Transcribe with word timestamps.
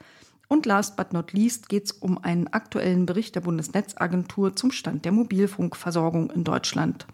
Und 0.52 0.66
last 0.66 0.96
but 0.96 1.12
not 1.12 1.32
least 1.32 1.68
geht 1.68 1.84
es 1.84 1.92
um 1.92 2.18
einen 2.18 2.48
aktuellen 2.48 3.06
Bericht 3.06 3.36
der 3.36 3.40
Bundesnetzagentur 3.40 4.56
zum 4.56 4.72
Stand 4.72 5.04
der 5.04 5.12
Mobilfunkversorgung 5.12 6.28
in 6.30 6.42
Deutschland. 6.42 7.06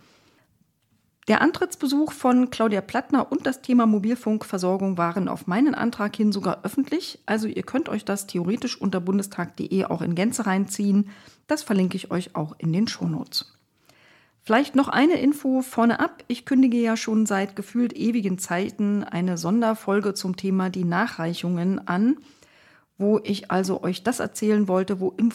Der 1.29 1.43
Antrittsbesuch 1.43 2.13
von 2.13 2.49
Claudia 2.49 2.81
Plattner 2.81 3.31
und 3.31 3.47
das 3.47 3.61
Thema 3.61 3.85
Mobilfunkversorgung 3.85 4.97
waren 4.97 5.29
auf 5.29 5.47
meinen 5.47 5.75
Antrag 5.75 6.17
hin 6.17 6.33
sogar 6.33 6.65
öffentlich. 6.65 7.19
Also 7.27 7.47
ihr 7.47 7.63
könnt 7.63 7.91
euch 7.91 8.07
das 8.07 8.27
theoretisch 8.27 8.81
unter 8.81 9.01
bundestag.de 9.01 9.85
auch 9.85 10.01
in 10.01 10.15
Gänze 10.15 10.47
reinziehen. 10.47 11.11
Das 11.47 11.63
verlinke 11.63 11.99
ich 11.99 12.11
euch 12.11 12.35
auch 12.35 12.55
in 12.57 12.73
den 12.73 12.89
Shownotes. 12.89 13.53
Vielleicht 14.45 14.77
noch 14.77 14.89
eine 14.89 15.21
Info 15.21 15.61
vorne 15.61 16.01
ab. 16.01 16.25
Ich 16.29 16.47
kündige 16.47 16.79
ja 16.79 16.97
schon 16.97 17.27
seit 17.27 17.55
gefühlt 17.55 17.93
ewigen 17.93 18.39
Zeiten 18.39 19.05
eine 19.05 19.37
Sonderfolge 19.37 20.15
zum 20.15 20.37
Thema 20.37 20.71
die 20.71 20.85
Nachreichungen 20.85 21.87
an 21.87 22.17
wo 22.99 23.21
ich 23.23 23.51
also 23.51 23.83
euch 23.83 24.03
das 24.03 24.21
erzählen 24.21 24.69
wollte, 24.69 25.01
wo 25.01 25.11
im 25.17 25.33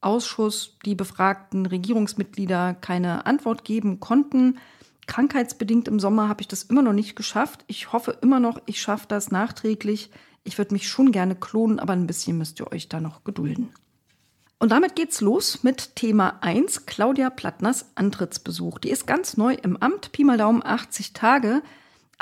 Ausschuss 0.00 0.78
die 0.84 0.94
befragten 0.94 1.66
Regierungsmitglieder 1.66 2.74
keine 2.74 3.26
Antwort 3.26 3.64
geben 3.64 4.00
konnten. 4.00 4.58
Krankheitsbedingt 5.06 5.88
im 5.88 6.00
Sommer 6.00 6.28
habe 6.28 6.40
ich 6.40 6.48
das 6.48 6.64
immer 6.64 6.82
noch 6.82 6.92
nicht 6.92 7.16
geschafft. 7.16 7.64
Ich 7.66 7.92
hoffe 7.92 8.18
immer 8.22 8.40
noch, 8.40 8.60
ich 8.66 8.80
schaffe 8.80 9.06
das 9.08 9.30
nachträglich. 9.30 10.10
Ich 10.44 10.58
würde 10.58 10.74
mich 10.74 10.88
schon 10.88 11.12
gerne 11.12 11.36
klonen, 11.36 11.78
aber 11.78 11.92
ein 11.92 12.06
bisschen 12.06 12.38
müsst 12.38 12.60
ihr 12.60 12.70
euch 12.72 12.88
da 12.88 13.00
noch 13.00 13.24
gedulden. 13.24 13.72
Und 14.58 14.70
damit 14.70 14.94
geht's 14.94 15.20
los 15.20 15.64
mit 15.64 15.96
Thema 15.96 16.38
1, 16.40 16.86
Claudia 16.86 17.30
Plattners 17.30 17.86
Antrittsbesuch. 17.96 18.78
Die 18.78 18.90
ist 18.90 19.08
ganz 19.08 19.36
neu 19.36 19.54
im 19.54 19.76
Amt, 19.76 20.12
Pi 20.12 20.22
mal 20.24 20.38
Daumen 20.38 20.64
80 20.64 21.12
Tage. 21.12 21.62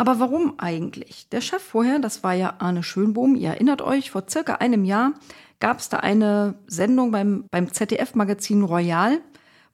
Aber 0.00 0.18
warum 0.18 0.54
eigentlich? 0.56 1.28
Der 1.28 1.42
Chef 1.42 1.62
vorher, 1.62 1.98
das 1.98 2.24
war 2.24 2.32
ja 2.32 2.54
Arne 2.58 2.82
Schönbohm, 2.82 3.34
ihr 3.36 3.50
erinnert 3.50 3.82
euch, 3.82 4.10
vor 4.10 4.24
circa 4.30 4.54
einem 4.54 4.86
Jahr 4.86 5.12
gab 5.58 5.78
es 5.78 5.90
da 5.90 5.98
eine 5.98 6.54
Sendung 6.66 7.10
beim, 7.10 7.44
beim 7.50 7.70
ZDF-Magazin 7.70 8.62
Royal, 8.62 9.20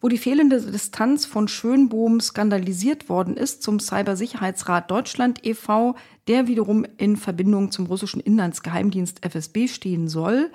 wo 0.01 0.09
die 0.09 0.19
fehlende 0.19 0.61
Distanz 0.61 1.27
von 1.27 1.47
Schönbohm 1.47 2.19
skandalisiert 2.19 3.09
worden 3.09 3.37
ist 3.37 3.63
zum 3.63 3.79
Cybersicherheitsrat 3.79 4.91
Deutschland 4.91 5.47
e.V., 5.47 5.95
der 6.27 6.49
wiederum 6.49 6.85
in 6.99 7.17
Verbindung 7.17 7.71
zum 7.71 7.87
russischen 7.87 8.19
Inlandsgeheimdienst 8.19 9.25
FSB 9.25 9.69
stehen 9.69 10.09
soll. 10.09 10.51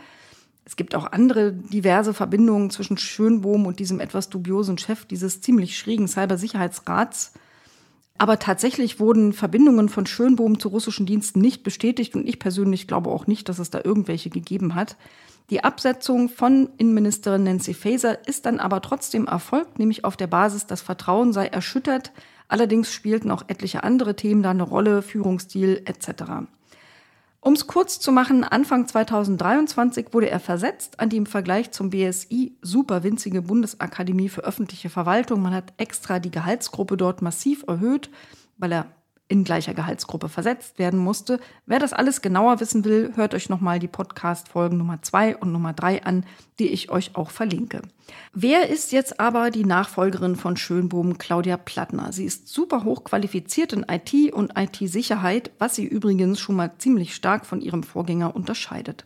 Es 0.66 0.76
gibt 0.76 0.96
auch 0.96 1.14
andere 1.14 1.54
diverse 1.54 2.14
Verbindungen 2.14 2.72
zwischen 2.72 2.98
Schönbohm 2.98 3.66
und 3.66 3.80
diesem 3.80 4.02
etwas 4.02 4.28
dubiosen 4.28 4.78
Chef 4.78 5.06
dieses 5.06 5.40
ziemlich 5.40 5.78
schrägen 5.78 6.10
Cybersicherheitsrats. 6.10 7.32
Aber 8.22 8.38
tatsächlich 8.38 9.00
wurden 9.00 9.34
Verbindungen 9.34 9.90
von 9.90 10.06
Schönbohm 10.06 10.60
zu 10.60 10.68
russischen 10.68 11.08
Diensten 11.08 11.42
nicht 11.42 11.64
bestätigt 11.64 12.14
und 12.14 12.30
ich 12.30 12.38
persönlich 12.38 12.88
glaube 12.88 13.10
auch 13.10 13.26
nicht, 13.26 13.50
dass 13.50 13.58
es 13.58 13.72
da 13.72 13.82
irgendwelche 13.84 14.30
gegeben 14.30 14.76
hat. 14.76 14.96
Die 15.50 15.64
Absetzung 15.64 16.30
von 16.30 16.70
Innenministerin 16.78 17.46
Nancy 17.46 17.74
Faeser 17.74 18.28
ist 18.28 18.46
dann 18.46 18.60
aber 18.60 18.84
trotzdem 18.84 19.26
erfolgt, 19.26 19.80
nämlich 19.80 20.06
auf 20.06 20.18
der 20.18 20.28
Basis, 20.28 20.68
das 20.68 20.82
Vertrauen 20.82 21.34
sei 21.34 21.48
erschüttert. 21.48 22.12
Allerdings 22.48 22.94
spielten 22.94 23.32
auch 23.32 23.46
etliche 23.48 23.84
andere 23.84 24.16
Themen 24.16 24.44
da 24.44 24.52
eine 24.52 24.62
Rolle, 24.62 25.02
Führungsstil 25.02 25.82
etc. 25.86 26.46
Um 27.44 27.54
es 27.54 27.66
kurz 27.66 28.00
zu 28.00 28.12
machen, 28.12 28.44
Anfang 28.44 28.88
2023 28.88 30.14
wurde 30.14 30.30
er 30.30 30.40
versetzt 30.40 31.00
an 31.00 31.10
die 31.10 31.18
im 31.18 31.26
Vergleich 31.26 31.72
zum 31.72 31.90
BSI 31.90 32.56
super 32.62 33.02
winzige 33.04 33.42
Bundesakademie 33.42 34.30
für 34.30 34.44
öffentliche 34.44 34.92
Verwaltung. 34.92 35.42
Man 35.42 35.56
hat 35.56 35.74
extra 35.78 36.20
die 36.20 36.30
Gehaltsgruppe 36.30 36.98
dort 36.98 37.24
massiv 37.24 37.64
erhöht, 37.68 38.12
weil 38.60 38.72
er 38.72 38.86
in 39.32 39.46
gleicher 39.46 39.74
Gehaltsgruppe 39.74 40.28
versetzt 40.28 40.78
werden 40.78 41.00
musste. 41.00 41.40
Wer 41.66 41.80
das 41.80 41.94
alles 41.94 42.22
genauer 42.22 42.60
wissen 42.60 42.84
will, 42.84 43.14
hört 43.16 43.34
euch 43.34 43.48
nochmal 43.48 43.80
die 43.80 43.88
Podcast-Folgen 43.88 44.78
Nummer 44.78 45.02
2 45.02 45.38
und 45.38 45.54
Nummer 45.54 45.72
3 45.72 46.04
an, 46.04 46.26
die 46.60 46.68
ich 46.68 46.92
euch 46.92 47.16
auch 47.16 47.32
verlinke. 47.32 47.82
Wer 48.34 48.70
ist 48.70 48.92
jetzt 48.92 49.22
aber 49.22 49.50
die 49.50 49.64
Nachfolgerin 49.64 50.36
von 50.36 50.58
Schönbohm, 50.58 51.18
Claudia 51.18 51.56
Plattner? 51.56 52.12
Sie 52.12 52.26
ist 52.26 52.50
super 52.50 52.84
hoch 52.84 53.06
qualifiziert 53.06 53.72
in 53.72 53.86
IT 53.90 54.34
und 54.34 54.52
IT-Sicherheit, 54.58 55.52
was 55.60 55.76
sie 55.76 55.86
übrigens 55.86 56.42
schon 56.42 56.58
mal 56.58 56.74
ziemlich 56.78 57.16
stark 57.16 57.46
von 57.46 57.62
ihrem 57.62 57.84
Vorgänger 57.84 58.36
unterscheidet. 58.36 59.06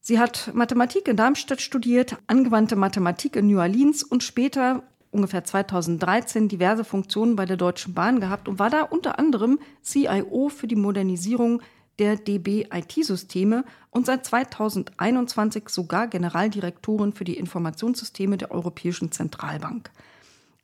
Sie 0.00 0.20
hat 0.20 0.52
Mathematik 0.54 1.08
in 1.08 1.16
Darmstadt 1.16 1.60
studiert, 1.60 2.16
angewandte 2.28 2.76
Mathematik 2.76 3.34
in 3.34 3.48
New 3.48 3.58
Orleans 3.58 4.04
und 4.04 4.22
später 4.22 4.84
ungefähr 5.10 5.44
2013 5.44 6.48
diverse 6.48 6.84
Funktionen 6.84 7.36
bei 7.36 7.46
der 7.46 7.56
Deutschen 7.56 7.94
Bahn 7.94 8.20
gehabt 8.20 8.48
und 8.48 8.58
war 8.58 8.70
da 8.70 8.82
unter 8.82 9.18
anderem 9.18 9.58
CIO 9.82 10.48
für 10.48 10.66
die 10.66 10.76
Modernisierung 10.76 11.62
der 11.98 12.16
DB-IT-Systeme 12.16 13.64
und 13.90 14.06
seit 14.06 14.24
2021 14.24 15.68
sogar 15.68 16.06
Generaldirektorin 16.06 17.12
für 17.12 17.24
die 17.24 17.36
Informationssysteme 17.36 18.36
der 18.36 18.50
Europäischen 18.52 19.10
Zentralbank. 19.10 19.90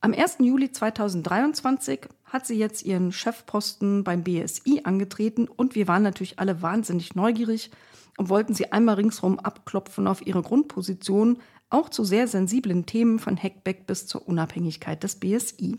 Am 0.01 0.13
1. 0.13 0.37
Juli 0.41 0.71
2023 0.71 2.09
hat 2.25 2.47
sie 2.47 2.59
jetzt 2.59 2.85
ihren 2.85 3.11
Chefposten 3.11 4.05
beim 4.05 4.23
BSI 4.23 4.83
angetreten 4.85 5.49
und 5.49 5.75
wir 5.75 5.89
waren 5.89 6.03
natürlich 6.03 6.39
alle 6.39 6.63
wahnsinnig 6.63 7.15
neugierig 7.15 7.71
und 8.17 8.29
wollten 8.29 8.55
sie 8.55 8.71
einmal 8.71 8.97
ringsherum 8.97 9.39
abklopfen 9.39 10.07
auf 10.07 10.25
ihre 10.27 10.43
Grundposition, 10.43 11.39
auch 11.71 11.89
zu 11.89 12.05
sehr 12.05 12.29
sensiblen 12.29 12.87
Themen 12.87 13.19
von 13.19 13.37
Hackback 13.37 13.87
bis 13.87 14.07
zur 14.07 14.27
Unabhängigkeit 14.29 15.03
des 15.03 15.17
BSI. 15.17 15.79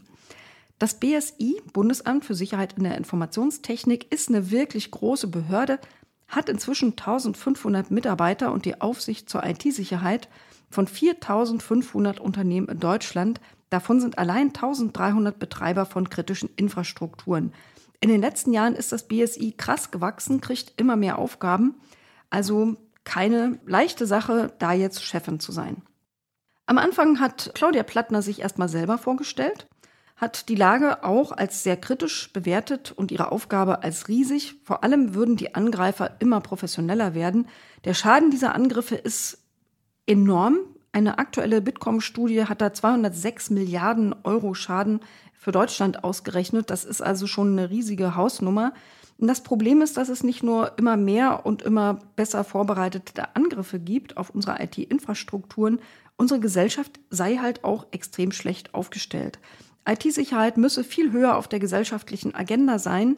Das 0.77 0.99
BSI, 0.99 1.61
Bundesamt 1.71 2.25
für 2.25 2.35
Sicherheit 2.35 2.73
in 2.77 2.83
der 2.83 2.97
Informationstechnik, 2.97 4.11
ist 4.11 4.29
eine 4.29 4.51
wirklich 4.51 4.91
große 4.91 5.27
Behörde, 5.27 5.79
hat 6.27 6.49
inzwischen 6.49 6.91
1500 6.91 7.91
Mitarbeiter 7.91 8.51
und 8.51 8.65
die 8.65 8.81
Aufsicht 8.81 9.29
zur 9.29 9.45
IT-Sicherheit 9.45 10.27
von 10.69 10.87
4500 10.87 12.19
Unternehmen 12.19 12.67
in 12.67 12.79
Deutschland 12.79 13.39
Davon 13.69 13.99
sind 13.99 14.17
allein 14.17 14.47
1300 14.47 15.37
Betreiber 15.39 15.85
von 15.85 16.09
kritischen 16.09 16.49
Infrastrukturen. 16.55 17.53
In 17.99 18.09
den 18.09 18.21
letzten 18.21 18.53
Jahren 18.53 18.75
ist 18.75 18.91
das 18.91 19.07
BSI 19.07 19.53
krass 19.57 19.91
gewachsen, 19.91 20.39
kriegt 20.41 20.73
immer 20.79 20.95
mehr 20.95 21.17
Aufgaben. 21.17 21.75
Also 22.29 22.77
keine 23.05 23.59
leichte 23.65 24.05
Sache, 24.05 24.51
da 24.59 24.73
jetzt 24.73 25.03
Chefin 25.03 25.39
zu 25.39 25.53
sein. 25.53 25.83
Am 26.65 26.77
Anfang 26.77 27.19
hat 27.19 27.51
Claudia 27.53 27.83
Plattner 27.83 28.21
sich 28.21 28.41
erstmal 28.41 28.67
selber 28.67 28.97
vorgestellt, 28.97 29.67
hat 30.15 30.49
die 30.49 30.55
Lage 30.55 31.03
auch 31.03 31.31
als 31.31 31.63
sehr 31.63 31.77
kritisch 31.77 32.31
bewertet 32.33 32.91
und 32.91 33.11
ihre 33.11 33.31
Aufgabe 33.31 33.83
als 33.83 34.07
riesig. 34.07 34.55
Vor 34.63 34.83
allem 34.83 35.13
würden 35.13 35.35
die 35.35 35.55
Angreifer 35.55 36.15
immer 36.19 36.41
professioneller 36.41 37.13
werden. 37.13 37.47
Der 37.83 37.93
Schaden 37.93 38.31
dieser 38.31 38.55
Angriffe 38.55 38.95
ist 38.95 39.39
enorm. 40.07 40.57
Eine 40.93 41.17
aktuelle 41.19 41.61
Bitkom-Studie 41.61 42.45
hat 42.45 42.61
da 42.61 42.71
206 42.73 43.49
Milliarden 43.49 44.15
Euro 44.23 44.53
Schaden 44.53 45.01
für 45.33 45.51
Deutschland 45.51 46.05
ausgerechnet. 46.05 46.69
Das 46.69 46.85
ist 46.85 47.01
also 47.01 47.27
schon 47.27 47.51
eine 47.51 47.69
riesige 47.69 48.15
Hausnummer. 48.15 48.73
Das 49.17 49.43
Problem 49.43 49.81
ist, 49.81 49.95
dass 49.95 50.09
es 50.09 50.23
nicht 50.23 50.43
nur 50.43 50.77
immer 50.77 50.97
mehr 50.97 51.45
und 51.45 51.61
immer 51.61 51.99
besser 52.15 52.43
vorbereitete 52.43 53.35
Angriffe 53.35 53.79
gibt 53.79 54.17
auf 54.17 54.29
unsere 54.29 54.61
IT-Infrastrukturen, 54.61 55.79
unsere 56.17 56.39
Gesellschaft 56.39 56.99
sei 57.09 57.37
halt 57.37 57.63
auch 57.63 57.87
extrem 57.91 58.31
schlecht 58.31 58.73
aufgestellt. 58.73 59.39
IT-Sicherheit 59.87 60.57
müsse 60.57 60.83
viel 60.83 61.11
höher 61.11 61.37
auf 61.37 61.47
der 61.47 61.59
gesellschaftlichen 61.59 62.35
Agenda 62.35 62.77
sein. 62.79 63.17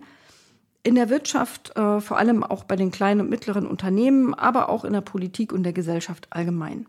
In 0.83 0.95
der 0.95 1.09
Wirtschaft, 1.09 1.75
äh, 1.75 1.99
vor 1.99 2.17
allem 2.17 2.43
auch 2.43 2.63
bei 2.63 2.75
den 2.75 2.91
kleinen 2.91 3.21
und 3.21 3.29
mittleren 3.29 3.65
Unternehmen, 3.65 4.33
aber 4.33 4.69
auch 4.69 4.85
in 4.85 4.93
der 4.93 5.01
Politik 5.01 5.51
und 5.51 5.63
der 5.63 5.73
Gesellschaft 5.73 6.27
allgemein. 6.29 6.85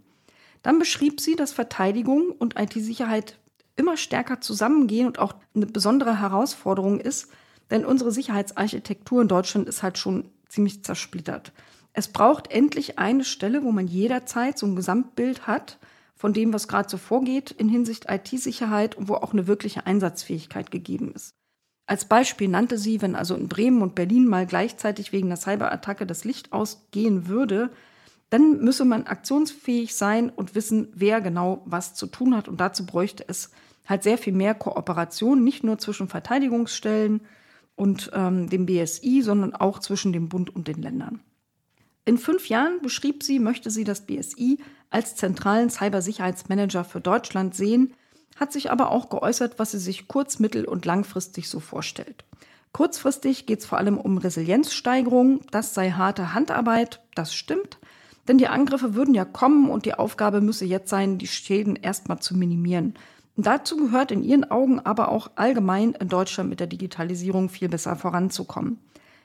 Dann 0.62 0.78
beschrieb 0.78 1.20
sie, 1.20 1.36
dass 1.36 1.52
Verteidigung 1.52 2.30
und 2.38 2.58
IT-Sicherheit 2.58 3.38
immer 3.76 3.96
stärker 3.96 4.40
zusammengehen 4.40 5.06
und 5.06 5.18
auch 5.18 5.34
eine 5.54 5.66
besondere 5.66 6.20
Herausforderung 6.20 7.00
ist, 7.00 7.28
denn 7.70 7.84
unsere 7.84 8.12
Sicherheitsarchitektur 8.12 9.22
in 9.22 9.28
Deutschland 9.28 9.68
ist 9.68 9.82
halt 9.82 9.98
schon 9.98 10.30
ziemlich 10.48 10.84
zersplittert. 10.84 11.52
Es 11.92 12.08
braucht 12.08 12.50
endlich 12.50 12.98
eine 12.98 13.24
Stelle, 13.24 13.62
wo 13.64 13.72
man 13.72 13.86
jederzeit 13.86 14.58
so 14.58 14.66
ein 14.66 14.76
Gesamtbild 14.76 15.46
hat 15.46 15.78
von 16.14 16.32
dem, 16.32 16.52
was 16.52 16.68
gerade 16.68 16.88
so 16.88 16.96
vorgeht 16.96 17.50
in 17.50 17.68
Hinsicht 17.68 18.06
IT-Sicherheit 18.08 18.96
und 18.96 19.08
wo 19.08 19.14
auch 19.14 19.32
eine 19.32 19.46
wirkliche 19.46 19.86
Einsatzfähigkeit 19.86 20.70
gegeben 20.70 21.12
ist. 21.14 21.30
Als 21.86 22.04
Beispiel 22.04 22.48
nannte 22.48 22.76
sie, 22.76 23.00
wenn 23.00 23.14
also 23.14 23.34
in 23.34 23.48
Bremen 23.48 23.82
und 23.82 23.94
Berlin 23.94 24.26
mal 24.26 24.46
gleichzeitig 24.46 25.12
wegen 25.12 25.28
einer 25.28 25.36
Cyberattacke 25.36 26.06
das 26.06 26.24
Licht 26.24 26.52
ausgehen 26.52 27.28
würde, 27.28 27.70
dann 28.30 28.58
müsse 28.60 28.84
man 28.84 29.06
aktionsfähig 29.06 29.94
sein 29.94 30.28
und 30.28 30.54
wissen, 30.54 30.88
wer 30.94 31.20
genau 31.20 31.62
was 31.64 31.94
zu 31.94 32.06
tun 32.06 32.36
hat. 32.36 32.46
Und 32.46 32.60
dazu 32.60 32.84
bräuchte 32.84 33.24
es 33.26 33.50
halt 33.86 34.02
sehr 34.02 34.18
viel 34.18 34.34
mehr 34.34 34.54
Kooperation, 34.54 35.42
nicht 35.42 35.64
nur 35.64 35.78
zwischen 35.78 36.08
Verteidigungsstellen, 36.08 37.22
und 37.78 38.10
ähm, 38.12 38.50
dem 38.50 38.66
BSI, 38.66 39.22
sondern 39.22 39.54
auch 39.54 39.78
zwischen 39.78 40.12
dem 40.12 40.28
Bund 40.28 40.54
und 40.54 40.68
den 40.68 40.82
Ländern. 40.82 41.20
In 42.04 42.18
fünf 42.18 42.48
Jahren 42.48 42.80
beschrieb 42.82 43.22
sie, 43.22 43.38
möchte 43.38 43.70
sie 43.70 43.84
das 43.84 44.06
BSI 44.06 44.58
als 44.90 45.14
zentralen 45.14 45.70
Cybersicherheitsmanager 45.70 46.84
für 46.84 47.00
Deutschland 47.00 47.54
sehen, 47.54 47.94
hat 48.36 48.52
sich 48.52 48.70
aber 48.70 48.90
auch 48.90 49.10
geäußert, 49.10 49.58
was 49.58 49.72
sie 49.72 49.78
sich 49.78 50.08
kurz-, 50.08 50.38
mittel- 50.38 50.64
und 50.64 50.86
langfristig 50.86 51.48
so 51.48 51.60
vorstellt. 51.60 52.24
Kurzfristig 52.72 53.46
geht 53.46 53.60
es 53.60 53.66
vor 53.66 53.78
allem 53.78 53.98
um 53.98 54.18
Resilienzsteigerung, 54.18 55.40
das 55.50 55.74
sei 55.74 55.90
harte 55.90 56.34
Handarbeit, 56.34 57.00
das 57.14 57.34
stimmt, 57.34 57.78
denn 58.26 58.38
die 58.38 58.48
Angriffe 58.48 58.94
würden 58.94 59.14
ja 59.14 59.24
kommen 59.24 59.70
und 59.70 59.84
die 59.84 59.94
Aufgabe 59.94 60.40
müsse 60.40 60.64
jetzt 60.64 60.90
sein, 60.90 61.18
die 61.18 61.26
Schäden 61.26 61.76
erstmal 61.76 62.20
zu 62.20 62.36
minimieren. 62.36 62.94
Dazu 63.40 63.76
gehört 63.76 64.10
in 64.10 64.24
ihren 64.24 64.50
Augen 64.50 64.80
aber 64.80 65.12
auch 65.12 65.30
allgemein 65.36 65.92
in 65.92 66.08
Deutschland 66.08 66.50
mit 66.50 66.58
der 66.58 66.66
Digitalisierung 66.66 67.48
viel 67.48 67.68
besser 67.68 67.94
voranzukommen. 67.94 68.80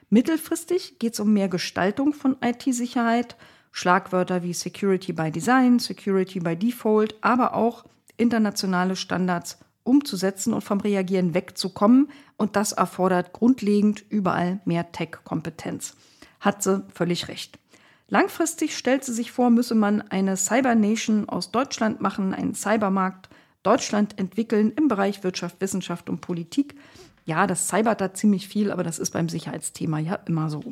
Mittelfristig 0.08 1.00
geht 1.00 1.14
es 1.14 1.20
um 1.20 1.32
mehr 1.32 1.48
Gestaltung 1.48 2.12
von 2.12 2.36
IT-Sicherheit, 2.40 3.34
Schlagwörter 3.72 4.44
wie 4.44 4.52
Security 4.52 5.12
by 5.12 5.32
Design, 5.32 5.80
Security 5.80 6.38
by 6.38 6.54
Default, 6.54 7.16
aber 7.22 7.54
auch 7.54 7.84
internationale 8.16 8.94
Standards 8.94 9.58
umzusetzen 9.82 10.54
und 10.54 10.62
vom 10.62 10.78
Reagieren 10.80 11.34
wegzukommen. 11.34 12.08
Und 12.36 12.54
das 12.54 12.70
erfordert 12.70 13.32
grundlegend 13.32 14.04
überall 14.10 14.60
mehr 14.64 14.92
Tech-Kompetenz. 14.92 15.96
Hat 16.38 16.62
sie 16.62 16.84
völlig 16.94 17.26
recht. 17.26 17.58
Langfristig 18.06 18.76
stellt 18.76 19.02
sie 19.02 19.12
sich 19.12 19.32
vor, 19.32 19.50
müsse 19.50 19.74
man 19.74 20.02
eine 20.02 20.36
Cyber 20.36 20.76
Nation 20.76 21.28
aus 21.28 21.50
Deutschland 21.50 22.00
machen, 22.00 22.32
einen 22.32 22.54
Cybermarkt 22.54 23.28
Deutschland 23.64 24.18
entwickeln 24.18 24.72
im 24.76 24.86
Bereich 24.86 25.24
Wirtschaft, 25.24 25.60
Wissenschaft 25.60 26.08
und 26.08 26.20
Politik. 26.20 26.76
Ja, 27.24 27.48
das 27.48 27.66
cybert 27.66 28.00
da 28.00 28.14
ziemlich 28.14 28.46
viel, 28.46 28.70
aber 28.70 28.84
das 28.84 29.00
ist 29.00 29.10
beim 29.10 29.28
Sicherheitsthema 29.28 29.98
ja 29.98 30.14
immer 30.26 30.50
so. 30.50 30.62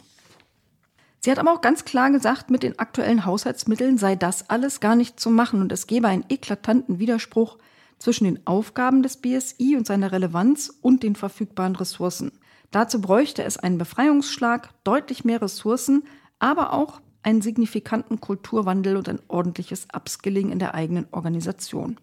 Sie 1.21 1.31
hat 1.31 1.39
aber 1.39 1.53
auch 1.53 1.61
ganz 1.61 1.85
klar 1.85 2.11
gesagt, 2.11 2.51
mit 2.51 2.63
den 2.63 2.79
aktuellen 2.79 3.25
Haushaltsmitteln 3.25 3.97
sei 3.97 4.17
das 4.17 4.51
alles 4.51 4.81
gar 4.81 4.97
nicht 4.97 5.19
zu 5.19 5.31
machen 5.31 5.61
und 5.61 5.73
es 5.73 5.87
gebe 5.87 6.09
einen 6.09 6.25
eklatanten 6.29 6.99
Widerspruch 6.99 7.59
zwischen 7.99 8.25
den 8.25 8.47
Aufgaben 8.47 9.03
des 9.03 9.17
BSI 9.17 9.77
und 9.77 9.87
seiner 9.87 10.13
Relevanz 10.13 10.73
und 10.83 11.03
den 11.03 11.15
verfügbaren 11.15 11.77
Ressourcen. 11.77 12.33
Dazu 12.73 13.01
bräuchte 13.01 13.45
es 13.45 13.57
einen 13.57 13.79
Befreiungsschlag, 13.79 14.71
deutlich 14.83 15.25
mehr 15.25 15.41
Ressourcen, 15.41 16.03
aber 16.41 16.73
auch 16.73 17.01
einen 17.23 17.41
signifikanten 17.41 18.21
Kulturwandel 18.21 18.97
und 18.97 19.09
ein 19.09 19.21
ordentliches 19.29 19.87
Upskilling 19.95 20.51
in 20.51 20.59
der 20.59 20.75
eigenen 20.75 21.07
Organisation. 21.13 21.99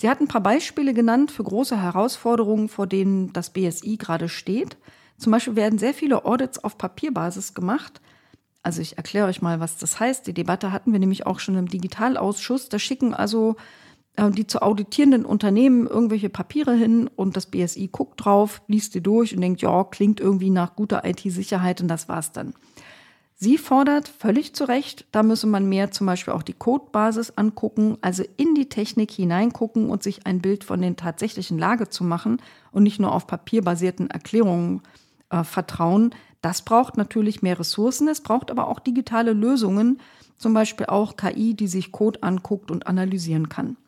Sie 0.00 0.08
hat 0.08 0.18
ein 0.18 0.28
paar 0.28 0.40
Beispiele 0.40 0.94
genannt 0.94 1.30
für 1.30 1.44
große 1.44 1.82
Herausforderungen, 1.82 2.70
vor 2.70 2.86
denen 2.86 3.34
das 3.34 3.50
BSI 3.50 3.98
gerade 3.98 4.30
steht. 4.30 4.78
Zum 5.18 5.30
Beispiel 5.30 5.56
werden 5.56 5.78
sehr 5.78 5.92
viele 5.92 6.24
Audits 6.24 6.64
auf 6.64 6.78
Papierbasis 6.78 7.52
gemacht. 7.52 8.00
Also 8.62 8.80
ich 8.80 8.96
erkläre 8.96 9.26
euch 9.26 9.42
mal, 9.42 9.60
was 9.60 9.76
das 9.76 10.00
heißt. 10.00 10.26
Die 10.26 10.32
Debatte 10.32 10.72
hatten 10.72 10.92
wir 10.92 11.00
nämlich 11.00 11.26
auch 11.26 11.38
schon 11.38 11.54
im 11.56 11.68
Digitalausschuss. 11.68 12.70
Da 12.70 12.78
schicken 12.78 13.12
also 13.12 13.56
äh, 14.16 14.30
die 14.30 14.46
zu 14.46 14.62
auditierenden 14.62 15.26
Unternehmen 15.26 15.86
irgendwelche 15.86 16.30
Papiere 16.30 16.72
hin 16.72 17.06
und 17.14 17.36
das 17.36 17.44
BSI 17.50 17.88
guckt 17.92 18.24
drauf, 18.24 18.62
liest 18.68 18.94
die 18.94 19.02
durch 19.02 19.34
und 19.34 19.42
denkt, 19.42 19.60
ja, 19.60 19.84
klingt 19.84 20.18
irgendwie 20.18 20.48
nach 20.48 20.76
guter 20.76 21.04
IT-Sicherheit 21.04 21.82
und 21.82 21.88
das 21.88 22.08
war's 22.08 22.32
dann. 22.32 22.54
Sie 23.42 23.56
fordert 23.56 24.06
völlig 24.06 24.54
zu 24.54 24.64
Recht, 24.64 25.06
da 25.12 25.22
müsse 25.22 25.46
man 25.46 25.66
mehr 25.66 25.90
zum 25.90 26.06
Beispiel 26.06 26.34
auch 26.34 26.42
die 26.42 26.52
Codebasis 26.52 27.30
angucken, 27.36 27.96
also 28.02 28.22
in 28.36 28.54
die 28.54 28.68
Technik 28.68 29.10
hineingucken 29.10 29.88
und 29.88 30.02
sich 30.02 30.26
ein 30.26 30.42
Bild 30.42 30.62
von 30.62 30.82
den 30.82 30.96
tatsächlichen 30.96 31.58
Lage 31.58 31.88
zu 31.88 32.04
machen 32.04 32.42
und 32.70 32.82
nicht 32.82 33.00
nur 33.00 33.14
auf 33.14 33.26
papierbasierten 33.26 34.10
Erklärungen 34.10 34.82
äh, 35.30 35.42
vertrauen. 35.42 36.14
Das 36.42 36.60
braucht 36.60 36.98
natürlich 36.98 37.40
mehr 37.40 37.58
Ressourcen, 37.58 38.08
es 38.08 38.20
braucht 38.20 38.50
aber 38.50 38.68
auch 38.68 38.78
digitale 38.78 39.32
Lösungen, 39.32 40.02
zum 40.36 40.52
Beispiel 40.52 40.84
auch 40.84 41.16
KI, 41.16 41.54
die 41.54 41.68
sich 41.68 41.92
Code 41.92 42.22
anguckt 42.22 42.70
und 42.70 42.86
analysieren 42.86 43.48
kann. 43.48 43.78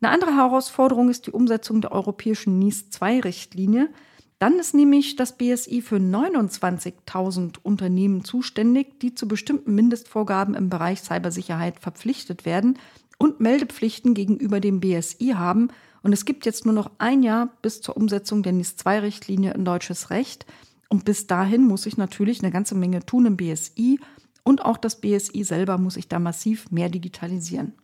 Eine 0.00 0.12
andere 0.12 0.34
Herausforderung 0.34 1.08
ist 1.08 1.28
die 1.28 1.32
Umsetzung 1.32 1.82
der 1.82 1.92
europäischen 1.92 2.58
NIS-2-Richtlinie. 2.58 3.90
Dann 4.38 4.58
ist 4.60 4.72
nämlich 4.72 5.16
das 5.16 5.36
BSI 5.36 5.82
für 5.82 5.96
29.000 5.96 7.56
Unternehmen 7.62 8.24
zuständig, 8.24 9.00
die 9.00 9.14
zu 9.14 9.26
bestimmten 9.26 9.74
Mindestvorgaben 9.74 10.54
im 10.54 10.70
Bereich 10.70 11.00
Cybersicherheit 11.00 11.80
verpflichtet 11.80 12.44
werden 12.44 12.78
und 13.18 13.40
Meldepflichten 13.40 14.14
gegenüber 14.14 14.60
dem 14.60 14.78
BSI 14.78 15.34
haben. 15.34 15.68
Und 16.02 16.12
es 16.12 16.24
gibt 16.24 16.46
jetzt 16.46 16.64
nur 16.64 16.74
noch 16.74 16.92
ein 16.98 17.24
Jahr 17.24 17.48
bis 17.62 17.80
zur 17.80 17.96
Umsetzung 17.96 18.44
der 18.44 18.52
NIS-2-Richtlinie 18.52 19.54
in 19.54 19.64
deutsches 19.64 20.10
Recht. 20.10 20.46
Und 20.88 21.04
bis 21.04 21.26
dahin 21.26 21.64
muss 21.64 21.86
ich 21.86 21.96
natürlich 21.96 22.40
eine 22.40 22.52
ganze 22.52 22.76
Menge 22.76 23.04
tun 23.04 23.26
im 23.26 23.36
BSI 23.36 23.98
und 24.44 24.64
auch 24.64 24.78
das 24.78 25.00
BSI 25.00 25.44
selber 25.44 25.76
muss 25.76 25.94
sich 25.94 26.08
da 26.08 26.18
massiv 26.18 26.70
mehr 26.70 26.88
digitalisieren. 26.88 27.74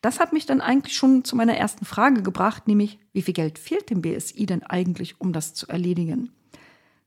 Das 0.00 0.18
hat 0.18 0.32
mich 0.32 0.46
dann 0.46 0.60
eigentlich 0.60 0.96
schon 0.96 1.24
zu 1.24 1.36
meiner 1.36 1.56
ersten 1.56 1.84
Frage 1.84 2.22
gebracht, 2.22 2.66
nämlich 2.66 2.98
wie 3.12 3.22
viel 3.22 3.34
Geld 3.34 3.58
fehlt 3.58 3.90
dem 3.90 4.00
BSI 4.00 4.46
denn 4.46 4.62
eigentlich, 4.62 5.20
um 5.20 5.32
das 5.32 5.52
zu 5.52 5.68
erledigen? 5.68 6.32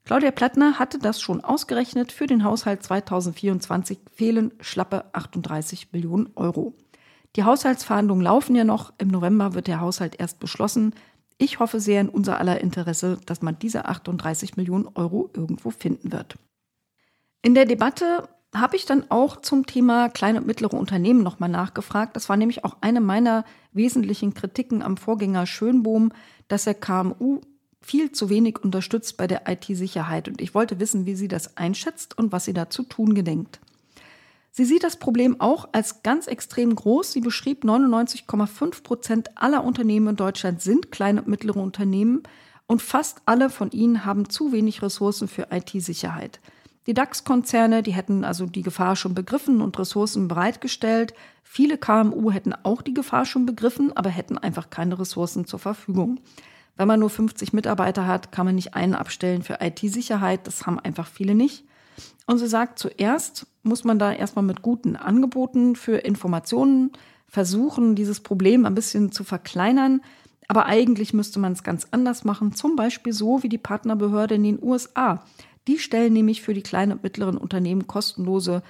Claudia 0.06 0.32
Plattner 0.32 0.80
hatte 0.80 1.00
das 1.00 1.22
schon 1.22 1.42
ausgerechnet. 1.42 2.12
Für 2.12 2.28
den 2.28 2.44
Haushalt 2.44 2.84
2024 2.84 4.00
fehlen 4.12 4.52
schlappe 4.60 5.06
38 5.14 5.94
Millionen 5.94 6.30
Euro. 6.36 6.76
Die 7.36 7.44
Haushaltsverhandlungen 7.44 8.24
laufen 8.24 8.56
ja 8.56 8.66
noch. 8.66 8.94
Im 8.98 9.08
November 9.08 9.54
wird 9.54 9.68
der 9.68 9.80
Haushalt 9.80 10.20
erst 10.20 10.40
beschlossen. 10.40 10.94
Ich 11.38 11.60
hoffe 11.60 11.80
sehr 11.80 12.02
in 12.02 12.10
unser 12.10 12.38
aller 12.38 12.62
Interesse, 12.62 13.18
dass 13.26 13.42
man 13.42 13.58
diese 13.58 13.86
38 13.86 14.58
Millionen 14.58 14.88
Euro 14.94 15.30
irgendwo 15.34 15.72
finden 15.72 16.12
wird. 16.12 16.36
In 17.42 17.56
der 17.56 17.66
Debatte 17.66 18.28
habe 18.54 18.76
ich 18.76 18.86
dann 18.86 19.06
auch 19.10 19.42
zum 19.42 19.66
Thema 19.66 20.10
kleine 20.10 20.40
und 20.40 20.48
mittlere 20.48 20.74
Unternehmen 20.74 21.24
nochmal 21.24 21.50
nachgefragt. 21.50 22.16
Das 22.16 22.30
war 22.30 22.38
nämlich 22.38 22.64
auch 22.64 22.78
eine 22.82 23.02
meiner 23.02 23.46
wesentlichen 23.72 24.34
Kritiken 24.34 24.82
am 24.82 24.98
Vorgänger 24.98 25.46
Schönbohm, 25.46 26.12
dass 26.48 26.68
er 26.68 26.76
KMU 26.76 27.42
viel 27.82 28.12
zu 28.12 28.30
wenig 28.30 28.64
unterstützt 28.64 29.18
bei 29.18 29.28
der 29.28 29.44
IT-Sicherheit. 29.48 30.28
Und 30.28 30.42
ich 30.42 30.54
wollte 30.54 30.80
wissen, 30.80 31.06
wie 31.06 31.16
sie 31.16 31.28
das 31.28 31.58
einschätzt 31.58 32.18
und 32.18 32.32
was 32.32 32.46
sie 32.46 32.54
dazu 32.54 32.84
tun 32.84 33.14
gedenkt. 33.14 33.60
Sie 34.52 34.66
sieht 34.66 34.84
das 34.84 34.98
Problem 34.98 35.42
auch 35.42 35.70
als 35.72 36.04
ganz 36.04 36.28
extrem 36.28 36.76
groß. 36.76 37.12
Sie 37.12 37.22
beschrieb, 37.22 37.66
99,5 37.66 38.84
Prozent 38.84 39.30
aller 39.36 39.64
Unternehmen 39.64 40.10
in 40.10 40.16
Deutschland 40.16 40.62
sind 40.62 40.92
kleine 40.92 41.22
und 41.22 41.28
mittlere 41.28 41.58
Unternehmen 41.58 42.22
und 42.68 42.82
fast 42.82 43.22
alle 43.26 43.50
von 43.50 43.72
ihnen 43.72 44.06
haben 44.06 44.30
zu 44.30 44.52
wenig 44.52 44.82
Ressourcen 44.82 45.28
für 45.28 45.48
IT-Sicherheit. 45.52 46.40
Die 46.86 46.94
DAX-Konzerne, 46.94 47.82
die 47.82 47.94
hätten 47.94 48.26
also 48.26 48.46
die 48.46 48.62
Gefahr 48.62 48.96
schon 48.96 49.14
begriffen 49.14 49.62
und 49.62 49.80
Ressourcen 49.80 50.28
bereitgestellt. 50.28 51.14
Viele 51.44 51.78
KMU 51.78 52.32
hätten 52.32 52.54
auch 52.64 52.82
die 52.82 52.94
Gefahr 52.94 53.26
schon 53.26 53.46
begriffen, 53.46 53.96
aber 53.96 54.10
hätten 54.10 54.38
einfach 54.38 54.70
keine 54.70 55.00
Ressourcen 55.00 55.46
zur 55.46 55.60
Verfügung. 55.60 56.20
Wenn 56.76 56.88
man 56.88 57.00
nur 57.00 57.10
50 57.10 57.54
Mitarbeiter 57.54 58.08
hat, 58.08 58.32
kann 58.32 58.46
man 58.46 58.56
nicht 58.56 58.74
einen 58.74 58.96
abstellen 58.96 59.44
für 59.44 59.60
IT-Sicherheit. 59.62 60.48
Das 60.48 60.66
haben 60.66 60.80
einfach 60.80 61.08
viele 61.08 61.36
nicht. 61.36 61.64
Und 62.26 62.40
sie 62.40 62.48
sagt, 62.48 62.80
zuerst 62.80 63.48
muss 63.62 63.84
man 63.84 64.00
da 64.00 64.12
erstmal 64.12 64.44
mit 64.44 64.62
guten 64.62 64.96
Angeboten 64.96 65.76
für 65.76 65.98
Informationen 65.98 66.92
versuchen, 67.28 67.96
dieses 67.96 68.22
Problem 68.22 68.66
ein 68.66 68.76
bisschen 68.76 69.12
zu 69.12 69.24
verkleinern. 69.24 70.02
Aber 70.48 70.66
eigentlich 70.66 71.14
müsste 71.14 71.40
man 71.40 71.54
es 71.54 71.64
ganz 71.64 71.88
anders 71.92 72.24
machen, 72.24 72.54
zum 72.54 72.76
Beispiel 72.76 73.14
so 73.14 73.44
wie 73.44 73.50
die 73.50 73.58
Partnerbehörde 73.58 74.36
in 74.36 74.44
den 74.44 74.62
USA. 74.62 75.24
Die 75.68 75.80
stellen 75.80 76.14
nämlich 76.14 76.42
für 76.42 76.54
die 76.54 76.64
kleinen 76.64 76.92
und 76.94 77.04
mittleren 77.04 77.38
Unternehmen 77.38 77.88
kostenlose 77.88 78.64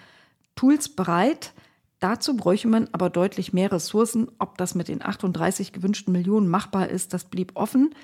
Tools 0.55 0.89
bereit. 0.89 1.53
Dazu 1.99 2.35
bräuchte 2.35 2.67
man 2.67 2.89
aber 2.91 3.09
deutlich 3.09 3.53
mehr 3.53 3.71
Ressourcen. 3.71 4.29
Ob 4.37 4.57
das 4.57 4.75
mit 4.75 4.87
den 4.87 5.01
38 5.01 5.71
gewünschten 5.71 6.11
Millionen 6.11 6.47
machbar 6.47 6.89
ist, 6.89 7.13
das 7.13 7.23
blieb 7.23 7.53
offen. 7.55 7.95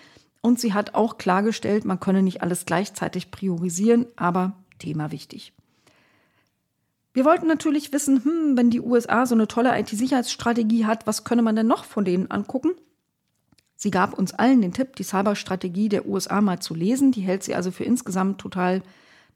Und 0.42 0.60
sie 0.60 0.74
hat 0.74 0.96
auch 0.96 1.18
klargestellt, 1.18 1.86
man 1.86 2.00
könne 2.00 2.24
nicht 2.24 2.42
alles 2.42 2.66
gleichzeitig 2.66 3.30
priorisieren, 3.30 4.08
aber 4.16 4.54
Thema 4.80 5.12
wichtig. 5.12 5.54
Wir 7.12 7.26
wollten 7.26 7.48
natürlich 7.48 7.92
wissen, 7.92 8.24
hm, 8.24 8.56
wenn 8.56 8.70
die 8.70 8.80
USA 8.80 9.26
so 9.26 9.36
eine 9.36 9.48
tolle 9.48 9.78
IT-Sicherheitsstrategie 9.78 10.86
hat, 10.86 11.06
was 11.06 11.26
könne 11.26 11.42
man 11.42 11.56
denn 11.56 11.68
noch 11.68 11.84
von 11.84 12.06
denen 12.06 12.32
angucken? 12.32 12.72
Sie 13.82 13.92
gab 13.92 14.14
uns 14.14 14.34
allen 14.34 14.62
den 14.62 14.74
Tipp, 14.74 14.98
die 14.98 15.04
Cyberstrategie 15.04 15.88
der 15.88 16.06
USA 16.06 16.42
mal 16.42 16.60
zu 16.60 16.76
lesen. 16.76 17.14
Die 17.14 17.22
hält 17.22 17.44
sie 17.44 17.56
also 17.56 17.72
für 17.72 17.86
insgesamt 17.86 18.42
total 18.42 18.82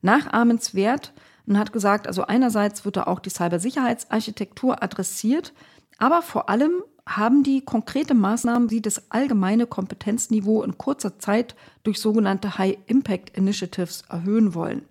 nachahmenswert 0.01 1.13
und 1.47 1.57
hat 1.57 1.71
gesagt, 1.71 2.07
also 2.07 2.25
einerseits 2.25 2.83
wird 2.83 2.97
da 2.97 3.03
auch 3.03 3.21
die 3.21 3.29
Cybersicherheitsarchitektur 3.29 4.83
adressiert, 4.83 5.53
aber 5.97 6.21
vor 6.21 6.49
allem 6.49 6.83
haben 7.07 7.43
die 7.43 7.61
konkrete 7.61 8.13
Maßnahmen, 8.13 8.67
die 8.67 8.81
das 8.81 9.09
allgemeine 9.11 9.65
Kompetenzniveau 9.65 10.61
in 10.63 10.77
kurzer 10.77 11.19
Zeit 11.19 11.55
durch 11.83 12.01
sogenannte 12.01 12.57
High 12.57 12.77
Impact 12.87 13.37
Initiatives 13.37 14.03
erhöhen 14.09 14.53
wollen. 14.53 14.83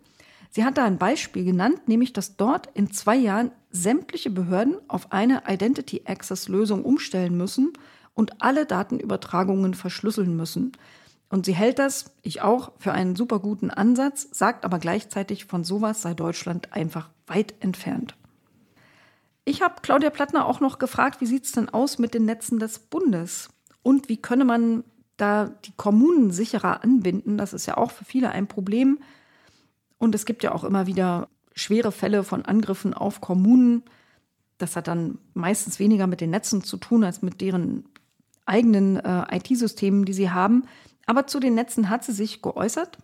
Sie 0.51 0.65
hat 0.65 0.79
da 0.79 0.85
ein 0.85 0.99
Beispiel 0.99 1.45
genannt, 1.45 1.89
nämlich 1.89 2.15
dass 2.15 2.37
dort 2.37 2.69
in 2.73 2.91
zwei 2.91 3.17
Jahren 3.17 3.51
sämtliche 3.71 4.31
Behörden 4.31 4.77
auf 4.89 5.13
eine 5.13 5.43
Identity 5.47 6.05
Access 6.07 6.49
Lösung 6.49 6.85
umstellen 6.85 7.37
müssen 7.37 7.75
und 8.15 8.43
alle 8.43 8.67
Datenübertragungen 8.67 9.75
verschlüsseln 9.75 10.37
müssen. 10.37 10.73
Und 11.29 11.47
sie 11.47 11.55
hält 11.55 11.79
das, 11.79 12.15
ich 12.21 12.43
auch, 12.43 12.73
für 12.79 12.93
einen 12.93 13.17
super 13.17 13.39
guten 13.39 13.71
Ansatz, 13.71 14.29
sagt 14.33 14.65
aber 14.65 14.79
gleichzeitig, 14.79 15.47
von 15.47 15.65
sowas 15.65 16.03
sei 16.03 16.13
Deutschland 16.13 16.73
einfach 16.75 17.09
weit 17.27 17.55
entfernt. 17.61 18.17
Ich 19.45 19.63
habe 19.63 19.77
Claudia 19.83 20.11
Plattner 20.11 20.47
auch 20.47 20.61
noch 20.61 20.79
gefragt, 20.79 21.21
wie 21.21 21.27
sieht 21.27 21.47
es 21.47 21.53
denn 21.53 21.69
aus 21.69 21.99
mit 21.99 22.15
den 22.15 22.27
Netzen 22.27 22.59
des 22.59 22.79
Bundes? 22.79 23.49
Und 23.83 24.09
wie 24.09 24.19
könne 24.19 24.45
man 24.45 24.85
da 25.17 25.47
die 25.65 25.73
Kommunen 25.77 26.31
sicherer 26.31 26.85
anbinden? 26.85 27.39
Das 27.39 27.53
ist 27.53 27.67
ja 27.67 27.77
auch 27.77 27.91
für 27.91 28.05
viele 28.05 28.31
ein 28.31 28.47
Problem. 28.47 28.99
Und 29.99 30.15
es 30.15 30.27
gibt 30.27 30.43
ja 30.43 30.53
auch 30.53 30.65
immer 30.65 30.87
wieder 30.87 31.29
schwere 31.55 31.93
Fälle 31.93 32.25
von 32.25 32.45
Angriffen 32.45 32.95
auf 32.95 33.21
Kommunen. 33.21 33.83
Das 34.59 34.77
hat 34.77 34.87
dann 34.87 35.19
meistens 35.35 35.79
weniger 35.79 36.07
mit 36.07 36.21
den 36.21 36.31
Netzen 36.31 36.63
zu 36.63 36.77
tun 36.77 37.05
als 37.05 37.23
mit 37.23 37.41
deren 37.41 37.85
eigenen 38.47 38.97
äh, 38.97 39.37
IT-Systemen, 39.37 40.05
die 40.05 40.13
sie 40.13 40.31
haben. 40.31 40.65
Aber 41.07 41.27
zu 41.27 41.41
den 41.41 41.55
Netzen 41.55 41.91
hat 41.91 42.05
sie 42.05 42.13
sich 42.13 42.43
geäußert. 42.43 42.99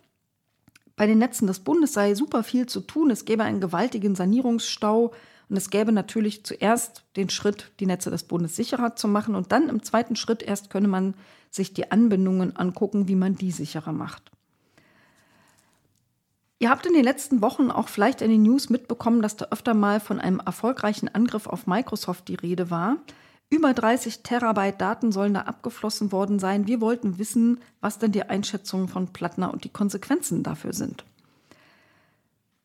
Bei 0.95 1.07
den 1.07 1.17
Netzen 1.17 1.47
des 1.47 1.59
Bundes 1.61 1.93
sei 1.93 2.13
super 2.15 2.43
viel 2.43 2.65
zu 2.65 2.81
tun. 2.81 3.09
Es 3.09 3.25
gäbe 3.25 3.43
einen 3.43 3.61
gewaltigen 3.61 4.15
Sanierungsstau 4.15 5.13
und 5.49 5.57
es 5.57 5.69
gäbe 5.69 5.91
natürlich 5.91 6.43
zuerst 6.43 7.03
den 7.15 7.29
Schritt, 7.29 7.71
die 7.79 7.85
Netze 7.85 8.11
des 8.11 8.23
Bundes 8.23 8.55
sicherer 8.55 8.95
zu 8.95 9.07
machen. 9.07 9.35
Und 9.35 9.51
dann 9.51 9.69
im 9.69 9.81
zweiten 9.83 10.15
Schritt 10.15 10.43
erst 10.43 10.69
könne 10.69 10.87
man 10.87 11.15
sich 11.51 11.73
die 11.73 11.91
Anbindungen 11.91 12.55
angucken, 12.55 13.07
wie 13.07 13.15
man 13.15 13.35
die 13.35 13.51
sicherer 13.51 13.93
macht. 13.93 14.29
Ihr 16.59 16.69
habt 16.69 16.85
in 16.85 16.93
den 16.93 17.05
letzten 17.05 17.41
Wochen 17.41 17.71
auch 17.71 17.87
vielleicht 17.87 18.21
in 18.21 18.29
den 18.29 18.43
News 18.43 18.69
mitbekommen, 18.69 19.21
dass 19.21 19.37
da 19.37 19.47
öfter 19.49 19.73
mal 19.73 20.01
von 20.01 20.19
einem 20.19 20.41
erfolgreichen 20.45 21.07
Angriff 21.07 21.47
auf 21.47 21.65
Microsoft 21.65 22.27
die 22.27 22.35
Rede 22.35 22.69
war. 22.69 22.97
Über 23.51 23.73
30 23.73 24.21
Terabyte 24.21 24.79
Daten 24.79 25.11
sollen 25.11 25.33
da 25.33 25.41
abgeflossen 25.41 26.11
worden 26.11 26.37
sein. 26.37 26.67
Wir 26.67 26.81
wollten 26.81 27.17
wissen, 27.17 27.59
was 27.81 27.97
denn 27.97 28.11
die 28.11 28.23
Einschätzungen 28.23 28.87
von 28.87 29.07
Plattner 29.07 29.51
und 29.51 29.63
die 29.63 29.69
Konsequenzen 29.69 30.43
dafür 30.43 30.73
sind. 30.73 31.03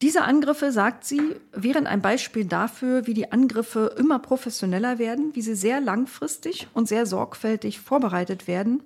Diese 0.02 0.24
Angriffe, 0.24 0.70
sagt 0.72 1.06
sie, 1.06 1.22
wären 1.52 1.86
ein 1.86 2.02
Beispiel 2.02 2.44
dafür, 2.44 3.06
wie 3.06 3.14
die 3.14 3.32
Angriffe 3.32 3.94
immer 3.96 4.18
professioneller 4.18 4.98
werden, 4.98 5.34
wie 5.34 5.40
sie 5.40 5.54
sehr 5.54 5.80
langfristig 5.80 6.68
und 6.74 6.86
sehr 6.86 7.06
sorgfältig 7.06 7.80
vorbereitet 7.80 8.46
werden. 8.46 8.82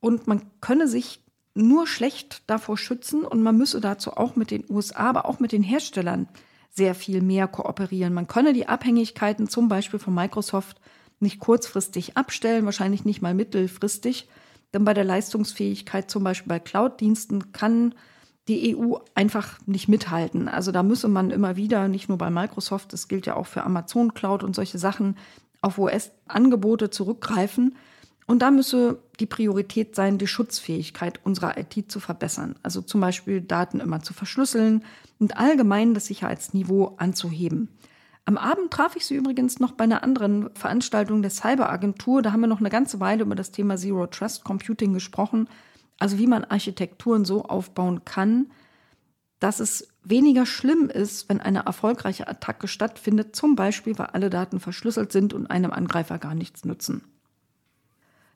Und 0.00 0.26
man 0.26 0.42
könne 0.60 0.88
sich 0.88 1.22
nur 1.54 1.86
schlecht 1.86 2.42
davor 2.48 2.76
schützen 2.76 3.24
und 3.24 3.42
man 3.42 3.56
müsse 3.56 3.80
dazu 3.80 4.16
auch 4.16 4.34
mit 4.34 4.50
den 4.50 4.64
USA, 4.68 5.10
aber 5.10 5.26
auch 5.26 5.38
mit 5.38 5.52
den 5.52 5.62
Herstellern 5.62 6.26
sehr 6.70 6.96
viel 6.96 7.20
mehr 7.22 7.46
kooperieren. 7.46 8.14
Man 8.14 8.26
könne 8.26 8.52
die 8.52 8.66
Abhängigkeiten 8.66 9.48
zum 9.48 9.68
Beispiel 9.68 10.00
von 10.00 10.14
Microsoft 10.14 10.80
nicht 11.20 11.38
kurzfristig 11.38 12.16
abstellen, 12.16 12.64
wahrscheinlich 12.64 13.04
nicht 13.04 13.22
mal 13.22 13.34
mittelfristig, 13.34 14.28
denn 14.72 14.84
bei 14.84 14.94
der 14.94 15.04
Leistungsfähigkeit 15.04 16.10
zum 16.10 16.24
Beispiel 16.24 16.48
bei 16.48 16.58
Cloud-Diensten 16.58 17.52
kann 17.52 17.94
die 18.48 18.76
EU 18.76 18.96
einfach 19.14 19.58
nicht 19.66 19.88
mithalten. 19.88 20.48
Also 20.48 20.72
da 20.72 20.82
müsse 20.82 21.08
man 21.08 21.30
immer 21.30 21.56
wieder, 21.56 21.88
nicht 21.88 22.08
nur 22.08 22.18
bei 22.18 22.30
Microsoft, 22.30 22.92
das 22.92 23.08
gilt 23.08 23.26
ja 23.26 23.36
auch 23.36 23.46
für 23.46 23.64
Amazon 23.64 24.14
Cloud 24.14 24.42
und 24.42 24.54
solche 24.54 24.78
Sachen, 24.78 25.16
auf 25.62 25.78
US-Angebote 25.78 26.90
zurückgreifen. 26.90 27.76
Und 28.26 28.40
da 28.42 28.50
müsse 28.50 28.98
die 29.18 29.26
Priorität 29.26 29.94
sein, 29.94 30.16
die 30.16 30.26
Schutzfähigkeit 30.26 31.20
unserer 31.24 31.58
IT 31.58 31.90
zu 31.90 32.00
verbessern. 32.00 32.54
Also 32.62 32.80
zum 32.80 33.00
Beispiel 33.00 33.40
Daten 33.40 33.80
immer 33.80 34.02
zu 34.02 34.14
verschlüsseln 34.14 34.84
und 35.18 35.36
allgemein 35.36 35.94
das 35.94 36.06
Sicherheitsniveau 36.06 36.94
anzuheben. 36.96 37.68
Am 38.30 38.38
Abend 38.38 38.70
traf 38.70 38.94
ich 38.94 39.06
sie 39.06 39.16
übrigens 39.16 39.58
noch 39.58 39.72
bei 39.72 39.82
einer 39.82 40.04
anderen 40.04 40.54
Veranstaltung 40.54 41.20
der 41.20 41.32
Cyberagentur. 41.32 42.22
Da 42.22 42.30
haben 42.30 42.42
wir 42.42 42.46
noch 42.46 42.60
eine 42.60 42.70
ganze 42.70 43.00
Weile 43.00 43.22
über 43.22 43.34
das 43.34 43.50
Thema 43.50 43.76
Zero 43.76 44.06
Trust 44.06 44.44
Computing 44.44 44.92
gesprochen. 44.92 45.48
Also 45.98 46.16
wie 46.16 46.28
man 46.28 46.44
Architekturen 46.44 47.24
so 47.24 47.42
aufbauen 47.42 48.04
kann, 48.04 48.52
dass 49.40 49.58
es 49.58 49.88
weniger 50.04 50.46
schlimm 50.46 50.88
ist, 50.88 51.28
wenn 51.28 51.40
eine 51.40 51.64
erfolgreiche 51.66 52.28
Attacke 52.28 52.68
stattfindet, 52.68 53.34
zum 53.34 53.56
Beispiel 53.56 53.98
weil 53.98 54.06
alle 54.06 54.30
Daten 54.30 54.60
verschlüsselt 54.60 55.10
sind 55.10 55.34
und 55.34 55.48
einem 55.48 55.72
Angreifer 55.72 56.18
gar 56.18 56.36
nichts 56.36 56.64
nützen. 56.64 57.02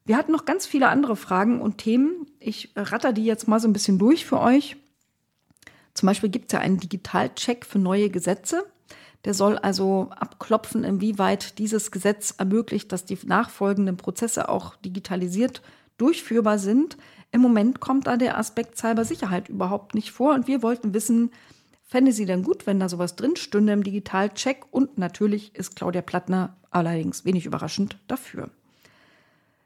Wir 0.04 0.16
hatten 0.16 0.32
noch 0.32 0.44
ganz 0.44 0.66
viele 0.66 0.88
andere 0.88 1.14
Fragen 1.14 1.60
und 1.60 1.78
Themen. 1.78 2.26
Ich 2.40 2.72
ratter 2.74 3.12
die 3.12 3.24
jetzt 3.24 3.46
mal 3.46 3.60
so 3.60 3.68
ein 3.68 3.72
bisschen 3.72 4.00
durch 4.00 4.26
für 4.26 4.40
euch. 4.40 4.76
Zum 5.94 6.08
Beispiel 6.08 6.30
gibt 6.30 6.46
es 6.46 6.52
ja 6.54 6.58
einen 6.58 6.80
Digitalcheck 6.80 7.64
für 7.64 7.78
neue 7.78 8.10
Gesetze. 8.10 8.64
Der 9.24 9.34
soll 9.34 9.56
also 9.58 10.10
abklopfen, 10.10 10.84
inwieweit 10.84 11.58
dieses 11.58 11.90
Gesetz 11.90 12.34
ermöglicht, 12.36 12.92
dass 12.92 13.04
die 13.04 13.18
nachfolgenden 13.24 13.96
Prozesse 13.96 14.48
auch 14.48 14.76
digitalisiert 14.76 15.62
durchführbar 15.96 16.58
sind. 16.58 16.96
Im 17.32 17.40
Moment 17.40 17.80
kommt 17.80 18.06
da 18.06 18.16
der 18.16 18.38
Aspekt 18.38 18.76
Cybersicherheit 18.76 19.48
überhaupt 19.48 19.94
nicht 19.94 20.10
vor 20.12 20.34
und 20.34 20.46
wir 20.46 20.62
wollten 20.62 20.92
wissen, 20.92 21.30
fände 21.82 22.12
sie 22.12 22.26
denn 22.26 22.42
gut, 22.42 22.66
wenn 22.66 22.80
da 22.80 22.88
sowas 22.88 23.16
drin 23.16 23.36
stünde 23.36 23.72
im 23.72 23.84
Digitalcheck 23.84 24.64
und 24.70 24.98
natürlich 24.98 25.54
ist 25.54 25.76
Claudia 25.76 26.02
Plattner 26.02 26.56
allerdings 26.70 27.24
wenig 27.24 27.46
überraschend 27.46 27.98
dafür. 28.08 28.50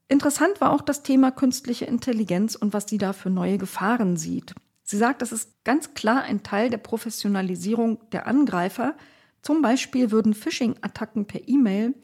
Interessant 0.08 0.60
war 0.60 0.72
auch 0.72 0.82
das 0.82 1.02
Thema 1.02 1.30
künstliche 1.30 1.84
Intelligenz 1.84 2.54
und 2.54 2.72
was 2.72 2.88
sie 2.88 2.98
da 2.98 3.12
für 3.12 3.30
neue 3.30 3.58
Gefahren 3.58 4.16
sieht. 4.16 4.54
Sie 4.82 4.96
sagt, 4.96 5.20
das 5.20 5.32
ist 5.32 5.52
ganz 5.64 5.92
klar 5.92 6.22
ein 6.22 6.42
Teil 6.42 6.70
der 6.70 6.78
Professionalisierung 6.78 7.98
der 8.12 8.26
Angreifer. 8.26 8.94
Zum 9.42 9.62
Beispiel 9.62 10.10
würden 10.10 10.34
Phishing-Attacken 10.34 11.26
per 11.26 11.46
E-Mail 11.46 11.94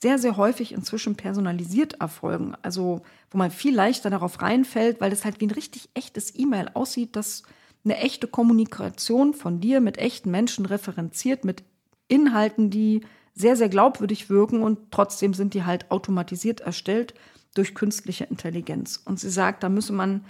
sehr, 0.00 0.18
sehr 0.18 0.36
häufig 0.36 0.72
inzwischen 0.72 1.16
personalisiert 1.16 1.94
erfolgen. 2.00 2.54
Also, 2.62 3.02
wo 3.30 3.38
man 3.38 3.50
viel 3.50 3.74
leichter 3.74 4.10
darauf 4.10 4.42
reinfällt, 4.42 5.00
weil 5.00 5.12
es 5.12 5.24
halt 5.24 5.40
wie 5.40 5.46
ein 5.46 5.50
richtig 5.50 5.88
echtes 5.94 6.38
E-Mail 6.38 6.70
aussieht, 6.74 7.16
das 7.16 7.42
eine 7.84 7.96
echte 7.98 8.26
Kommunikation 8.26 9.34
von 9.34 9.60
dir 9.60 9.80
mit 9.80 9.98
echten 9.98 10.30
Menschen 10.30 10.66
referenziert, 10.66 11.44
mit 11.44 11.62
Inhalten, 12.08 12.70
die 12.70 13.02
sehr, 13.34 13.56
sehr 13.56 13.68
glaubwürdig 13.68 14.30
wirken 14.30 14.62
und 14.62 14.90
trotzdem 14.90 15.34
sind 15.34 15.54
die 15.54 15.64
halt 15.64 15.90
automatisiert 15.90 16.60
erstellt 16.60 17.14
durch 17.54 17.74
künstliche 17.74 18.24
Intelligenz. 18.24 19.00
Und 19.04 19.20
sie 19.20 19.30
sagt, 19.30 19.62
da 19.62 19.68
müsse 19.68 19.92
man 19.92 20.24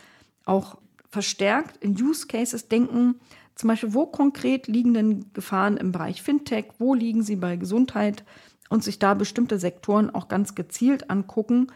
auch 0.45 0.79
verstärkt 1.09 1.77
in 1.79 2.01
Use 2.01 2.27
Cases 2.27 2.69
denken, 2.69 3.17
Zum 3.55 3.69
Beispiel, 3.69 3.95
wo 3.95 4.07
konkret 4.07 4.67
liegen 4.67 4.95
denn 4.95 5.33
Gefahren 5.33 5.77
im 5.77 5.93
Bereich 5.93 6.23
Fintech, 6.23 6.67
wo 6.79 6.95
liegen 6.95 7.23
sie 7.23 7.37
bei 7.37 7.57
Gesundheit 7.57 8.25
und 8.69 8.83
sich 8.83 8.99
da 8.99 9.15
bestimmte 9.15 9.59
Sektoren 9.59 10.11
auch 10.11 10.29
ganz 10.29 10.55
gezielt 10.55 11.11
angucken. 11.11 11.69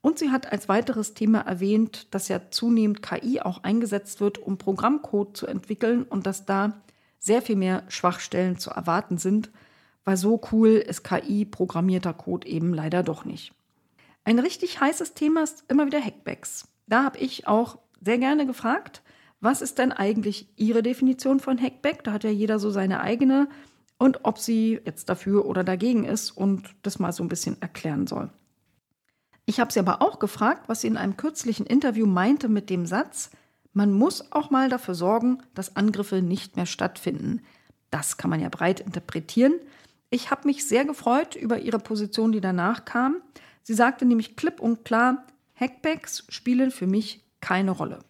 Und 0.00 0.18
sie 0.18 0.30
hat 0.30 0.50
als 0.52 0.68
weiteres 0.68 1.14
Thema 1.14 1.40
erwähnt, 1.40 2.14
dass 2.14 2.28
ja 2.28 2.50
zunehmend 2.50 3.02
KI 3.02 3.40
auch 3.40 3.64
eingesetzt 3.64 4.20
wird, 4.20 4.38
um 4.38 4.56
Programmcode 4.56 5.36
zu 5.36 5.46
entwickeln 5.46 6.04
und 6.04 6.26
dass 6.26 6.46
da 6.46 6.80
sehr 7.18 7.42
viel 7.42 7.56
mehr 7.56 7.82
Schwachstellen 7.88 8.58
zu 8.58 8.70
erwarten 8.70 9.18
sind, 9.18 9.50
weil 10.04 10.16
so 10.16 10.40
cool 10.52 10.70
ist 10.70 11.02
KI-programmierter 11.02 12.14
Code 12.14 12.46
eben 12.46 12.72
leider 12.72 13.02
doch 13.02 13.24
nicht. 13.24 13.52
Ein 14.24 14.38
richtig 14.38 14.80
heißes 14.80 15.14
Thema 15.14 15.42
ist 15.42 15.64
immer 15.68 15.86
wieder 15.86 16.00
Hackbacks. 16.00 16.68
Da 16.86 17.04
habe 17.04 17.18
ich 17.18 17.46
auch 17.46 17.78
sehr 18.00 18.18
gerne 18.18 18.46
gefragt, 18.46 19.02
was 19.40 19.62
ist 19.62 19.78
denn 19.78 19.92
eigentlich 19.92 20.48
Ihre 20.56 20.82
Definition 20.82 21.40
von 21.40 21.60
Hackback? 21.60 22.04
Da 22.04 22.12
hat 22.12 22.24
ja 22.24 22.30
jeder 22.30 22.58
so 22.58 22.70
seine 22.70 23.00
eigene 23.00 23.48
und 23.98 24.24
ob 24.24 24.38
sie 24.38 24.80
jetzt 24.84 25.08
dafür 25.08 25.46
oder 25.46 25.64
dagegen 25.64 26.04
ist 26.04 26.30
und 26.30 26.74
das 26.82 26.98
mal 26.98 27.12
so 27.12 27.22
ein 27.22 27.28
bisschen 27.28 27.60
erklären 27.60 28.06
soll. 28.06 28.30
Ich 29.46 29.60
habe 29.60 29.72
sie 29.72 29.78
aber 29.78 30.02
auch 30.02 30.18
gefragt, 30.18 30.68
was 30.68 30.80
sie 30.80 30.88
in 30.88 30.96
einem 30.96 31.16
kürzlichen 31.16 31.66
Interview 31.66 32.06
meinte 32.06 32.48
mit 32.48 32.68
dem 32.68 32.84
Satz, 32.84 33.30
man 33.72 33.92
muss 33.92 34.32
auch 34.32 34.50
mal 34.50 34.68
dafür 34.68 34.94
sorgen, 34.94 35.42
dass 35.54 35.76
Angriffe 35.76 36.22
nicht 36.22 36.56
mehr 36.56 36.66
stattfinden. 36.66 37.42
Das 37.90 38.16
kann 38.16 38.30
man 38.30 38.40
ja 38.40 38.48
breit 38.48 38.80
interpretieren. 38.80 39.54
Ich 40.10 40.30
habe 40.30 40.48
mich 40.48 40.66
sehr 40.66 40.84
gefreut 40.84 41.36
über 41.36 41.58
ihre 41.58 41.78
Position, 41.78 42.32
die 42.32 42.40
danach 42.40 42.84
kam. 42.84 43.16
Sie 43.62 43.74
sagte 43.74 44.04
nämlich 44.04 44.34
klipp 44.34 44.60
und 44.60 44.84
klar, 44.84 45.26
Hackbacks 45.54 46.24
spielen 46.28 46.70
für 46.70 46.86
mich 46.86 47.22
keine 47.40 47.70
Rolle. 47.70 48.00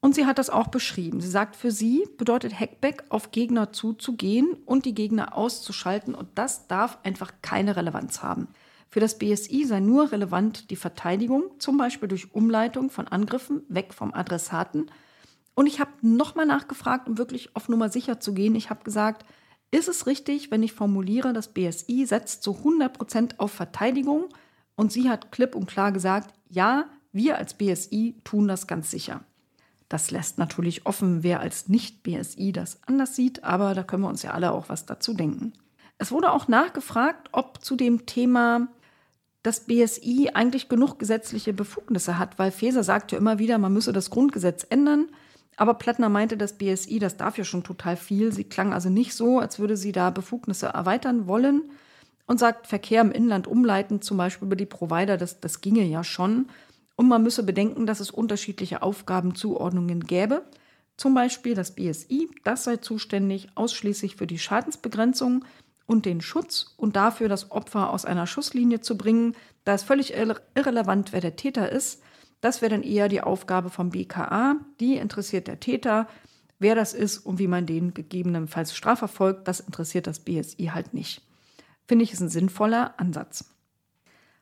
Und 0.00 0.14
sie 0.14 0.24
hat 0.24 0.38
das 0.38 0.48
auch 0.48 0.68
beschrieben. 0.68 1.20
Sie 1.20 1.28
sagt, 1.28 1.56
für 1.56 1.70
sie 1.70 2.06
bedeutet 2.16 2.58
Hackback, 2.58 3.04
auf 3.10 3.32
Gegner 3.32 3.72
zuzugehen 3.72 4.54
und 4.64 4.86
die 4.86 4.94
Gegner 4.94 5.36
auszuschalten. 5.36 6.14
Und 6.14 6.28
das 6.36 6.66
darf 6.68 6.98
einfach 7.02 7.32
keine 7.42 7.76
Relevanz 7.76 8.22
haben. 8.22 8.48
Für 8.88 9.00
das 9.00 9.18
BSI 9.18 9.64
sei 9.66 9.80
nur 9.80 10.10
relevant 10.10 10.70
die 10.70 10.76
Verteidigung, 10.76 11.44
zum 11.58 11.76
Beispiel 11.76 12.08
durch 12.08 12.34
Umleitung 12.34 12.90
von 12.90 13.06
Angriffen 13.06 13.62
weg 13.68 13.92
vom 13.92 14.12
Adressaten. 14.14 14.90
Und 15.54 15.66
ich 15.66 15.78
habe 15.78 15.92
nochmal 16.00 16.46
nachgefragt, 16.46 17.08
um 17.08 17.18
wirklich 17.18 17.54
auf 17.54 17.68
Nummer 17.68 17.90
sicher 17.90 18.18
zu 18.18 18.32
gehen. 18.32 18.54
Ich 18.54 18.70
habe 18.70 18.82
gesagt, 18.82 19.26
ist 19.70 19.88
es 19.88 20.06
richtig, 20.06 20.50
wenn 20.50 20.62
ich 20.62 20.72
formuliere, 20.72 21.32
das 21.32 21.48
BSI 21.48 22.06
setzt 22.06 22.42
zu 22.42 22.56
100 22.56 22.92
Prozent 22.92 23.38
auf 23.38 23.52
Verteidigung? 23.52 24.28
Und 24.74 24.90
sie 24.90 25.10
hat 25.10 25.30
klipp 25.30 25.54
und 25.54 25.66
klar 25.66 25.92
gesagt, 25.92 26.34
ja, 26.48 26.86
wir 27.12 27.36
als 27.36 27.54
BSI 27.54 28.16
tun 28.24 28.48
das 28.48 28.66
ganz 28.66 28.90
sicher. 28.90 29.22
Das 29.90 30.12
lässt 30.12 30.38
natürlich 30.38 30.86
offen, 30.86 31.24
wer 31.24 31.40
als 31.40 31.68
Nicht-BSI 31.68 32.52
das 32.52 32.78
anders 32.86 33.16
sieht, 33.16 33.42
aber 33.42 33.74
da 33.74 33.82
können 33.82 34.04
wir 34.04 34.08
uns 34.08 34.22
ja 34.22 34.30
alle 34.30 34.52
auch 34.52 34.68
was 34.68 34.86
dazu 34.86 35.14
denken. 35.14 35.52
Es 35.98 36.12
wurde 36.12 36.30
auch 36.30 36.46
nachgefragt, 36.46 37.28
ob 37.32 37.62
zu 37.62 37.74
dem 37.74 38.06
Thema 38.06 38.68
das 39.42 39.60
BSI 39.66 40.30
eigentlich 40.32 40.68
genug 40.68 41.00
gesetzliche 41.00 41.52
Befugnisse 41.52 42.18
hat, 42.18 42.38
weil 42.38 42.52
Feser 42.52 42.84
sagte 42.84 43.16
immer 43.16 43.40
wieder, 43.40 43.58
man 43.58 43.72
müsse 43.72 43.92
das 43.92 44.10
Grundgesetz 44.10 44.64
ändern. 44.70 45.08
Aber 45.56 45.74
Plattner 45.74 46.08
meinte, 46.08 46.36
das 46.36 46.52
BSI, 46.52 47.00
das 47.00 47.16
darf 47.16 47.36
ja 47.36 47.44
schon 47.44 47.64
total 47.64 47.96
viel. 47.96 48.32
Sie 48.32 48.44
klang 48.44 48.72
also 48.72 48.90
nicht 48.90 49.14
so, 49.14 49.40
als 49.40 49.58
würde 49.58 49.76
sie 49.76 49.90
da 49.90 50.10
Befugnisse 50.10 50.66
erweitern 50.66 51.26
wollen 51.26 51.64
und 52.26 52.38
sagt, 52.38 52.68
Verkehr 52.68 53.00
im 53.00 53.10
Inland 53.10 53.48
umleiten, 53.48 54.02
zum 54.02 54.18
Beispiel 54.18 54.46
über 54.46 54.56
die 54.56 54.66
Provider, 54.66 55.16
das, 55.16 55.40
das 55.40 55.60
ginge 55.60 55.82
ja 55.82 56.04
schon. 56.04 56.46
Und 57.00 57.08
man 57.08 57.22
müsse 57.22 57.44
bedenken, 57.44 57.86
dass 57.86 58.00
es 58.00 58.10
unterschiedliche 58.10 58.82
Aufgabenzuordnungen 58.82 60.00
gäbe. 60.00 60.44
Zum 60.98 61.14
Beispiel 61.14 61.54
das 61.54 61.74
BSI, 61.74 62.28
das 62.44 62.64
sei 62.64 62.76
zuständig 62.76 63.48
ausschließlich 63.54 64.16
für 64.16 64.26
die 64.26 64.38
Schadensbegrenzung 64.38 65.46
und 65.86 66.04
den 66.04 66.20
Schutz 66.20 66.74
und 66.76 66.96
dafür, 66.96 67.30
das 67.30 67.52
Opfer 67.52 67.88
aus 67.88 68.04
einer 68.04 68.26
Schusslinie 68.26 68.82
zu 68.82 68.98
bringen. 68.98 69.34
Da 69.64 69.76
ist 69.76 69.84
völlig 69.84 70.12
irre 70.12 70.42
irrelevant, 70.54 71.14
wer 71.14 71.22
der 71.22 71.36
Täter 71.36 71.72
ist. 71.72 72.02
Das 72.42 72.60
wäre 72.60 72.72
dann 72.72 72.82
eher 72.82 73.08
die 73.08 73.22
Aufgabe 73.22 73.70
vom 73.70 73.88
BKA. 73.88 74.56
Die 74.78 74.96
interessiert 74.96 75.46
der 75.46 75.58
Täter. 75.58 76.06
Wer 76.58 76.74
das 76.74 76.92
ist 76.92 77.16
und 77.24 77.38
wie 77.38 77.48
man 77.48 77.64
den 77.64 77.94
gegebenenfalls 77.94 78.76
strafverfolgt, 78.76 79.48
das 79.48 79.60
interessiert 79.60 80.06
das 80.06 80.18
BSI 80.18 80.72
halt 80.74 80.92
nicht. 80.92 81.22
Finde 81.88 82.02
ich, 82.02 82.12
ist 82.12 82.20
ein 82.20 82.28
sinnvoller 82.28 83.00
Ansatz. 83.00 83.54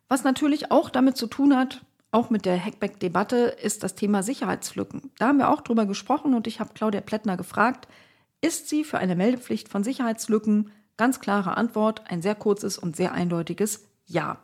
Was 0.09 0.25
natürlich 0.25 0.73
auch 0.73 0.91
damit 0.91 1.17
zu 1.17 1.29
tun 1.29 1.57
hat, 1.57 1.83
auch 2.11 2.31
mit 2.31 2.47
der 2.47 2.63
Hackback-Debatte 2.63 3.37
ist 3.63 3.83
das 3.83 3.95
Thema 3.95 4.23
Sicherheitslücken. 4.23 5.11
Da 5.19 5.29
haben 5.29 5.39
wir 5.39 5.51
auch 5.51 5.61
drüber 5.61 5.85
gesprochen 5.85 6.35
und 6.35 6.47
ich 6.47 6.61
habe 6.61 6.73
Claudia 6.75 7.01
Plättner 7.01 7.37
gefragt, 7.37 7.87
ist 8.41 8.69
sie 8.69 8.85
für 8.85 8.99
eine 8.99 9.17
Meldepflicht 9.17 9.69
von 9.69 9.85
Sicherheitslücken? 9.85 10.71
Ganz 10.97 11.21
klare 11.21 11.57
Antwort, 11.57 12.11
ein 12.11 12.23
sehr 12.23 12.35
kurzes 12.35 12.79
und 12.79 12.97
sehr 12.97 13.13
eindeutiges 13.13 13.87
Ja. 14.07 14.39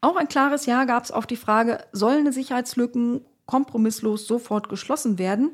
Auch 0.00 0.16
ein 0.16 0.28
klares 0.28 0.66
Ja 0.66 0.84
gab 0.84 1.04
es 1.04 1.10
auf 1.10 1.26
die 1.26 1.36
Frage, 1.36 1.84
sollen 1.92 2.32
Sicherheitslücken 2.32 3.24
kompromisslos 3.46 4.26
sofort 4.26 4.68
geschlossen 4.68 5.18
werden? 5.18 5.50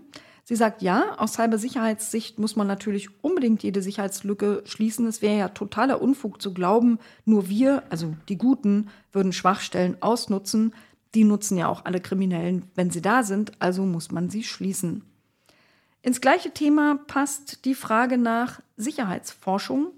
Sie 0.49 0.57
sagt 0.57 0.81
ja, 0.81 1.15
aus 1.19 1.35
Cybersicherheitssicht 1.35 2.39
muss 2.39 2.57
man 2.57 2.67
natürlich 2.67 3.11
unbedingt 3.23 3.63
jede 3.63 3.83
Sicherheitslücke 3.83 4.63
schließen. 4.65 5.07
Es 5.07 5.21
wäre 5.21 5.37
ja 5.37 5.49
totaler 5.51 6.01
Unfug 6.01 6.41
zu 6.41 6.55
glauben, 6.55 6.99
nur 7.27 7.51
wir, 7.51 7.83
also 7.91 8.17
die 8.31 8.39
Guten, 8.39 8.89
würden 9.13 9.35
Schwachstellen 9.35 9.99
ausnutzen. 10.01 10.73
Die 11.15 11.25
nutzen 11.25 11.59
ja 11.59 11.69
auch 11.69 11.85
alle 11.85 12.01
Kriminellen, 12.01 12.63
wenn 12.75 12.91
sie 12.91 13.03
da 13.03 13.25
sind, 13.25 13.53
also 13.59 13.83
muss 13.83 14.11
man 14.11 14.31
sie 14.31 14.43
schließen. 14.43 15.05
Ins 16.01 16.23
gleiche 16.23 16.51
Thema 16.51 16.99
passt 17.07 17.67
die 17.67 17.75
Frage 17.75 18.17
nach 18.17 18.63
Sicherheitsforschung. 18.79 19.89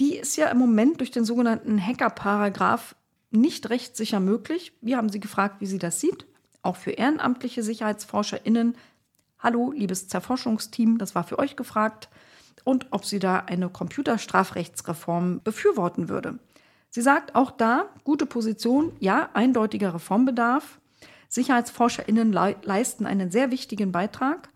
Die 0.00 0.16
ist 0.16 0.36
ja 0.36 0.46
im 0.46 0.56
Moment 0.56 1.00
durch 1.00 1.10
den 1.10 1.26
sogenannten 1.26 1.78
Hacker-Paragraph 1.78 2.96
nicht 3.32 3.68
rechtssicher 3.68 4.20
möglich. 4.20 4.72
Wir 4.80 4.96
haben 4.96 5.10
sie 5.10 5.20
gefragt, 5.20 5.56
wie 5.60 5.66
sie 5.66 5.78
das 5.78 6.00
sieht. 6.00 6.24
Auch 6.62 6.76
für 6.76 6.92
ehrenamtliche 6.92 7.62
SicherheitsforscherInnen 7.62 8.76
Hallo, 9.44 9.72
liebes 9.72 10.08
Zerforschungsteam, 10.08 10.96
das 10.96 11.14
war 11.14 11.22
für 11.22 11.38
euch 11.38 11.54
gefragt. 11.54 12.08
Und 12.64 12.86
ob 12.92 13.04
sie 13.04 13.18
da 13.18 13.40
eine 13.40 13.68
Computerstrafrechtsreform 13.68 15.42
befürworten 15.44 16.08
würde. 16.08 16.38
Sie 16.88 17.02
sagt 17.02 17.34
auch 17.34 17.50
da, 17.50 17.90
gute 18.04 18.24
Position, 18.24 18.92
ja, 19.00 19.28
eindeutiger 19.34 19.92
Reformbedarf. 19.92 20.80
SicherheitsforscherInnen 21.28 22.32
le 22.32 22.56
leisten 22.62 23.04
einen 23.04 23.30
sehr 23.30 23.50
wichtigen 23.50 23.92
Beitrag 23.92 24.48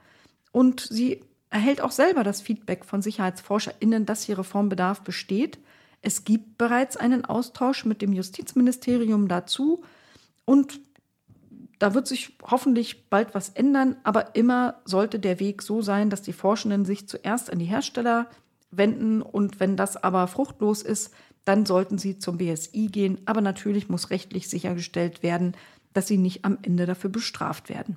und 0.53 0.81
sie 0.81 1.21
erhält 1.51 1.83
auch 1.83 1.91
selber 1.91 2.25
das 2.25 2.41
Feedback 2.41 2.87
von 2.87 3.03
SicherheitsforscherInnen, 3.03 4.07
dass 4.07 4.23
hier 4.23 4.39
Reformbedarf 4.39 5.03
besteht. 5.03 5.59
Es 6.01 6.25
gibt 6.25 6.57
bereits 6.57 6.97
einen 6.97 7.27
Austausch 7.27 7.85
mit 7.85 8.01
dem 8.01 8.15
Justizministerium 8.15 9.29
dazu 9.29 9.83
und 10.47 10.81
da 11.79 11.95
wird 11.95 12.07
sich 12.07 12.37
hoffentlich 12.43 13.09
bald 13.09 13.35
was 13.35 13.51
ändern, 13.51 13.97
aber 14.03 14.35
immer 14.35 14.81
sollte 14.85 15.19
der 15.19 15.41
Weg 15.41 15.63
so 15.63 15.83
sein, 15.83 16.11
dass 16.11 16.23
die 16.23 16.33
Forschenden 16.33 16.85
sich 16.85 17.09
zuerst 17.09 17.53
an 17.53 17.59
die 17.59 17.67
Hersteller 17.67 18.29
wenden 18.71 19.23
und 19.23 19.61
wenn 19.61 19.77
das 19.77 19.97
aber 19.97 20.27
fruchtlos 20.27 20.83
ist, 20.83 21.13
dann 21.45 21.65
sollten 21.65 21.97
sie 21.97 22.19
zum 22.19 22.39
BSI 22.39 22.89
gehen. 22.89 23.19
Aber 23.25 23.41
natürlich 23.41 23.89
muss 23.89 24.11
rechtlich 24.11 24.49
sichergestellt 24.49 25.23
werden, 25.23 25.57
dass 25.95 26.07
sie 26.07 26.19
nicht 26.19 26.45
am 26.45 26.59
Ende 26.63 26.85
dafür 26.85 27.11
bestraft 27.11 27.69
werden. 27.69 27.97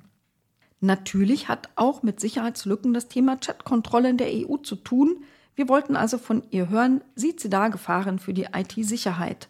Natürlich 0.80 1.48
hat 1.48 1.68
auch 1.76 2.02
mit 2.02 2.18
Sicherheitslücken 2.18 2.94
das 2.94 3.08
Thema 3.08 3.36
Chatkontrolle 3.36 4.10
in 4.10 4.16
der 4.16 4.28
EU 4.28 4.56
zu 4.56 4.76
tun. 4.76 5.22
Wir 5.54 5.68
wollten 5.68 5.96
also 5.96 6.18
von 6.18 6.42
ihr 6.50 6.70
hören, 6.70 7.02
sieht 7.14 7.40
sie 7.40 7.50
da 7.50 7.68
Gefahren 7.68 8.18
für 8.18 8.32
die 8.32 8.48
IT-Sicherheit? 8.54 9.48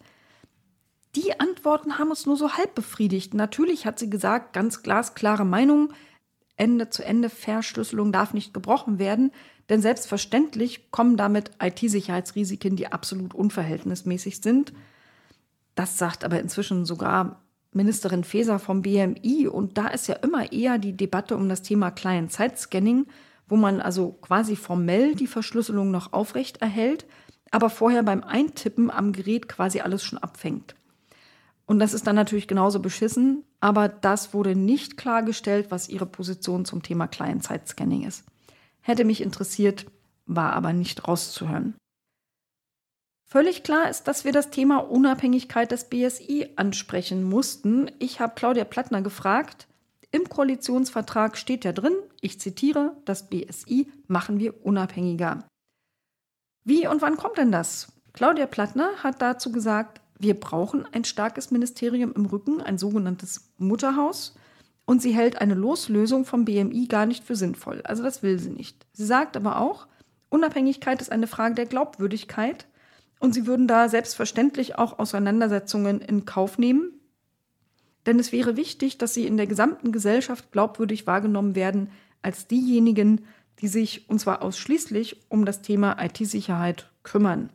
Die 1.14 1.38
Antworten 1.38 1.98
haben 1.98 2.08
uns 2.08 2.24
nur 2.24 2.36
so 2.38 2.52
halb 2.52 2.74
befriedigt. 2.74 3.34
Natürlich 3.34 3.84
hat 3.84 3.98
sie 3.98 4.08
gesagt, 4.08 4.54
ganz 4.54 4.82
glasklare 4.82 5.44
Meinung, 5.44 5.92
Ende 6.56 6.88
zu 6.88 7.04
Ende 7.04 7.28
Verschlüsselung 7.28 8.12
darf 8.12 8.32
nicht 8.32 8.54
gebrochen 8.54 8.98
werden, 8.98 9.30
denn 9.68 9.82
selbstverständlich 9.82 10.90
kommen 10.90 11.16
damit 11.16 11.50
IT-Sicherheitsrisiken, 11.62 12.76
die 12.76 12.86
absolut 12.86 13.34
unverhältnismäßig 13.34 14.40
sind. 14.40 14.72
Das 15.74 15.98
sagt 15.98 16.24
aber 16.24 16.40
inzwischen 16.40 16.86
sogar 16.86 17.42
Ministerin 17.72 18.24
Faeser 18.24 18.58
vom 18.58 18.82
BMI 18.82 19.48
und 19.48 19.78
da 19.78 19.88
ist 19.88 20.08
ja 20.08 20.14
immer 20.16 20.52
eher 20.52 20.78
die 20.78 20.96
Debatte 20.96 21.36
um 21.36 21.48
das 21.48 21.62
Thema 21.62 21.90
Client-Side-Scanning, 21.90 23.06
wo 23.48 23.56
man 23.56 23.80
also 23.80 24.12
quasi 24.12 24.56
formell 24.56 25.14
die 25.14 25.26
Verschlüsselung 25.26 25.90
noch 25.90 26.12
aufrecht 26.12 26.62
erhält, 26.62 27.06
aber 27.50 27.70
vorher 27.70 28.02
beim 28.02 28.22
Eintippen 28.22 28.90
am 28.90 29.12
Gerät 29.12 29.48
quasi 29.48 29.80
alles 29.80 30.04
schon 30.04 30.18
abfängt. 30.18 30.74
Und 31.66 31.78
das 31.78 31.94
ist 31.94 32.06
dann 32.06 32.16
natürlich 32.16 32.48
genauso 32.48 32.80
beschissen, 32.80 33.44
aber 33.60 33.88
das 33.88 34.34
wurde 34.34 34.56
nicht 34.56 34.96
klargestellt, 34.96 35.70
was 35.70 35.88
ihre 35.88 36.06
Position 36.06 36.64
zum 36.64 36.82
Thema 36.82 37.06
Client-Side-Scanning 37.06 38.04
ist. 38.04 38.24
Hätte 38.80 39.04
mich 39.04 39.20
interessiert, 39.20 39.86
war 40.26 40.52
aber 40.52 40.72
nicht 40.72 41.06
rauszuhören. 41.06 41.74
Völlig 43.24 43.62
klar 43.62 43.88
ist, 43.88 44.08
dass 44.08 44.24
wir 44.26 44.32
das 44.32 44.50
Thema 44.50 44.78
Unabhängigkeit 44.78 45.70
des 45.70 45.88
BSI 45.88 46.50
ansprechen 46.56 47.22
mussten. 47.22 47.90
Ich 47.98 48.20
habe 48.20 48.34
Claudia 48.34 48.64
Plattner 48.64 49.00
gefragt, 49.00 49.68
Im 50.10 50.28
Koalitionsvertrag 50.28 51.38
steht 51.38 51.64
ja 51.64 51.72
drin, 51.72 51.94
ich 52.20 52.38
zitiere, 52.38 52.94
das 53.06 53.30
BSI 53.30 53.90
machen 54.08 54.38
wir 54.38 54.66
unabhängiger. 54.66 55.48
Wie 56.64 56.86
und 56.86 57.00
wann 57.00 57.16
kommt 57.16 57.38
denn 57.38 57.50
das? 57.50 57.90
Claudia 58.12 58.44
Plattner 58.46 58.90
hat 59.02 59.22
dazu 59.22 59.50
gesagt, 59.50 60.01
wir 60.22 60.38
brauchen 60.38 60.86
ein 60.92 61.04
starkes 61.04 61.50
Ministerium 61.50 62.12
im 62.14 62.26
Rücken, 62.26 62.60
ein 62.60 62.78
sogenanntes 62.78 63.50
Mutterhaus. 63.58 64.34
Und 64.84 65.02
sie 65.02 65.12
hält 65.12 65.40
eine 65.40 65.54
Loslösung 65.54 66.24
vom 66.24 66.44
BMI 66.44 66.86
gar 66.86 67.06
nicht 67.06 67.24
für 67.24 67.36
sinnvoll. 67.36 67.82
Also 67.84 68.02
das 68.02 68.22
will 68.22 68.38
sie 68.38 68.50
nicht. 68.50 68.86
Sie 68.92 69.04
sagt 69.04 69.36
aber 69.36 69.60
auch, 69.60 69.86
Unabhängigkeit 70.28 71.00
ist 71.00 71.12
eine 71.12 71.26
Frage 71.26 71.54
der 71.54 71.66
Glaubwürdigkeit. 71.66 72.66
Und 73.20 73.34
sie 73.34 73.46
würden 73.46 73.68
da 73.68 73.88
selbstverständlich 73.88 74.78
auch 74.78 74.98
Auseinandersetzungen 74.98 76.00
in 76.00 76.24
Kauf 76.24 76.58
nehmen. 76.58 77.00
Denn 78.06 78.18
es 78.18 78.32
wäre 78.32 78.56
wichtig, 78.56 78.98
dass 78.98 79.14
sie 79.14 79.26
in 79.26 79.36
der 79.36 79.46
gesamten 79.46 79.92
Gesellschaft 79.92 80.50
glaubwürdig 80.50 81.06
wahrgenommen 81.06 81.54
werden 81.54 81.90
als 82.20 82.46
diejenigen, 82.48 83.24
die 83.60 83.68
sich, 83.68 84.08
und 84.08 84.18
zwar 84.18 84.42
ausschließlich, 84.42 85.20
um 85.28 85.44
das 85.44 85.62
Thema 85.62 85.96
IT-Sicherheit 86.02 86.90
kümmern. 87.04 87.50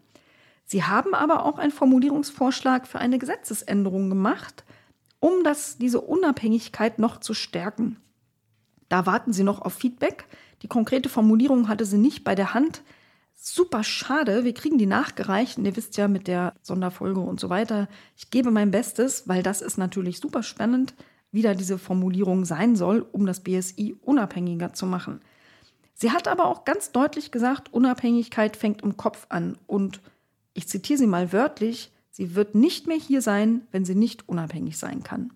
Sie 0.67 0.84
haben 0.84 1.15
aber 1.15 1.45
auch 1.45 1.58
einen 1.58 1.71
Formulierungsvorschlag 1.71 2.88
für 2.88 2.99
eine 2.99 3.19
Gesetzesänderung 3.19 4.10
gemacht, 4.10 4.65
um 5.19 5.43
das, 5.45 5.77
diese 5.77 6.01
Unabhängigkeit 6.01 6.99
noch 6.99 7.21
zu 7.21 7.34
stärken. 7.34 7.97
Da 8.89 9.06
warten 9.06 9.32
Sie 9.32 9.43
noch 9.43 9.62
auf 9.62 9.73
Feedback. 9.73 10.25
Die 10.62 10.67
konkrete 10.67 11.08
Formulierung 11.08 11.69
hatte 11.69 11.86
sie 11.86 11.97
nicht 11.97 12.25
bei 12.25 12.36
der 12.36 12.53
Hand. 12.53 12.84
Super 13.34 13.84
schade, 13.84 14.43
wir 14.43 14.53
kriegen 14.53 14.77
die 14.77 14.88
nachgereicht 14.88 15.58
und 15.58 15.65
ihr 15.65 15.75
wisst 15.77 15.95
ja 15.95 16.10
mit 16.10 16.27
der 16.27 16.53
Sonderfolge 16.62 17.21
und 17.21 17.39
so 17.39 17.49
weiter. 17.49 17.88
Ich 18.17 18.30
gebe 18.30 18.51
mein 18.51 18.71
Bestes, 18.71 19.27
weil 19.27 19.43
das 19.43 19.62
ist 19.62 19.77
natürlich 19.77 20.19
super 20.19 20.43
spannend, 20.43 20.95
wie 21.32 21.43
da 21.43 21.53
diese 21.53 21.77
Formulierung 21.77 22.43
sein 22.43 22.75
soll, 22.75 23.06
um 23.12 23.25
das 23.25 23.41
BSI 23.41 23.95
unabhängiger 24.01 24.73
zu 24.73 24.86
machen. 24.86 25.21
Sie 25.93 26.12
hat 26.12 26.27
aber 26.27 26.45
auch 26.45 26.65
ganz 26.65 26.91
deutlich 26.91 27.32
gesagt, 27.32 27.73
Unabhängigkeit 27.73 28.58
fängt 28.58 28.82
im 28.82 28.97
Kopf 28.97 29.27
an 29.30 29.58
und 29.65 30.01
ich 30.57 30.67
zitiere 30.67 30.97
sie 30.97 31.07
mal 31.07 31.31
wörtlich, 31.31 31.91
Sie 32.17 32.33
wird 32.33 32.55
nicht 32.55 32.87
mehr 32.87 32.97
hier 32.97 33.21
sein, 33.21 33.61
wenn 33.71 33.85
sie 33.85 33.93
nicht 33.93 34.27
unabhängig 34.27 34.79
sein 34.79 35.03
kann. 35.03 35.33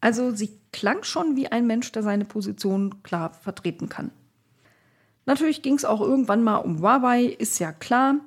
Also 0.00 0.30
sie 0.30 0.48
klang 0.72 1.02
schon 1.02 1.36
wie 1.36 1.48
ein 1.48 1.66
Mensch, 1.66 1.92
der 1.92 2.02
seine 2.02 2.24
Position 2.24 3.02
klar 3.02 3.34
vertreten 3.34 3.90
kann. 3.90 4.10
Natürlich 5.26 5.60
ging 5.60 5.74
es 5.74 5.84
auch 5.84 6.00
irgendwann 6.00 6.42
mal 6.42 6.56
um 6.56 6.80
Huawei, 6.80 7.24
ist 7.24 7.58
ja 7.58 7.72
klar. 7.72 8.20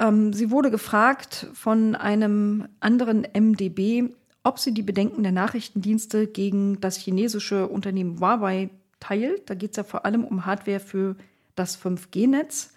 Ähm, 0.00 0.32
sie 0.32 0.50
wurde 0.50 0.72
gefragt 0.72 1.46
von 1.54 1.94
einem 1.94 2.66
anderen 2.80 3.28
MDB, 3.32 4.12
ob 4.42 4.58
sie 4.58 4.74
die 4.74 4.82
Bedenken 4.82 5.22
der 5.22 5.30
Nachrichtendienste 5.30 6.26
gegen 6.26 6.80
das 6.80 6.96
chinesische 6.96 7.68
Unternehmen 7.68 8.18
Huawei 8.18 8.70
teilt. 8.98 9.48
Da 9.48 9.54
geht 9.54 9.70
es 9.70 9.76
ja 9.76 9.84
vor 9.84 10.04
allem 10.04 10.24
um 10.24 10.46
Hardware 10.46 10.80
für 10.80 11.14
das 11.54 11.80
5G-Netz. 11.80 12.73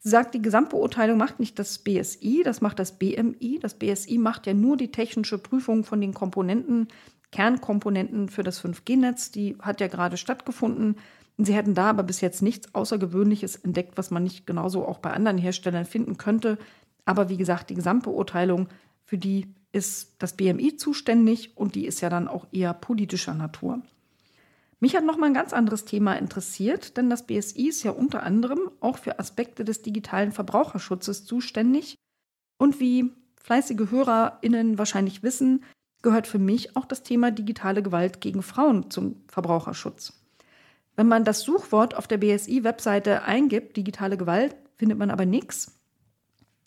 Sie 0.00 0.10
sagt, 0.10 0.34
die 0.34 0.42
Gesamtbeurteilung 0.42 1.18
macht 1.18 1.40
nicht 1.40 1.58
das 1.58 1.78
BSI, 1.78 2.42
das 2.44 2.60
macht 2.60 2.78
das 2.78 2.98
BMI. 2.98 3.58
Das 3.60 3.74
BSI 3.74 4.18
macht 4.18 4.46
ja 4.46 4.54
nur 4.54 4.76
die 4.76 4.92
technische 4.92 5.38
Prüfung 5.38 5.84
von 5.84 6.00
den 6.00 6.14
Komponenten, 6.14 6.88
Kernkomponenten 7.32 8.28
für 8.28 8.42
das 8.42 8.62
5G-Netz. 8.64 9.32
Die 9.32 9.56
hat 9.60 9.80
ja 9.80 9.88
gerade 9.88 10.16
stattgefunden. 10.16 10.96
Sie 11.36 11.54
hätten 11.54 11.74
da 11.74 11.90
aber 11.90 12.02
bis 12.02 12.20
jetzt 12.20 12.42
nichts 12.42 12.74
Außergewöhnliches 12.74 13.56
entdeckt, 13.56 13.96
was 13.96 14.10
man 14.10 14.22
nicht 14.22 14.46
genauso 14.46 14.86
auch 14.86 14.98
bei 14.98 15.12
anderen 15.12 15.38
Herstellern 15.38 15.84
finden 15.84 16.16
könnte. 16.16 16.58
Aber 17.04 17.28
wie 17.28 17.36
gesagt, 17.36 17.70
die 17.70 17.74
Gesamtbeurteilung, 17.74 18.68
für 19.04 19.18
die 19.18 19.46
ist 19.72 20.16
das 20.18 20.34
BMI 20.34 20.76
zuständig 20.76 21.56
und 21.56 21.74
die 21.74 21.86
ist 21.86 22.00
ja 22.00 22.08
dann 22.08 22.28
auch 22.28 22.46
eher 22.52 22.72
politischer 22.74 23.34
Natur. 23.34 23.82
Mich 24.80 24.94
hat 24.94 25.04
noch 25.04 25.16
mal 25.16 25.26
ein 25.26 25.34
ganz 25.34 25.52
anderes 25.52 25.84
Thema 25.84 26.14
interessiert, 26.14 26.96
denn 26.96 27.10
das 27.10 27.26
BSI 27.26 27.68
ist 27.68 27.82
ja 27.82 27.90
unter 27.90 28.22
anderem 28.22 28.70
auch 28.80 28.98
für 28.98 29.18
Aspekte 29.18 29.64
des 29.64 29.82
digitalen 29.82 30.30
Verbraucherschutzes 30.30 31.24
zuständig. 31.24 31.96
Und 32.58 32.78
wie 32.78 33.12
fleißige 33.42 33.90
HörerInnen 33.90 34.78
wahrscheinlich 34.78 35.22
wissen, 35.22 35.64
gehört 36.02 36.28
für 36.28 36.38
mich 36.38 36.76
auch 36.76 36.84
das 36.84 37.02
Thema 37.02 37.32
digitale 37.32 37.82
Gewalt 37.82 38.20
gegen 38.20 38.42
Frauen 38.42 38.90
zum 38.90 39.16
Verbraucherschutz. 39.28 40.12
Wenn 40.94 41.08
man 41.08 41.24
das 41.24 41.40
Suchwort 41.40 41.96
auf 41.96 42.06
der 42.06 42.18
BSI-Webseite 42.18 43.22
eingibt, 43.22 43.76
digitale 43.76 44.16
Gewalt, 44.16 44.54
findet 44.76 44.98
man 44.98 45.10
aber 45.10 45.26
nichts. 45.26 45.78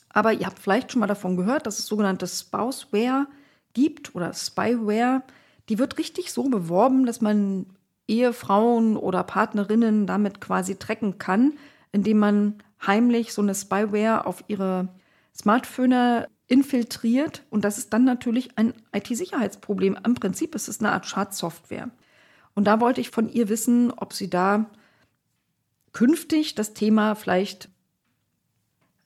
Aber 0.09 0.33
ihr 0.33 0.45
habt 0.45 0.59
vielleicht 0.59 0.91
schon 0.91 0.99
mal 0.99 1.07
davon 1.07 1.37
gehört, 1.37 1.65
dass 1.65 1.79
es 1.79 1.85
sogenannte 1.85 2.27
Spouseware 2.27 3.27
gibt 3.73 4.15
oder 4.15 4.33
Spyware. 4.33 5.23
Die 5.69 5.79
wird 5.79 5.97
richtig 5.97 6.33
so 6.33 6.43
beworben, 6.49 7.05
dass 7.05 7.21
man 7.21 7.65
Ehefrauen 8.11 8.97
oder 8.97 9.23
Partnerinnen 9.23 10.05
damit 10.05 10.41
quasi 10.41 10.75
trecken 10.75 11.17
kann, 11.17 11.53
indem 11.91 12.19
man 12.19 12.55
heimlich 12.85 13.33
so 13.33 13.41
eine 13.41 13.55
Spyware 13.55 14.25
auf 14.25 14.43
ihre 14.47 14.89
Smartphone 15.33 16.25
infiltriert. 16.47 17.43
Und 17.49 17.63
das 17.63 17.77
ist 17.77 17.93
dann 17.93 18.03
natürlich 18.03 18.57
ein 18.57 18.73
IT-Sicherheitsproblem. 18.93 19.97
Im 20.03 20.15
Prinzip 20.15 20.53
ist 20.55 20.67
es 20.67 20.81
eine 20.81 20.91
Art 20.91 21.05
Schadsoftware. 21.05 21.89
Und 22.53 22.65
da 22.65 22.81
wollte 22.81 22.99
ich 22.99 23.09
von 23.09 23.31
ihr 23.31 23.47
wissen, 23.47 23.91
ob 23.91 24.11
sie 24.11 24.29
da 24.29 24.65
künftig 25.93 26.55
das 26.55 26.73
Thema 26.73 27.15
vielleicht, 27.15 27.69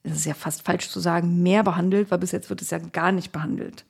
es 0.02 0.18
ist 0.18 0.26
ja 0.26 0.34
fast 0.34 0.64
falsch 0.64 0.90
zu 0.90 1.00
sagen, 1.00 1.44
mehr 1.44 1.64
behandelt, 1.64 2.10
weil 2.10 2.18
bis 2.18 2.32
jetzt 2.32 2.50
wird 2.50 2.64
es 2.64 2.72
ja 2.72 2.80
gar 2.80 3.12
nicht 3.12 3.32
behandelt. 3.32 3.86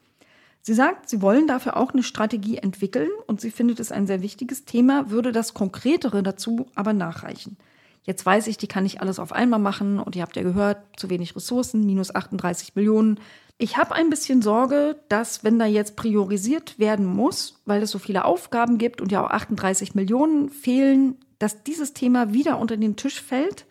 Sie 0.68 0.74
sagt, 0.74 1.10
Sie 1.10 1.22
wollen 1.22 1.46
dafür 1.46 1.78
auch 1.78 1.94
eine 1.94 2.02
Strategie 2.02 2.58
entwickeln 2.58 3.12
und 3.28 3.40
sie 3.40 3.52
findet 3.52 3.80
es 3.80 3.92
ein 3.92 4.08
sehr 4.08 4.24
wichtiges 4.24 4.66
Thema, 4.66 5.12
würde 5.12 5.32
das 5.32 5.54
Konkretere 5.54 6.24
dazu 6.24 6.66
aber 6.74 6.92
nachreichen. 6.92 7.58
Jetzt 8.02 8.26
weiß 8.26 8.48
ich, 8.48 8.58
die 8.58 8.66
kann 8.66 8.84
ich 8.84 9.00
alles 9.00 9.20
auf 9.20 9.32
einmal 9.32 9.60
machen 9.60 10.00
und 10.00 10.16
ihr 10.16 10.24
habt 10.24 10.36
ja 10.36 10.42
gehört, 10.42 10.80
zu 10.98 11.12
wenig 11.12 11.36
Ressourcen, 11.36 11.86
minus 11.86 12.16
38 12.16 12.74
Millionen. 12.74 13.20
Ich 13.60 13.78
habe 13.78 13.94
ein 13.94 14.10
bisschen 14.10 14.42
Sorge, 14.42 15.00
dass 15.08 15.44
wenn 15.44 15.60
da 15.60 15.68
jetzt 15.68 15.96
priorisiert 15.96 16.80
werden 16.80 17.06
muss, 17.06 17.62
weil 17.66 17.84
es 17.84 17.92
so 17.92 18.00
viele 18.00 18.26
Aufgaben 18.26 18.80
gibt 18.80 19.02
und 19.02 19.12
ja 19.12 19.24
auch 19.24 19.30
38 19.30 19.94
Millionen 19.94 20.50
fehlen, 20.50 21.20
dass 21.38 21.62
dieses 21.62 21.94
Thema 21.94 22.34
wieder 22.34 22.58
unter 22.58 22.76
den 22.76 22.96
Tisch 22.96 23.22
fällt 23.22 23.68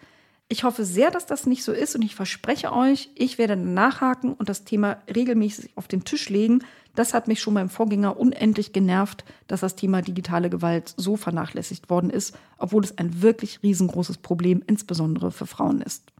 ich 0.54 0.62
hoffe 0.62 0.84
sehr, 0.84 1.10
dass 1.10 1.26
das 1.26 1.46
nicht 1.46 1.64
so 1.64 1.72
ist 1.72 1.96
und 1.96 2.02
ich 2.02 2.14
verspreche 2.14 2.72
euch, 2.72 3.10
ich 3.16 3.38
werde 3.38 3.56
nachhaken 3.56 4.34
und 4.34 4.48
das 4.48 4.62
Thema 4.62 4.98
regelmäßig 5.12 5.72
auf 5.74 5.88
den 5.88 6.04
Tisch 6.04 6.28
legen. 6.28 6.62
Das 6.94 7.12
hat 7.12 7.26
mich 7.26 7.40
schon 7.40 7.54
beim 7.54 7.68
Vorgänger 7.68 8.20
unendlich 8.20 8.72
genervt, 8.72 9.24
dass 9.48 9.62
das 9.62 9.74
Thema 9.74 10.00
digitale 10.00 10.50
Gewalt 10.50 10.94
so 10.96 11.16
vernachlässigt 11.16 11.90
worden 11.90 12.08
ist, 12.08 12.38
obwohl 12.56 12.84
es 12.84 12.96
ein 12.98 13.20
wirklich 13.20 13.64
riesengroßes 13.64 14.18
Problem 14.18 14.62
insbesondere 14.64 15.32
für 15.32 15.48
Frauen 15.48 15.80
ist. 15.80 16.12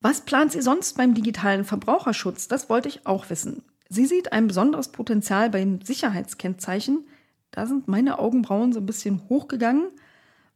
Was 0.00 0.22
plant 0.22 0.52
sie 0.52 0.62
sonst 0.62 0.96
beim 0.96 1.12
digitalen 1.12 1.66
Verbraucherschutz? 1.66 2.48
Das 2.48 2.70
wollte 2.70 2.88
ich 2.88 3.06
auch 3.06 3.28
wissen. 3.28 3.62
Sie 3.90 4.06
sieht 4.06 4.32
ein 4.32 4.48
besonderes 4.48 4.88
Potenzial 4.88 5.50
beim 5.50 5.82
Sicherheitskennzeichen. 5.82 7.06
Da 7.50 7.66
sind 7.66 7.86
meine 7.86 8.18
Augenbrauen 8.18 8.72
so 8.72 8.80
ein 8.80 8.86
bisschen 8.86 9.20
hochgegangen 9.28 9.88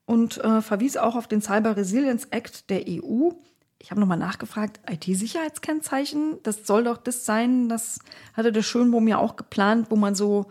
und 0.07 0.38
äh, 0.38 0.62
verwies 0.62 0.97
auch 0.97 1.16
auf 1.16 1.29
den 1.29 1.42
Cyber 1.42 1.77
Resilience 1.77 2.27
Act 2.31 2.71
der 2.71 2.85
EU. 2.88 3.31
Ich 3.79 3.90
habe 3.90 4.01
nochmal 4.01 4.19
nachgefragt, 4.19 4.81
IT-Sicherheitskennzeichen, 4.88 6.38
das 6.42 6.66
soll 6.66 6.85
doch 6.85 6.97
das 6.97 7.27
sein, 7.27 7.69
das 7.69 7.99
hatte 8.33 8.53
der 8.53 8.62
Schönbohm 8.62 9.07
ja 9.07 9.19
auch 9.19 9.37
geplant, 9.37 9.88
wo 9.90 9.97
man 9.97 10.14
so 10.14 10.47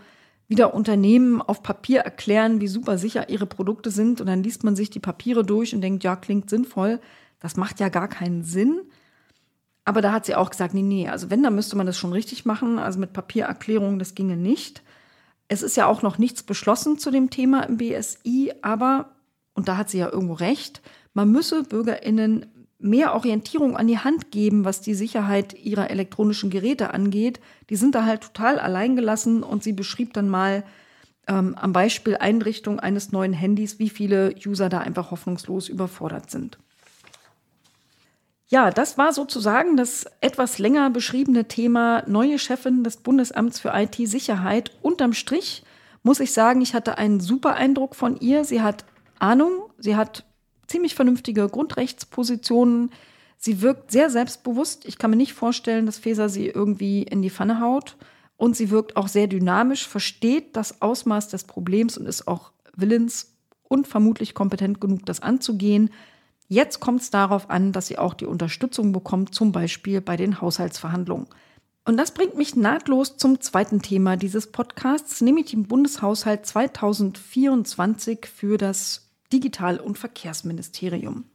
wieder 0.48 0.76
Unternehmen 0.76 1.42
auf 1.42 1.64
Papier 1.64 2.02
erklären, 2.02 2.62
wie 2.62 2.68
super 2.68 2.98
sicher 3.00 3.30
ihre 3.30 3.48
Produkte 3.48 3.90
sind 3.90 4.22
und 4.22 4.28
dann 4.28 4.44
liest 4.44 4.64
man 4.64 4.76
sich 4.76 4.92
die 4.92 5.00
Papiere 5.00 5.44
durch 5.44 5.74
und 5.74 5.82
denkt, 5.82 6.04
ja, 6.04 6.16
klingt 6.16 6.50
sinnvoll. 6.50 7.00
Das 7.40 7.58
macht 7.58 7.80
ja 7.80 7.90
gar 7.90 8.08
keinen 8.08 8.44
Sinn. 8.44 8.82
Aber 9.86 10.02
da 10.02 10.12
hat 10.12 10.26
sie 10.26 10.36
auch 10.36 10.50
gesagt, 10.50 10.74
nee, 10.74 10.82
nee, 10.82 11.10
also 11.10 11.30
wenn, 11.30 11.44
dann 11.44 11.56
müsste 11.56 11.76
man 11.76 11.86
das 11.86 11.98
schon 11.98 12.12
richtig 12.12 12.46
machen. 12.46 12.80
Also 12.80 13.00
mit 13.00 13.14
Papiererklärung, 13.14 14.00
das 14.00 14.16
ginge 14.16 14.38
nicht. 14.38 14.84
Es 15.48 15.62
ist 15.62 15.78
ja 15.78 15.86
auch 15.86 16.02
noch 16.02 16.18
nichts 16.18 16.44
beschlossen 16.44 16.98
zu 16.98 17.12
dem 17.12 17.30
Thema 17.30 17.64
im 17.64 17.78
BSI, 17.78 18.54
aber 18.62 19.15
und 19.56 19.68
da 19.68 19.78
hat 19.78 19.90
sie 19.90 19.98
ja 19.98 20.12
irgendwo 20.12 20.34
recht, 20.34 20.82
man 21.14 21.32
müsse 21.32 21.64
Bürgerinnen 21.64 22.46
mehr 22.78 23.16
Orientierung 23.16 23.76
an 23.78 23.88
die 23.88 24.00
Hand 24.00 24.32
geben, 24.32 24.66
was 24.66 24.82
die 24.82 24.94
Sicherheit 24.94 25.54
ihrer 25.54 25.90
elektronischen 25.90 26.50
Geräte 26.50 26.94
angeht. 26.94 27.40
Die 27.70 27.78
sind 27.78 27.96
da 27.96 28.06
halt 28.06 28.22
total 28.22 28.60
alleingelassen 28.60 29.42
und 29.42 29.64
sie 29.64 29.74
beschrieb 29.74 30.14
dann 30.14 30.30
mal 30.30 30.64
ähm, 31.28 31.56
am 31.56 31.74
Beispiel 31.74 32.18
Einrichtung 32.18 32.80
eines 32.80 33.12
neuen 33.12 33.34
Handys, 33.34 33.80
wie 33.80 33.90
viele 33.90 34.36
User 34.46 34.70
da 34.70 34.80
einfach 34.80 35.10
hoffnungslos 35.10 35.70
überfordert 35.70 36.30
sind. 36.30 36.60
Ja, 38.48 38.70
das 38.70 38.98
war 38.98 39.12
sozusagen 39.12 39.76
das 39.76 40.06
etwas 40.22 40.60
länger 40.60 40.90
beschriebene 40.92 41.48
Thema 41.48 42.04
neue 42.08 42.38
Chefin 42.38 42.84
des 42.84 42.98
Bundesamts 42.98 43.60
für 43.60 43.72
IT-Sicherheit. 43.74 44.72
Unterm 44.84 45.14
Strich 45.14 45.64
muss 46.04 46.20
ich 46.20 46.32
sagen, 46.32 46.62
ich 46.62 46.76
hatte 46.76 47.00
einen 47.00 47.20
super 47.20 47.56
Eindruck 47.56 47.96
von 47.96 48.18
ihr. 48.20 48.46
Sie 48.46 48.62
hat 48.62 48.86
Ahnung. 49.20 49.70
Sie 49.78 49.96
hat 49.96 50.26
ziemlich 50.68 50.96
vernünftige 50.96 51.48
Grundrechtspositionen. 51.48 52.92
Sie 53.38 53.62
wirkt 53.62 53.92
sehr 53.92 54.10
selbstbewusst. 54.10 54.86
Ich 54.86 54.98
kann 54.98 55.12
mir 55.12 55.18
nicht 55.18 55.34
vorstellen, 55.34 55.86
dass 55.86 55.98
Feser 55.98 56.30
sie 56.30 56.48
irgendwie 56.48 57.04
in 57.04 57.22
die 57.22 57.30
Pfanne 57.30 57.60
haut. 57.60 57.98
Und 58.38 58.56
sie 58.56 58.70
wirkt 58.70 58.98
auch 58.98 59.08
sehr 59.08 59.28
dynamisch, 59.28 59.88
versteht 59.88 60.56
das 60.56 60.82
Ausmaß 60.82 61.30
des 61.30 61.46
Problems 61.46 61.98
und 61.98 62.06
ist 62.06 62.28
auch 62.28 62.52
willens 62.76 63.34
und 63.64 63.88
vermutlich 63.88 64.34
kompetent 64.34 64.82
genug, 64.82 65.06
das 65.06 65.22
anzugehen. 65.22 65.90
Jetzt 66.48 66.80
kommt 66.80 67.02
es 67.02 67.10
darauf 67.10 67.50
an, 67.50 67.72
dass 67.72 67.88
sie 67.88 67.98
auch 67.98 68.14
die 68.14 68.26
Unterstützung 68.26 68.92
bekommt, 68.92 69.34
zum 69.34 69.52
Beispiel 69.52 70.02
bei 70.02 70.18
den 70.18 70.42
Haushaltsverhandlungen. 70.42 71.28
Und 71.86 71.98
das 71.98 72.14
bringt 72.14 72.36
mich 72.36 72.56
nahtlos 72.56 73.18
zum 73.18 73.40
zweiten 73.42 73.82
Thema 73.82 74.18
dieses 74.18 74.52
Podcasts, 74.52 75.22
nämlich 75.22 75.52
den 75.52 75.64
Bundeshaushalt 75.64 76.46
2024 76.46 78.26
für 78.26 78.58
das 78.58 79.05
Digital- 79.32 79.80
und 79.80 79.98
Verkehrsministerium. 79.98 81.26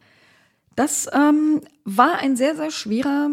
Das 0.77 1.09
ähm, 1.13 1.61
war 1.85 2.19
ein 2.19 2.37
sehr, 2.37 2.57
sehr 2.57 2.71
schwerer 2.71 3.31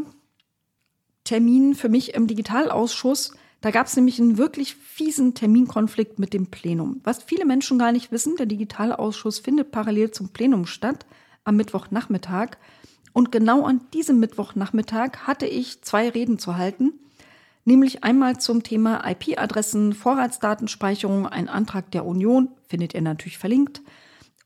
Termin 1.23 1.75
für 1.75 1.89
mich 1.89 2.13
im 2.13 2.27
Digitalausschuss. 2.27 3.33
Da 3.61 3.71
gab 3.71 3.87
es 3.87 3.95
nämlich 3.95 4.19
einen 4.19 4.37
wirklich 4.37 4.75
fiesen 4.75 5.33
Terminkonflikt 5.33 6.19
mit 6.19 6.33
dem 6.33 6.47
Plenum. 6.47 7.01
Was 7.03 7.23
viele 7.23 7.45
Menschen 7.45 7.79
gar 7.79 7.91
nicht 7.91 8.11
wissen, 8.11 8.35
der 8.35 8.45
Digitalausschuss 8.45 9.39
findet 9.39 9.71
parallel 9.71 10.11
zum 10.11 10.29
Plenum 10.29 10.65
statt, 10.65 11.05
am 11.43 11.55
Mittwochnachmittag. 11.55 12.57
Und 13.13 13.31
genau 13.31 13.65
an 13.65 13.81
diesem 13.93 14.19
Mittwochnachmittag 14.19 15.25
hatte 15.25 15.47
ich 15.47 15.81
zwei 15.81 16.09
Reden 16.09 16.37
zu 16.37 16.55
halten, 16.55 16.93
nämlich 17.65 18.03
einmal 18.03 18.39
zum 18.39 18.63
Thema 18.63 19.03
IP-Adressen, 19.09 19.93
Vorratsdatenspeicherung, 19.93 21.27
ein 21.27 21.49
Antrag 21.49 21.89
der 21.91 22.05
Union, 22.05 22.49
findet 22.67 22.93
ihr 22.93 23.01
natürlich 23.01 23.37
verlinkt, 23.37 23.81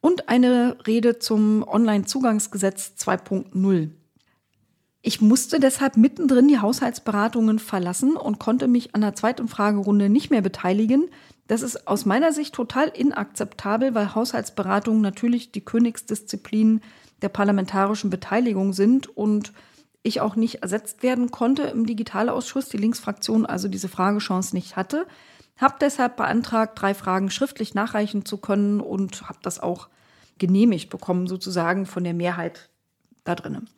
und 0.01 0.29
eine 0.29 0.77
Rede 0.85 1.19
zum 1.19 1.65
Onlinezugangsgesetz 1.67 2.93
2.0. 2.99 3.91
Ich 5.03 5.21
musste 5.21 5.59
deshalb 5.59 5.97
mittendrin 5.97 6.47
die 6.47 6.59
Haushaltsberatungen 6.59 7.57
verlassen 7.57 8.15
und 8.15 8.39
konnte 8.39 8.67
mich 8.67 8.93
an 8.93 9.01
der 9.01 9.15
zweiten 9.15 9.47
Fragerunde 9.47 10.09
nicht 10.09 10.29
mehr 10.29 10.41
beteiligen. 10.41 11.09
Das 11.47 11.63
ist 11.63 11.87
aus 11.87 12.05
meiner 12.05 12.33
Sicht 12.33 12.53
total 12.53 12.89
inakzeptabel, 12.89 13.95
weil 13.95 14.13
Haushaltsberatungen 14.13 15.01
natürlich 15.01 15.51
die 15.51 15.65
Königsdisziplin 15.65 16.81
der 17.23 17.29
parlamentarischen 17.29 18.09
Beteiligung 18.09 18.73
sind 18.73 19.07
und 19.15 19.53
ich 20.03 20.21
auch 20.21 20.35
nicht 20.35 20.63
ersetzt 20.63 21.03
werden 21.03 21.31
konnte 21.31 21.63
im 21.63 21.85
Digitalausschuss, 21.85 22.69
die 22.69 22.77
Linksfraktion 22.77 23.45
also 23.45 23.67
diese 23.67 23.87
Fragechance 23.87 24.55
nicht 24.55 24.75
hatte. 24.75 25.05
Habe 25.61 25.75
deshalb 25.79 26.17
beantragt, 26.17 26.81
drei 26.81 26.95
Fragen 26.95 27.29
schriftlich 27.29 27.75
nachreichen 27.75 28.25
zu 28.25 28.37
können 28.37 28.81
und 28.81 29.29
habe 29.29 29.39
das 29.43 29.59
auch 29.59 29.89
genehmigt 30.39 30.89
bekommen, 30.89 31.27
sozusagen 31.27 31.85
von 31.85 32.03
der 32.03 32.15
Mehrheit 32.15 32.69
da 33.23 33.35
drinnen. 33.35 33.69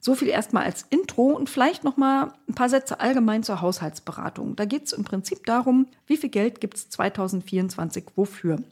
So 0.00 0.14
viel 0.14 0.28
erstmal 0.28 0.64
als 0.64 0.86
Intro 0.88 1.32
und 1.32 1.50
vielleicht 1.50 1.84
noch 1.84 1.98
mal 1.98 2.32
ein 2.48 2.54
paar 2.54 2.70
Sätze 2.70 3.00
allgemein 3.00 3.42
zur 3.42 3.60
Haushaltsberatung. 3.60 4.56
Da 4.56 4.64
geht 4.64 4.86
es 4.86 4.92
im 4.92 5.04
Prinzip 5.04 5.44
darum, 5.44 5.88
wie 6.06 6.16
viel 6.16 6.30
Geld 6.30 6.60
gibt 6.60 6.76
es 6.76 6.88
2024 6.88 8.04
wofür. 8.14 8.62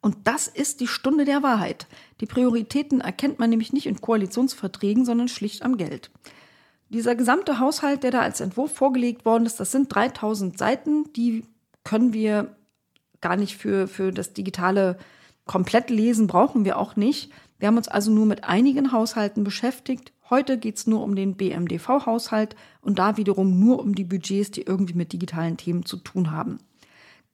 Und 0.00 0.16
das 0.24 0.48
ist 0.48 0.80
die 0.80 0.88
Stunde 0.88 1.24
der 1.24 1.44
Wahrheit. 1.44 1.86
Die 2.20 2.26
Prioritäten 2.26 3.00
erkennt 3.00 3.38
man 3.38 3.50
nämlich 3.50 3.72
nicht 3.72 3.86
in 3.86 4.00
Koalitionsverträgen, 4.00 5.04
sondern 5.04 5.28
schlicht 5.28 5.62
am 5.62 5.76
Geld. 5.76 6.10
Dieser 6.92 7.14
gesamte 7.14 7.58
Haushalt, 7.58 8.02
der 8.02 8.10
da 8.10 8.20
als 8.20 8.40
Entwurf 8.40 8.74
vorgelegt 8.74 9.24
worden 9.24 9.46
ist, 9.46 9.58
das 9.60 9.72
sind 9.72 9.94
3000 9.94 10.58
Seiten, 10.58 11.12
die 11.14 11.44
können 11.84 12.12
wir 12.12 12.56
gar 13.20 13.36
nicht 13.36 13.56
für, 13.56 13.88
für 13.88 14.12
das 14.12 14.32
digitale 14.34 14.98
komplett 15.46 15.90
lesen, 15.90 16.26
brauchen 16.26 16.64
wir 16.64 16.78
auch 16.78 16.96
nicht. 16.96 17.32
Wir 17.58 17.68
haben 17.68 17.76
uns 17.76 17.88
also 17.88 18.10
nur 18.10 18.26
mit 18.26 18.44
einigen 18.44 18.92
Haushalten 18.92 19.44
beschäftigt, 19.44 20.12
Heute 20.32 20.56
geht 20.56 20.78
es 20.78 20.86
nur 20.86 21.02
um 21.02 21.14
den 21.14 21.34
BMDV-Haushalt 21.34 22.56
und 22.80 22.98
da 22.98 23.18
wiederum 23.18 23.60
nur 23.60 23.80
um 23.80 23.94
die 23.94 24.04
Budgets, 24.04 24.50
die 24.50 24.62
irgendwie 24.62 24.94
mit 24.94 25.12
digitalen 25.12 25.58
Themen 25.58 25.84
zu 25.84 25.98
tun 25.98 26.30
haben. 26.30 26.56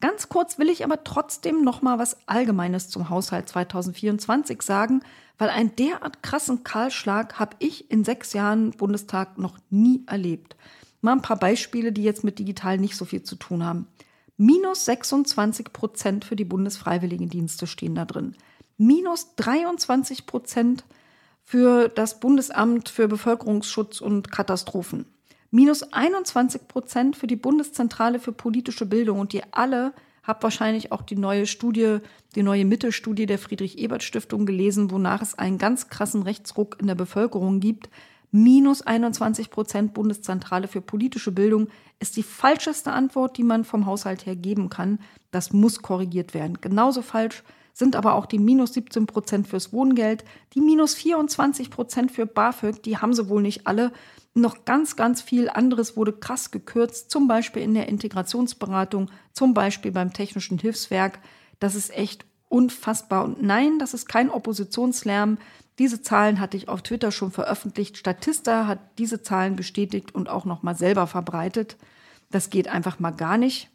Ganz 0.00 0.28
kurz 0.28 0.58
will 0.58 0.68
ich 0.68 0.84
aber 0.84 1.02
trotzdem 1.02 1.64
noch 1.64 1.82
mal 1.82 1.98
was 1.98 2.16
Allgemeines 2.28 2.88
zum 2.88 3.10
Haushalt 3.10 3.48
2024 3.48 4.62
sagen, 4.62 5.02
weil 5.38 5.48
einen 5.48 5.74
derart 5.74 6.22
krassen 6.22 6.62
Kahlschlag 6.62 7.38
habe 7.40 7.56
ich 7.58 7.90
in 7.90 8.04
sechs 8.04 8.32
Jahren 8.32 8.70
Bundestag 8.70 9.38
noch 9.38 9.58
nie 9.70 10.04
erlebt. 10.06 10.56
Mal 11.00 11.12
ein 11.12 11.22
paar 11.22 11.38
Beispiele, 11.38 11.92
die 11.92 12.04
jetzt 12.04 12.22
mit 12.22 12.38
digital 12.38 12.78
nicht 12.78 12.96
so 12.96 13.04
viel 13.04 13.24
zu 13.24 13.36
tun 13.36 13.64
haben. 13.64 13.88
Minus 14.36 14.84
26 14.84 15.72
Prozent 15.72 16.24
für 16.24 16.36
die 16.36 16.44
Bundesfreiwilligendienste 16.44 17.66
stehen 17.66 17.96
da 17.96 18.04
drin. 18.04 18.36
Minus 18.76 19.34
23 19.34 20.26
Prozent 20.26 20.84
für 21.42 21.88
das 21.88 22.20
Bundesamt 22.20 22.88
für 22.88 23.08
Bevölkerungsschutz 23.08 24.00
und 24.00 24.30
Katastrophen. 24.30 25.06
Minus 25.50 25.82
21 25.82 26.68
Prozent 26.68 27.16
für 27.16 27.26
die 27.26 27.36
Bundeszentrale 27.36 28.18
für 28.18 28.32
politische 28.32 28.84
Bildung. 28.84 29.18
Und 29.18 29.32
ihr 29.32 29.44
alle 29.50 29.94
habt 30.22 30.42
wahrscheinlich 30.42 30.92
auch 30.92 31.02
die 31.02 31.16
neue 31.16 31.46
Studie, 31.46 31.98
die 32.34 32.42
neue 32.42 32.66
Mitte-Studie 32.66 33.24
der 33.24 33.38
Friedrich-Ebert-Stiftung 33.38 34.44
gelesen, 34.44 34.90
wonach 34.90 35.22
es 35.22 35.38
einen 35.38 35.56
ganz 35.56 35.88
krassen 35.88 36.22
Rechtsruck 36.22 36.76
in 36.80 36.86
der 36.86 36.94
Bevölkerung 36.94 37.60
gibt. 37.60 37.88
Minus 38.30 38.82
21 38.82 39.50
Prozent 39.50 39.94
Bundeszentrale 39.94 40.68
für 40.68 40.82
politische 40.82 41.32
Bildung 41.32 41.68
ist 41.98 42.18
die 42.18 42.22
falscheste 42.22 42.92
Antwort, 42.92 43.38
die 43.38 43.42
man 43.42 43.64
vom 43.64 43.86
Haushalt 43.86 44.26
her 44.26 44.36
geben 44.36 44.68
kann. 44.68 44.98
Das 45.30 45.54
muss 45.54 45.80
korrigiert 45.80 46.34
werden. 46.34 46.58
Genauso 46.60 47.00
falsch 47.00 47.42
sind 47.72 47.96
aber 47.96 48.14
auch 48.14 48.26
die 48.26 48.38
minus 48.38 48.74
17 48.74 49.06
Prozent 49.06 49.46
fürs 49.46 49.72
Wohngeld, 49.72 50.24
die 50.54 50.60
minus 50.60 50.94
24 50.94 51.70
Prozent 51.70 52.10
für 52.10 52.26
BAföG, 52.26 52.82
die 52.82 52.98
haben 52.98 53.14
sie 53.14 53.28
wohl 53.28 53.40
nicht 53.40 53.66
alle. 53.66 53.92
Noch 54.38 54.64
ganz, 54.64 54.94
ganz 54.94 55.20
viel 55.20 55.48
anderes 55.48 55.96
wurde 55.96 56.12
krass 56.12 56.52
gekürzt, 56.52 57.10
zum 57.10 57.26
Beispiel 57.26 57.60
in 57.60 57.74
der 57.74 57.88
Integrationsberatung, 57.88 59.10
zum 59.32 59.52
Beispiel 59.52 59.90
beim 59.90 60.12
Technischen 60.12 60.58
Hilfswerk. 60.58 61.18
Das 61.58 61.74
ist 61.74 61.90
echt 61.90 62.24
unfassbar. 62.48 63.24
Und 63.24 63.42
nein, 63.42 63.80
das 63.80 63.94
ist 63.94 64.08
kein 64.08 64.30
Oppositionslärm. 64.30 65.38
Diese 65.80 66.02
Zahlen 66.02 66.38
hatte 66.38 66.56
ich 66.56 66.68
auf 66.68 66.82
Twitter 66.82 67.10
schon 67.10 67.32
veröffentlicht. 67.32 67.96
Statista 67.96 68.68
hat 68.68 68.78
diese 68.98 69.22
Zahlen 69.22 69.56
bestätigt 69.56 70.14
und 70.14 70.28
auch 70.28 70.44
noch 70.44 70.62
mal 70.62 70.76
selber 70.76 71.08
verbreitet. 71.08 71.76
Das 72.30 72.48
geht 72.48 72.68
einfach 72.68 73.00
mal 73.00 73.10
gar 73.10 73.38
nicht. 73.38 73.70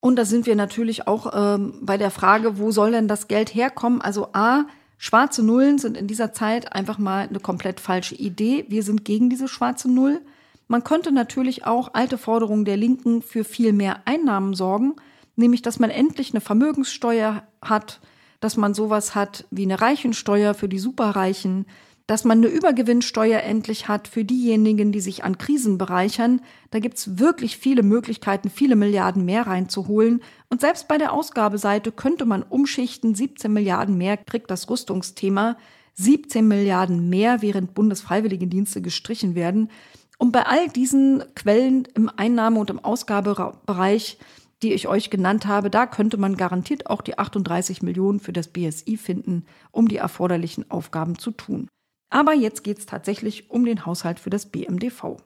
Und 0.00 0.16
da 0.16 0.24
sind 0.24 0.46
wir 0.46 0.56
natürlich 0.56 1.06
auch 1.06 1.32
ähm, 1.34 1.78
bei 1.82 1.98
der 1.98 2.10
Frage, 2.10 2.58
wo 2.58 2.72
soll 2.72 2.90
denn 2.90 3.06
das 3.06 3.28
Geld 3.28 3.54
herkommen? 3.54 4.00
Also 4.00 4.30
A, 4.32 4.64
schwarze 4.98 5.42
Nullen 5.42 5.78
sind 5.78 5.96
in 5.96 6.06
dieser 6.06 6.32
Zeit 6.32 6.72
einfach 6.72 6.98
mal 6.98 7.28
eine 7.28 7.40
komplett 7.40 7.80
falsche 7.80 8.16
Idee. 8.16 8.66
Wir 8.68 8.82
sind 8.82 9.04
gegen 9.04 9.30
diese 9.30 9.48
schwarze 9.48 9.90
Null. 9.90 10.20
Man 10.66 10.84
könnte 10.84 11.12
natürlich 11.12 11.64
auch 11.64 11.94
alte 11.94 12.18
Forderungen 12.18 12.66
der 12.66 12.76
Linken 12.76 13.22
für 13.22 13.44
viel 13.44 13.72
mehr 13.72 14.02
Einnahmen 14.04 14.52
sorgen, 14.52 14.96
nämlich 15.36 15.62
dass 15.62 15.78
man 15.78 15.88
endlich 15.88 16.34
eine 16.34 16.42
Vermögenssteuer 16.42 17.44
hat, 17.62 18.00
dass 18.40 18.56
man 18.56 18.74
sowas 18.74 19.14
hat 19.14 19.46
wie 19.50 19.62
eine 19.62 19.80
Reichensteuer 19.80 20.52
für 20.52 20.68
die 20.68 20.78
Superreichen, 20.78 21.64
dass 22.08 22.24
man 22.24 22.38
eine 22.38 22.48
Übergewinnsteuer 22.48 23.40
endlich 23.40 23.86
hat 23.86 24.08
für 24.08 24.24
diejenigen, 24.24 24.92
die 24.92 25.00
sich 25.00 25.24
an 25.24 25.36
Krisen 25.36 25.76
bereichern. 25.76 26.40
Da 26.70 26.78
gibt's 26.78 27.18
wirklich 27.18 27.58
viele 27.58 27.82
Möglichkeiten, 27.82 28.48
viele 28.48 28.76
Milliarden 28.76 29.26
mehr 29.26 29.46
reinzuholen. 29.46 30.22
Und 30.48 30.62
selbst 30.62 30.88
bei 30.88 30.96
der 30.96 31.12
Ausgabeseite 31.12 31.92
könnte 31.92 32.24
man 32.24 32.42
umschichten. 32.42 33.14
17 33.14 33.52
Milliarden 33.52 33.98
mehr 33.98 34.16
kriegt 34.16 34.50
das 34.50 34.70
Rüstungsthema. 34.70 35.58
17 35.96 36.48
Milliarden 36.48 37.10
mehr, 37.10 37.42
während 37.42 37.74
Bundesfreiwilligendienste 37.74 38.80
gestrichen 38.80 39.34
werden. 39.34 39.70
Und 40.16 40.32
bei 40.32 40.46
all 40.46 40.68
diesen 40.70 41.22
Quellen 41.34 41.86
im 41.94 42.08
Einnahme- 42.08 42.58
und 42.58 42.70
im 42.70 42.78
Ausgabebereich, 42.78 44.16
die 44.62 44.72
ich 44.72 44.88
euch 44.88 45.10
genannt 45.10 45.44
habe, 45.44 45.68
da 45.68 45.84
könnte 45.84 46.16
man 46.16 46.38
garantiert 46.38 46.86
auch 46.86 47.02
die 47.02 47.18
38 47.18 47.82
Millionen 47.82 48.18
für 48.18 48.32
das 48.32 48.48
BSI 48.48 48.96
finden, 48.96 49.44
um 49.72 49.88
die 49.88 49.98
erforderlichen 49.98 50.70
Aufgaben 50.70 51.18
zu 51.18 51.32
tun. 51.32 51.68
Aber 52.10 52.32
jetzt 52.32 52.64
geht 52.64 52.78
es 52.78 52.86
tatsächlich 52.86 53.50
um 53.50 53.64
den 53.64 53.84
Haushalt 53.84 54.18
für 54.18 54.30
das 54.30 54.46
BMDV. 54.46 55.18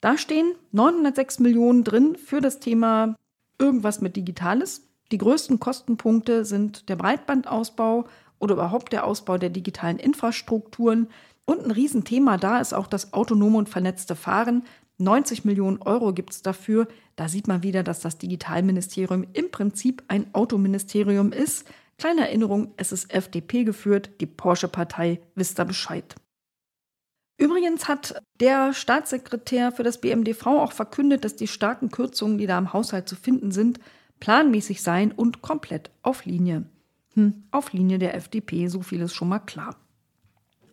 Da 0.00 0.16
stehen 0.16 0.54
906 0.72 1.40
Millionen 1.40 1.84
drin 1.84 2.16
für 2.16 2.40
das 2.40 2.60
Thema 2.60 3.16
irgendwas 3.58 4.00
mit 4.00 4.16
Digitales. 4.16 4.82
Die 5.12 5.18
größten 5.18 5.60
Kostenpunkte 5.60 6.44
sind 6.44 6.88
der 6.88 6.96
Breitbandausbau 6.96 8.06
oder 8.38 8.54
überhaupt 8.54 8.92
der 8.92 9.04
Ausbau 9.04 9.38
der 9.38 9.50
digitalen 9.50 9.98
Infrastrukturen. 9.98 11.08
Und 11.44 11.64
ein 11.64 11.70
Riesenthema 11.70 12.36
da 12.36 12.60
ist 12.60 12.72
auch 12.72 12.86
das 12.86 13.12
autonome 13.12 13.58
und 13.58 13.68
vernetzte 13.68 14.16
Fahren. 14.16 14.62
90 14.98 15.44
Millionen 15.44 15.82
Euro 15.82 16.12
gibt 16.12 16.30
es 16.30 16.42
dafür. 16.42 16.86
Da 17.16 17.28
sieht 17.28 17.48
man 17.48 17.62
wieder, 17.62 17.82
dass 17.82 18.00
das 18.00 18.18
Digitalministerium 18.18 19.26
im 19.32 19.50
Prinzip 19.50 20.02
ein 20.08 20.32
Autoministerium 20.32 21.32
ist. 21.32 21.66
Kleine 22.00 22.22
Erinnerung, 22.22 22.72
es 22.78 22.92
ist 22.92 23.12
FDP 23.12 23.62
geführt, 23.62 24.10
die 24.22 24.26
Porsche-Partei, 24.26 25.20
wisst 25.34 25.60
ihr 25.60 25.66
Bescheid. 25.66 26.14
Übrigens 27.36 27.88
hat 27.88 28.22
der 28.40 28.72
Staatssekretär 28.72 29.70
für 29.70 29.82
das 29.82 30.00
BMDV 30.00 30.46
auch 30.46 30.72
verkündet, 30.72 31.26
dass 31.26 31.36
die 31.36 31.46
starken 31.46 31.90
Kürzungen, 31.90 32.38
die 32.38 32.46
da 32.46 32.56
im 32.56 32.72
Haushalt 32.72 33.06
zu 33.06 33.16
finden 33.16 33.50
sind, 33.52 33.80
planmäßig 34.18 34.80
seien 34.80 35.12
und 35.12 35.42
komplett 35.42 35.90
auf 36.00 36.24
Linie. 36.24 36.64
Hm, 37.16 37.42
auf 37.50 37.74
Linie 37.74 37.98
der 37.98 38.14
FDP, 38.14 38.68
so 38.68 38.80
viel 38.80 39.02
ist 39.02 39.14
schon 39.14 39.28
mal 39.28 39.40
klar. 39.40 39.76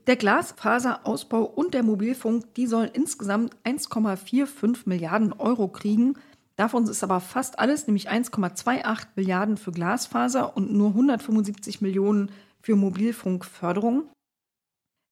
Der 0.08 0.16
Glasfaserausbau 0.16 1.44
und 1.44 1.74
der 1.74 1.84
Mobilfunk, 1.84 2.54
die 2.54 2.68
sollen 2.68 2.92
insgesamt 2.94 3.54
1,45 3.66 4.84
Milliarden 4.86 5.34
Euro 5.34 5.68
kriegen. 5.68 6.18
Davon 6.58 6.88
ist 6.88 7.04
aber 7.04 7.22
fast 7.22 7.60
alles, 7.60 7.86
nämlich 7.86 8.10
1,28 8.10 9.06
Milliarden 9.16 9.58
für 9.58 9.72
Glasfaser 9.72 10.58
und 10.58 10.74
nur 10.74 10.90
175 10.90 11.82
Millionen 11.82 12.32
für 12.62 12.76
Mobilfunkförderung. 12.76 14.10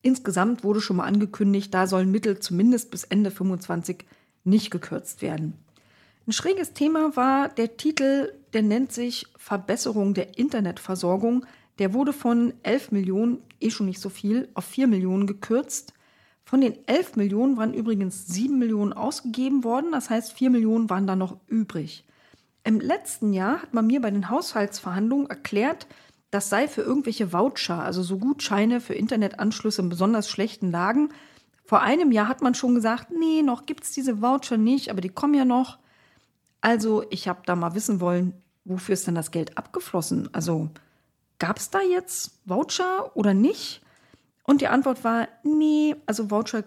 Insgesamt 0.02 0.64
wurde 0.64 0.82
schon 0.82 0.98
mal 0.98 1.06
angekündigt, 1.06 1.74
da 1.74 1.88
sollen 1.88 2.12
Mittel 2.12 2.40
zumindest 2.40 2.92
bis 2.92 3.04
Ende 3.04 3.32
25 3.32 4.06
nicht 4.44 4.72
gekürzt 4.72 5.22
werden. 5.22 5.54
Ein 6.28 6.32
schräges 6.32 6.74
Thema 6.74 7.16
war 7.16 7.50
der 7.50 7.78
Titel, 7.78 8.34
der 8.54 8.64
nennt 8.64 8.92
sich 8.92 9.28
Verbesserung 9.38 10.16
der 10.16 10.40
Internetversorgung. 10.40 11.46
Der 11.78 11.94
wurde 11.94 12.14
von 12.14 12.54
11 12.64 12.92
Millionen, 12.92 13.44
eh 13.60 13.70
schon 13.70 13.86
nicht 13.86 14.02
so 14.02 14.10
viel, 14.10 14.50
auf 14.56 14.66
4 14.66 14.88
Millionen 14.88 15.28
gekürzt. 15.28 15.94
Von 16.46 16.62
den 16.62 16.88
11 16.88 17.16
Millionen 17.16 17.58
waren 17.58 17.74
übrigens 17.74 18.28
7 18.28 18.58
Millionen 18.58 18.94
ausgegeben 18.94 19.64
worden, 19.64 19.92
das 19.92 20.12
heißt 20.12 20.34
4 20.34 20.52
Millionen 20.52 20.90
waren 20.92 21.08
da 21.08 21.16
noch 21.16 21.38
übrig. 21.48 22.06
Im 22.64 22.80
letzten 22.80 23.34
Jahr 23.34 23.64
hat 23.64 23.74
man 23.74 23.88
mir 23.88 24.00
bei 24.00 24.12
den 24.12 24.30
Haushaltsverhandlungen 24.30 25.30
erklärt, 25.30 25.88
das 26.30 26.50
sei 26.50 26.68
für 26.68 26.82
irgendwelche 26.82 27.32
Voucher, 27.32 27.84
also 27.84 28.04
so 28.04 28.18
Gutscheine 28.18 28.80
für 28.80 28.94
Internetanschlüsse 28.94 29.82
in 29.82 29.90
besonders 29.90 30.30
schlechten 30.30 30.70
Lagen. 30.70 31.10
Vor 31.64 31.82
einem 31.82 32.12
Jahr 32.12 32.28
hat 32.28 32.42
man 32.42 32.54
schon 32.54 32.76
gesagt, 32.76 33.08
nee, 33.12 33.42
noch 33.42 33.66
gibt 33.66 33.84
es 33.84 33.92
diese 33.92 34.22
Voucher 34.22 34.58
nicht, 34.58 34.90
aber 34.90 35.02
die 35.02 35.10
kommen 35.10 35.34
ja 35.34 35.46
noch. 35.46 35.80
Also 36.62 37.06
ich 37.10 37.28
habe 37.28 37.42
da 37.46 37.56
mal 37.56 37.74
wissen 37.74 38.02
wollen, 38.02 38.34
wofür 38.66 38.94
ist 38.94 39.08
denn 39.08 39.16
das 39.16 39.32
Geld 39.32 39.58
abgeflossen? 39.58 40.30
Also 40.34 40.70
gab 41.40 41.58
es 41.58 41.70
da 41.70 41.82
jetzt 41.82 42.40
Voucher 42.46 43.16
oder 43.16 43.34
nicht? 43.34 43.85
Und 44.46 44.62
die 44.62 44.68
Antwort 44.68 45.04
war, 45.04 45.28
nee, 45.44 45.96
also 46.06 46.30
Voucher 46.30 46.64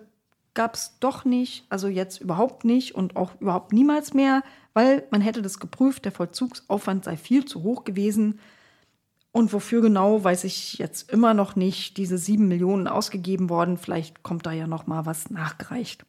gab 0.55 0.75
es 0.75 0.99
doch 0.99 1.25
nicht, 1.25 1.65
also 1.69 1.87
jetzt 1.87 2.21
überhaupt 2.21 2.65
nicht 2.65 2.95
und 2.95 3.17
auch 3.17 3.41
überhaupt 3.41 3.73
niemals 3.73 4.13
mehr, 4.15 4.43
weil 4.75 5.07
man 5.11 5.21
hätte 5.21 5.43
das 5.43 5.61
geprüft, 5.61 6.05
der 6.05 6.13
Vollzugsaufwand 6.13 7.05
sei 7.05 7.17
viel 7.17 7.45
zu 7.45 7.63
hoch 7.63 7.85
gewesen. 7.85 8.41
Und 9.31 9.53
wofür 9.53 9.83
genau, 9.83 10.25
weiß 10.25 10.45
ich 10.45 10.79
jetzt 10.79 11.13
immer 11.13 11.35
noch 11.35 11.55
nicht. 11.55 11.97
Diese 11.97 12.19
sieben 12.19 12.49
Millionen 12.49 12.89
ausgegeben 12.89 13.51
worden, 13.51 13.77
vielleicht 13.77 14.23
kommt 14.25 14.47
da 14.47 14.53
ja 14.53 14.67
noch 14.67 14.87
mal 14.89 15.07
was 15.07 15.31
nachgereicht. 15.31 16.05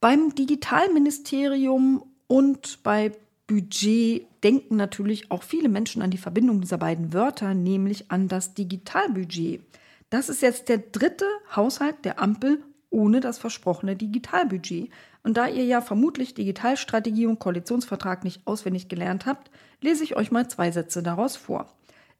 Beim 0.00 0.34
Digitalministerium 0.34 2.04
und 2.26 2.82
bei 2.82 3.12
Budget 3.46 4.26
denken 4.44 4.76
natürlich 4.76 5.30
auch 5.30 5.42
viele 5.42 5.70
Menschen 5.70 6.02
an 6.02 6.10
die 6.10 6.18
Verbindung 6.18 6.60
dieser 6.60 6.78
beiden 6.78 7.14
Wörter, 7.14 7.54
nämlich 7.54 8.10
an 8.10 8.28
das 8.28 8.54
Digitalbudget. 8.54 9.62
Das 10.10 10.28
ist 10.28 10.42
jetzt 10.42 10.68
der 10.68 10.78
dritte 10.78 11.26
Haushalt 11.54 12.04
der 12.04 12.20
Ampel 12.20 12.62
ohne 12.90 13.20
das 13.20 13.38
versprochene 13.38 13.96
Digitalbudget. 13.96 14.90
Und 15.22 15.36
da 15.36 15.46
ihr 15.46 15.64
ja 15.64 15.80
vermutlich 15.80 16.34
Digitalstrategie 16.34 17.26
und 17.26 17.38
Koalitionsvertrag 17.38 18.24
nicht 18.24 18.46
auswendig 18.46 18.88
gelernt 18.88 19.26
habt, 19.26 19.50
lese 19.80 20.04
ich 20.04 20.16
euch 20.16 20.30
mal 20.30 20.48
zwei 20.48 20.70
Sätze 20.70 21.02
daraus 21.02 21.36
vor. 21.36 21.72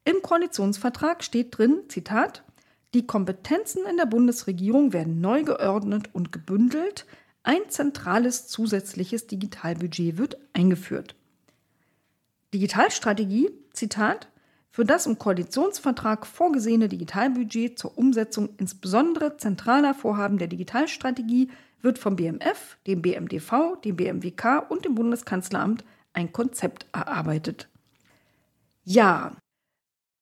Im 0.05 0.23
Koalitionsvertrag 0.23 1.25
steht 1.25 1.57
drin, 1.57 1.83
Zitat, 1.89 2.43
die 2.95 3.07
Kompetenzen 3.07 3.85
in 3.87 3.97
der 3.97 4.07
Bundesregierung 4.07 4.93
werden 4.93 5.21
neu 5.21 5.43
geordnet 5.43 6.09
und 6.13 6.33
gebündelt. 6.33 7.07
Ein 7.43 7.61
zentrales 7.69 8.47
zusätzliches 8.49 9.27
Digitalbudget 9.27 10.19
wird 10.19 10.39
eingeführt. 10.55 11.15
Digitalstrategie, 12.55 13.51
Zitat, 13.73 14.29
für 14.79 14.85
das 14.85 15.07
im 15.07 15.19
Koalitionsvertrag 15.19 16.25
vorgesehene 16.25 16.89
Digitalbudget 16.89 17.77
zur 17.77 17.99
Umsetzung 17.99 18.51
insbesondere 18.59 19.37
zentraler 19.37 19.93
Vorhaben 19.93 20.39
der 20.39 20.47
Digitalstrategie 20.47 21.51
wird 21.83 21.99
vom 21.99 22.15
BMF, 22.15 22.79
dem 22.87 23.03
BMDV, 23.03 23.81
dem 23.85 23.97
BMWK 23.97 24.71
und 24.71 24.85
dem 24.85 24.95
Bundeskanzleramt 24.95 25.85
ein 26.13 26.31
Konzept 26.31 26.87
erarbeitet. 26.93 27.69
Ja, 28.85 29.33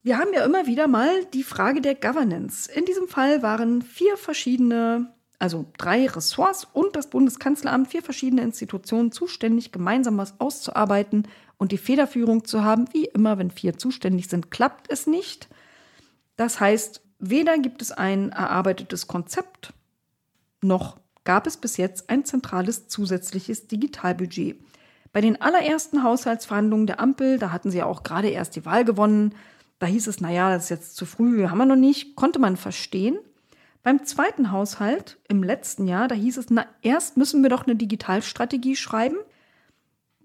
wir 0.02 0.16
haben 0.16 0.32
ja 0.32 0.42
immer 0.42 0.66
wieder 0.66 0.88
mal 0.88 1.26
die 1.34 1.42
Frage 1.42 1.82
der 1.82 1.94
Governance. 1.94 2.72
In 2.72 2.86
diesem 2.86 3.08
Fall 3.08 3.42
waren 3.42 3.82
vier 3.82 4.16
verschiedene, 4.16 5.12
also 5.38 5.66
drei 5.76 6.06
Ressorts 6.06 6.66
und 6.72 6.96
das 6.96 7.10
Bundeskanzleramt, 7.10 7.88
vier 7.88 8.02
verschiedene 8.02 8.40
Institutionen 8.40 9.12
zuständig, 9.12 9.70
gemeinsam 9.70 10.16
was 10.16 10.40
auszuarbeiten 10.40 11.28
und 11.58 11.72
die 11.72 11.78
Federführung 11.78 12.44
zu 12.44 12.64
haben. 12.64 12.86
Wie 12.92 13.06
immer, 13.06 13.38
wenn 13.38 13.50
vier 13.50 13.78
zuständig 13.78 14.28
sind, 14.28 14.50
klappt 14.50 14.90
es 14.90 15.06
nicht. 15.06 15.48
Das 16.36 16.60
heißt, 16.60 17.00
weder 17.18 17.58
gibt 17.58 17.82
es 17.82 17.92
ein 17.92 18.30
erarbeitetes 18.30 19.06
Konzept, 19.06 19.72
noch 20.60 20.98
gab 21.24 21.46
es 21.46 21.56
bis 21.56 21.76
jetzt 21.76 22.08
ein 22.08 22.24
zentrales 22.24 22.88
zusätzliches 22.88 23.66
Digitalbudget. 23.66 24.60
Bei 25.12 25.20
den 25.20 25.40
allerersten 25.40 26.02
Haushaltsverhandlungen 26.02 26.86
der 26.86 27.00
Ampel, 27.00 27.38
da 27.38 27.52
hatten 27.52 27.70
sie 27.70 27.78
ja 27.78 27.86
auch 27.86 28.02
gerade 28.02 28.28
erst 28.28 28.54
die 28.56 28.64
Wahl 28.64 28.84
gewonnen, 28.84 29.34
da 29.78 29.86
hieß 29.86 30.06
es, 30.06 30.20
naja, 30.20 30.50
das 30.50 30.64
ist 30.64 30.70
jetzt 30.70 30.96
zu 30.96 31.04
früh, 31.04 31.48
haben 31.48 31.58
wir 31.58 31.66
noch 31.66 31.76
nicht, 31.76 32.16
konnte 32.16 32.38
man 32.38 32.56
verstehen. 32.56 33.18
Beim 33.82 34.04
zweiten 34.04 34.50
Haushalt 34.50 35.18
im 35.28 35.42
letzten 35.42 35.86
Jahr, 35.86 36.08
da 36.08 36.14
hieß 36.14 36.38
es, 36.38 36.46
na, 36.50 36.66
erst 36.82 37.16
müssen 37.16 37.42
wir 37.42 37.50
doch 37.50 37.66
eine 37.66 37.76
Digitalstrategie 37.76 38.76
schreiben 38.76 39.16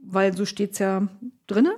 weil 0.01 0.35
so 0.35 0.45
steht 0.45 0.73
es 0.73 0.79
ja 0.79 1.07
drinne. 1.47 1.73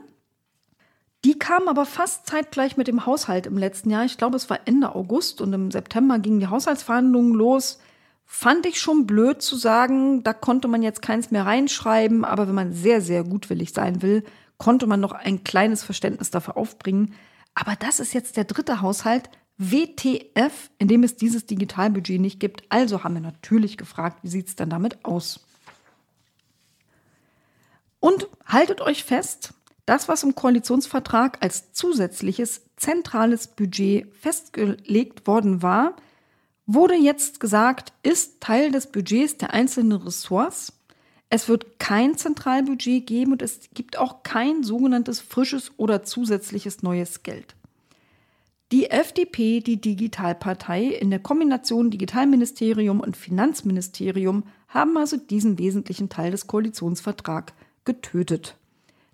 Die 1.26 1.40
kam 1.40 1.68
aber 1.68 1.86
fast 1.86 2.28
zeitgleich 2.28 2.76
mit 2.76 2.88
dem 2.88 3.06
Haushalt 3.06 3.46
im 3.46 3.58
letzten 3.58 3.90
Jahr. 3.90 4.04
Ich 4.04 4.18
glaube, 4.18 4.36
es 4.36 4.50
war 4.50 4.60
Ende 4.66 4.94
August 4.94 5.40
und 5.40 5.54
im 5.54 5.72
September 5.72 6.20
gingen 6.20 6.42
die 6.42 6.48
Haushaltsverhandlungen 6.48 7.34
los. 7.34 7.80
Fand 8.26 8.66
ich 8.66 8.80
schon 8.80 9.06
blöd 9.06 9.42
zu 9.42 9.56
sagen, 9.56 10.24
da 10.24 10.34
konnte 10.34 10.68
man 10.68 10.82
jetzt 10.82 11.02
keins 11.02 11.32
mehr 11.32 11.46
reinschreiben, 11.46 12.26
aber 12.26 12.48
wenn 12.48 12.56
man 12.56 12.74
sehr, 12.74 13.00
sehr 13.00 13.24
gutwillig 13.24 13.74
sein 13.74 14.02
will, 14.02 14.24
konnte 14.58 14.88
man 14.88 15.00
noch 15.00 15.14
ein 15.14 15.44
kleines 15.44 15.84
Verständnis 15.84 16.30
dafür 16.30 16.58
aufbringen. 16.58 17.14
Aber 17.54 17.76
das 17.76 18.00
ist 18.00 18.14
jetzt 18.14 18.36
der 18.36 18.46
dritte 18.46 18.82
Haushalt, 18.82 19.30
WTF, 19.58 20.72
in 20.80 20.88
dem 20.88 21.04
es 21.04 21.16
dieses 21.16 21.46
Digitalbudget 21.46 22.20
nicht 22.20 22.40
gibt. 22.40 22.64
Also 22.70 23.04
haben 23.04 23.14
wir 23.14 23.22
natürlich 23.22 23.78
gefragt, 23.78 24.20
wie 24.24 24.30
sieht 24.30 24.48
es 24.48 24.56
denn 24.56 24.70
damit 24.70 25.06
aus? 25.06 25.46
Und 28.04 28.28
haltet 28.46 28.82
euch 28.82 29.06
fest, 29.06 29.54
das, 29.86 30.10
was 30.10 30.24
im 30.24 30.36
Koalitionsvertrag 30.36 31.38
als 31.42 31.72
zusätzliches 31.72 32.64
zentrales 32.76 33.48
Budget 33.48 34.14
festgelegt 34.14 35.26
worden 35.26 35.62
war, 35.62 35.96
wurde 36.66 36.96
jetzt 36.96 37.40
gesagt, 37.40 37.94
ist 38.04 38.42
Teil 38.42 38.74
des 38.74 38.88
Budgets 38.88 39.38
der 39.38 39.54
einzelnen 39.54 39.94
Ressorts. 39.94 40.74
Es 41.30 41.48
wird 41.48 41.80
kein 41.80 42.18
Zentralbudget 42.18 43.08
geben 43.08 43.32
und 43.32 43.42
es 43.42 43.70
gibt 43.74 43.98
auch 43.98 44.22
kein 44.24 44.64
sogenanntes 44.64 45.22
frisches 45.22 45.72
oder 45.78 46.04
zusätzliches 46.04 46.84
neues 46.84 47.24
Geld. 47.24 47.56
Die 48.74 48.90
FDP, 48.90 49.62
die 49.62 49.80
Digitalpartei, 49.80 50.88
in 50.88 51.10
der 51.10 51.20
Kombination 51.20 51.90
Digitalministerium 51.90 53.00
und 53.00 53.16
Finanzministerium 53.16 54.44
haben 54.68 54.98
also 54.98 55.16
diesen 55.16 55.58
wesentlichen 55.58 56.10
Teil 56.10 56.32
des 56.32 56.48
Koalitionsvertrags 56.48 57.54
getötet. 57.86 58.58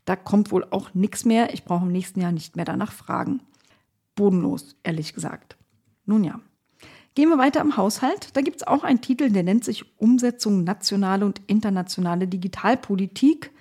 Da 0.05 0.15
kommt 0.15 0.51
wohl 0.51 0.65
auch 0.71 0.93
nichts 0.93 1.25
mehr. 1.25 1.53
Ich 1.53 1.65
brauche 1.65 1.85
im 1.85 1.91
nächsten 1.91 2.21
Jahr 2.21 2.31
nicht 2.31 2.55
mehr 2.55 2.65
danach 2.65 2.91
fragen. 2.91 3.41
Bodenlos, 4.15 4.75
ehrlich 4.83 5.13
gesagt. 5.13 5.57
Nun 6.05 6.23
ja. 6.23 6.39
Gehen 7.15 7.29
wir 7.29 7.37
weiter 7.37 7.61
im 7.61 7.77
Haushalt. 7.77 8.35
Da 8.35 8.41
gibt 8.41 8.57
es 8.57 8.67
auch 8.67 8.83
einen 8.83 9.01
Titel, 9.01 9.29
der 9.29 9.43
nennt 9.43 9.63
sich 9.63 9.85
Umsetzung 9.99 10.63
nationale 10.63 11.25
und 11.25 11.41
internationale 11.47 12.27
Digitalpolitik. 12.27 13.51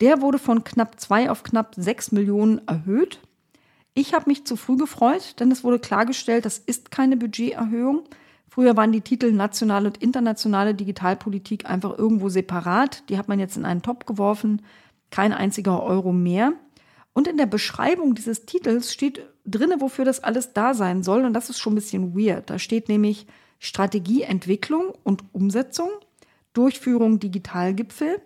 Der 0.00 0.20
wurde 0.20 0.38
von 0.38 0.64
knapp 0.64 1.00
zwei 1.00 1.30
auf 1.30 1.42
knapp 1.42 1.74
sechs 1.76 2.12
Millionen 2.12 2.66
erhöht. 2.66 3.20
Ich 3.94 4.12
habe 4.12 4.28
mich 4.28 4.44
zu 4.44 4.56
früh 4.56 4.76
gefreut, 4.76 5.38
denn 5.38 5.52
es 5.52 5.62
wurde 5.62 5.78
klargestellt, 5.78 6.44
das 6.44 6.58
ist 6.58 6.90
keine 6.90 7.16
Budgeterhöhung. 7.16 8.02
Früher 8.54 8.76
waren 8.76 8.92
die 8.92 9.00
Titel 9.00 9.32
nationale 9.32 9.88
und 9.88 9.96
internationale 9.96 10.76
Digitalpolitik 10.76 11.68
einfach 11.68 11.98
irgendwo 11.98 12.28
separat. 12.28 13.02
Die 13.08 13.18
hat 13.18 13.26
man 13.26 13.40
jetzt 13.40 13.56
in 13.56 13.64
einen 13.64 13.82
Topf 13.82 14.06
geworfen. 14.06 14.62
Kein 15.10 15.32
einziger 15.32 15.82
Euro 15.82 16.12
mehr. 16.12 16.52
Und 17.14 17.26
in 17.26 17.36
der 17.36 17.46
Beschreibung 17.46 18.14
dieses 18.14 18.46
Titels 18.46 18.92
steht 18.92 19.26
drinne, 19.44 19.80
wofür 19.80 20.04
das 20.04 20.22
alles 20.22 20.52
da 20.52 20.72
sein 20.72 21.02
soll. 21.02 21.24
Und 21.24 21.32
das 21.32 21.50
ist 21.50 21.58
schon 21.58 21.72
ein 21.72 21.74
bisschen 21.74 22.16
weird. 22.16 22.48
Da 22.48 22.60
steht 22.60 22.88
nämlich 22.88 23.26
Strategieentwicklung 23.58 24.92
und 25.02 25.24
Umsetzung, 25.32 25.90
Durchführung 26.52 27.18
Digitalgipfel, 27.18 28.22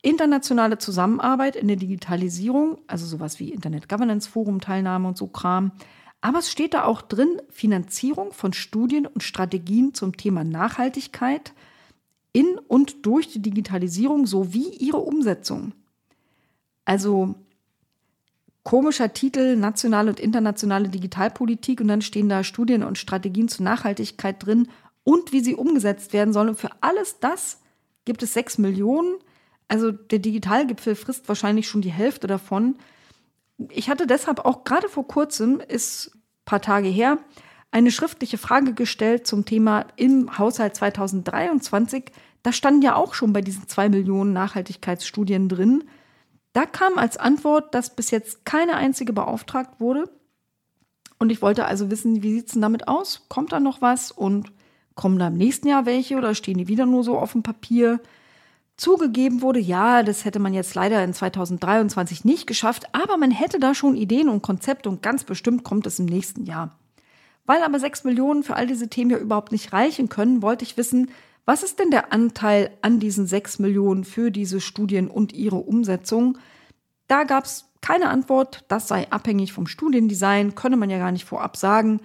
internationale 0.00 0.78
Zusammenarbeit 0.78 1.56
in 1.56 1.66
der 1.66 1.76
Digitalisierung, 1.76 2.78
also 2.86 3.04
sowas 3.04 3.40
wie 3.40 3.50
Internet 3.50 3.88
Governance 3.88 4.28
Forum 4.28 4.60
Teilnahme 4.60 5.08
und 5.08 5.18
so 5.18 5.26
Kram, 5.26 5.72
aber 6.20 6.40
es 6.40 6.50
steht 6.50 6.74
da 6.74 6.84
auch 6.84 7.02
drin, 7.02 7.40
Finanzierung 7.48 8.32
von 8.32 8.52
Studien 8.52 9.06
und 9.06 9.22
Strategien 9.22 9.94
zum 9.94 10.16
Thema 10.16 10.44
Nachhaltigkeit 10.44 11.52
in 12.32 12.58
und 12.68 13.06
durch 13.06 13.28
die 13.28 13.42
Digitalisierung 13.42 14.26
sowie 14.26 14.68
ihre 14.68 14.98
Umsetzung. 14.98 15.72
Also 16.84 17.34
komischer 18.62 19.12
Titel, 19.12 19.56
nationale 19.56 20.10
und 20.10 20.20
internationale 20.20 20.88
Digitalpolitik 20.88 21.80
und 21.80 21.88
dann 21.88 22.02
stehen 22.02 22.28
da 22.28 22.44
Studien 22.44 22.82
und 22.82 22.98
Strategien 22.98 23.48
zur 23.48 23.64
Nachhaltigkeit 23.64 24.44
drin 24.44 24.68
und 25.02 25.32
wie 25.32 25.40
sie 25.40 25.54
umgesetzt 25.54 26.12
werden 26.12 26.32
sollen. 26.32 26.50
Und 26.50 26.60
für 26.60 26.70
alles 26.80 27.18
das 27.20 27.60
gibt 28.04 28.22
es 28.22 28.34
sechs 28.34 28.58
Millionen. 28.58 29.16
Also 29.68 29.90
der 29.90 30.18
Digitalgipfel 30.18 30.94
frisst 30.94 31.28
wahrscheinlich 31.28 31.68
schon 31.68 31.80
die 31.80 31.90
Hälfte 31.90 32.26
davon. 32.26 32.76
Ich 33.68 33.90
hatte 33.90 34.06
deshalb 34.06 34.44
auch 34.44 34.64
gerade 34.64 34.88
vor 34.88 35.06
kurzem, 35.06 35.60
ist 35.60 36.12
ein 36.14 36.22
paar 36.44 36.62
Tage 36.62 36.88
her, 36.88 37.18
eine 37.70 37.90
schriftliche 37.90 38.38
Frage 38.38 38.74
gestellt 38.74 39.26
zum 39.26 39.44
Thema 39.44 39.86
im 39.96 40.38
Haushalt 40.38 40.74
2023. 40.76 42.10
Da 42.42 42.52
standen 42.52 42.82
ja 42.82 42.96
auch 42.96 43.14
schon 43.14 43.32
bei 43.32 43.42
diesen 43.42 43.68
zwei 43.68 43.88
Millionen 43.88 44.32
Nachhaltigkeitsstudien 44.32 45.48
drin. 45.48 45.84
Da 46.52 46.66
kam 46.66 46.98
als 46.98 47.16
Antwort, 47.16 47.74
dass 47.74 47.94
bis 47.94 48.10
jetzt 48.10 48.44
keine 48.44 48.74
einzige 48.74 49.12
beauftragt 49.12 49.78
wurde. 49.78 50.10
Und 51.18 51.30
ich 51.30 51.42
wollte 51.42 51.66
also 51.66 51.90
wissen, 51.90 52.22
wie 52.22 52.32
sieht 52.32 52.46
es 52.46 52.52
denn 52.54 52.62
damit 52.62 52.88
aus? 52.88 53.26
Kommt 53.28 53.52
da 53.52 53.60
noch 53.60 53.82
was? 53.82 54.10
Und 54.10 54.52
kommen 54.94 55.18
da 55.18 55.28
im 55.28 55.36
nächsten 55.36 55.68
Jahr 55.68 55.86
welche 55.86 56.16
oder 56.16 56.34
stehen 56.34 56.58
die 56.58 56.68
wieder 56.68 56.86
nur 56.86 57.04
so 57.04 57.18
auf 57.18 57.32
dem 57.32 57.42
Papier? 57.42 58.00
Zugegeben 58.80 59.42
wurde, 59.42 59.60
ja, 59.60 60.02
das 60.02 60.24
hätte 60.24 60.38
man 60.38 60.54
jetzt 60.54 60.74
leider 60.74 61.04
in 61.04 61.12
2023 61.12 62.24
nicht 62.24 62.46
geschafft, 62.46 62.86
aber 62.92 63.18
man 63.18 63.30
hätte 63.30 63.60
da 63.60 63.74
schon 63.74 63.94
Ideen 63.94 64.30
und 64.30 64.40
Konzepte 64.40 64.88
und 64.88 65.02
ganz 65.02 65.24
bestimmt 65.24 65.64
kommt 65.64 65.86
es 65.86 65.98
im 65.98 66.06
nächsten 66.06 66.46
Jahr. 66.46 66.78
Weil 67.44 67.62
aber 67.62 67.78
6 67.78 68.04
Millionen 68.04 68.42
für 68.42 68.56
all 68.56 68.66
diese 68.66 68.88
Themen 68.88 69.10
ja 69.10 69.18
überhaupt 69.18 69.52
nicht 69.52 69.74
reichen 69.74 70.08
können, 70.08 70.40
wollte 70.40 70.64
ich 70.64 70.78
wissen, 70.78 71.10
was 71.44 71.62
ist 71.62 71.78
denn 71.78 71.90
der 71.90 72.10
Anteil 72.14 72.70
an 72.80 73.00
diesen 73.00 73.26
6 73.26 73.58
Millionen 73.58 74.04
für 74.04 74.30
diese 74.30 74.62
Studien 74.62 75.08
und 75.08 75.34
ihre 75.34 75.56
Umsetzung? 75.56 76.38
Da 77.06 77.24
gab 77.24 77.44
es 77.44 77.66
keine 77.82 78.08
Antwort, 78.08 78.64
das 78.68 78.88
sei 78.88 79.10
abhängig 79.10 79.52
vom 79.52 79.66
Studiendesign, 79.66 80.54
könne 80.54 80.78
man 80.78 80.88
ja 80.88 80.96
gar 80.96 81.12
nicht 81.12 81.26
vorab 81.26 81.58
sagen. 81.58 82.00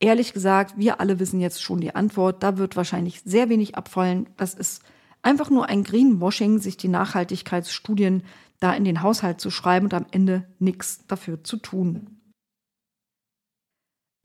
Ehrlich 0.00 0.32
gesagt, 0.32 0.76
wir 0.76 0.98
alle 0.98 1.20
wissen 1.20 1.38
jetzt 1.38 1.62
schon 1.62 1.80
die 1.80 1.94
Antwort, 1.94 2.42
da 2.42 2.58
wird 2.58 2.74
wahrscheinlich 2.74 3.22
sehr 3.24 3.48
wenig 3.48 3.76
abfallen. 3.76 4.28
Das 4.36 4.54
ist 4.54 4.82
einfach 5.26 5.50
nur 5.50 5.68
ein 5.68 5.82
Greenwashing, 5.82 6.60
sich 6.60 6.76
die 6.76 6.88
Nachhaltigkeitsstudien 6.88 8.22
da 8.60 8.72
in 8.72 8.84
den 8.84 9.02
Haushalt 9.02 9.40
zu 9.40 9.50
schreiben 9.50 9.86
und 9.86 9.94
am 9.94 10.06
Ende 10.12 10.46
nichts 10.58 11.04
dafür 11.08 11.42
zu 11.42 11.56
tun. 11.58 12.20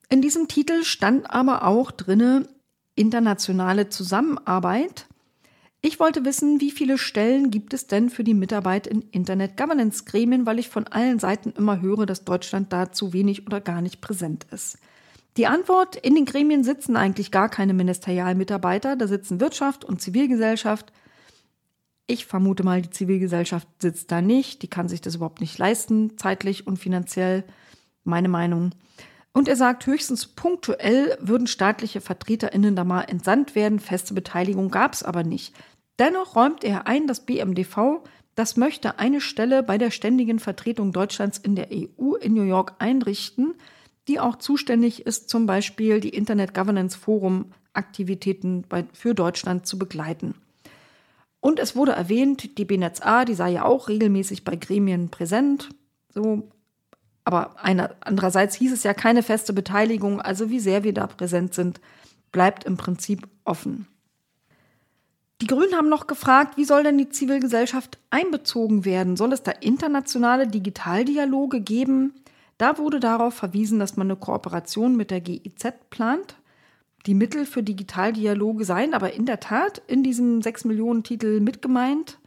In 0.10 0.22
diesem 0.22 0.48
Titel 0.48 0.84
stand 0.84 1.30
aber 1.32 1.66
auch 1.66 1.90
drinne 1.92 2.48
internationale 2.96 3.90
Zusammenarbeit. 3.90 5.08
Ich 5.82 6.00
wollte 6.00 6.24
wissen, 6.24 6.62
wie 6.62 6.70
viele 6.70 7.00
Stellen 7.00 7.50
gibt 7.50 7.74
es 7.74 7.88
denn 7.88 8.10
für 8.12 8.24
die 8.24 8.36
Mitarbeit 8.36 8.86
in 8.86 9.02
Internet 9.10 9.58
Governance 9.58 10.04
Gremien, 10.06 10.46
weil 10.46 10.60
ich 10.60 10.70
von 10.70 10.86
allen 10.86 11.18
Seiten 11.18 11.52
immer 11.58 11.82
höre, 11.82 12.06
dass 12.06 12.26
Deutschland 12.26 12.72
da 12.72 12.92
zu 12.92 13.14
wenig 13.14 13.48
oder 13.48 13.60
gar 13.60 13.82
nicht 13.82 14.02
präsent 14.02 14.46
ist. 14.52 14.78
Die 15.38 15.48
Antwort, 15.48 15.96
in 15.96 16.16
den 16.16 16.26
Gremien 16.26 16.64
sitzen 16.64 16.98
eigentlich 16.98 17.32
gar 17.32 17.50
keine 17.50 17.74
Ministerialmitarbeiter, 17.74 18.96
da 18.96 19.08
sitzen 19.08 19.40
Wirtschaft 19.40 19.86
und 19.86 20.02
Zivilgesellschaft. 20.02 20.92
Ich 22.08 22.26
vermute 22.26 22.64
mal, 22.64 22.82
die 22.82 22.90
Zivilgesellschaft 22.90 23.68
sitzt 23.80 24.12
da 24.12 24.22
nicht, 24.22 24.62
die 24.62 24.68
kann 24.68 24.90
sich 24.90 25.00
das 25.00 25.16
überhaupt 25.16 25.40
nicht 25.40 25.58
leisten, 25.58 26.18
zeitlich 26.18 26.68
und 26.68 26.78
finanziell, 26.78 27.46
meine 28.04 28.28
Meinung. 28.28 28.72
Und 29.32 29.48
er 29.48 29.56
sagt, 29.56 29.86
höchstens 29.86 30.28
punktuell 30.28 31.18
würden 31.22 31.48
staatliche 31.48 32.02
VertreterInnen 32.02 32.76
da 32.76 32.84
mal 32.84 33.04
entsandt 33.04 33.56
werden, 33.56 33.80
feste 33.80 34.14
Beteiligung 34.14 34.70
gab 34.70 34.94
es 34.94 35.04
aber 35.04 35.24
nicht. 35.24 35.56
Dennoch 36.00 36.36
räumt 36.36 36.66
er 36.66 36.88
ein, 36.88 37.08
dass 37.08 37.26
BMDV 37.26 38.02
das 38.36 38.56
möchte 38.56 38.98
eine 38.98 39.20
Stelle 39.20 39.62
bei 39.62 39.78
der 39.78 39.92
ständigen 39.92 40.40
Vertretung 40.40 40.94
Deutschlands 40.94 41.38
in 41.38 41.56
der 41.56 41.68
EU 41.72 42.16
in 42.16 42.34
New 42.34 42.44
York 42.44 42.76
einrichten, 42.80 43.56
die 44.08 44.20
auch 44.20 44.38
zuständig 44.38 45.06
ist, 45.06 45.30
zum 45.30 45.46
Beispiel 45.46 46.00
die 46.00 46.10
Internet 46.10 46.54
Governance 46.54 46.98
Forum 46.98 47.54
Aktivitäten 47.74 48.64
bei, 48.68 48.86
für 48.94 49.16
Deutschland 49.16 49.66
zu 49.66 49.80
begleiten. 49.80 50.36
Und 51.40 51.60
es 51.60 51.76
wurde 51.76 51.94
erwähnt, 51.94 52.58
die 52.58 52.66
BNetzA, 52.66 53.26
die 53.26 53.34
sei 53.34 53.52
ja 53.52 53.66
auch 53.66 53.88
regelmäßig 53.88 54.44
bei 54.44 54.56
Gremien 54.56 55.10
präsent. 55.10 55.70
So, 56.14 56.50
aber 57.24 57.64
einer, 57.64 57.96
andererseits 58.02 58.56
hieß 58.56 58.72
es 58.74 58.84
ja 58.84 58.94
keine 58.94 59.24
feste 59.24 59.54
Beteiligung, 59.54 60.22
also 60.22 60.50
wie 60.50 60.60
sehr 60.60 60.84
wir 60.84 60.94
da 60.94 61.08
präsent 61.08 61.54
sind, 61.54 61.80
bleibt 62.32 62.64
im 62.64 62.78
Prinzip 62.78 63.28
offen. 63.44 63.88
Die 65.42 65.48
Grünen 65.48 65.76
haben 65.76 65.90
noch 65.90 66.06
gefragt, 66.06 66.58
wie 66.58 66.66
soll 66.66 66.84
denn 66.84 67.00
die 67.00 67.10
Zivilgesellschaft 67.10 67.98
einbezogen 68.12 68.86
werden? 68.86 69.18
Soll 69.18 69.34
es 69.34 69.42
da 69.42 69.52
internationale 69.52 70.48
Digitaldialoge 70.48 71.62
geben? 71.62 72.14
Da 72.62 72.78
wurde 72.78 73.00
darauf 73.00 73.34
verwiesen, 73.34 73.80
dass 73.80 73.98
man 73.98 74.06
eine 74.06 74.16
Kooperation 74.16 74.96
mit 74.96 75.10
der 75.10 75.20
GIZ 75.20 75.74
plant. 75.90 76.36
Die 77.08 77.16
Mittel 77.16 77.48
für 77.48 77.64
Digitaldialoge 77.64 78.66
seien 78.66 78.94
aber 78.94 79.14
in 79.14 79.26
der 79.26 79.40
Tat 79.40 79.82
in 79.88 80.04
diesem 80.04 80.44
6 80.44 80.66
Millionen 80.66 81.02
Titel 81.02 81.40
mitgemeint. 81.40 82.20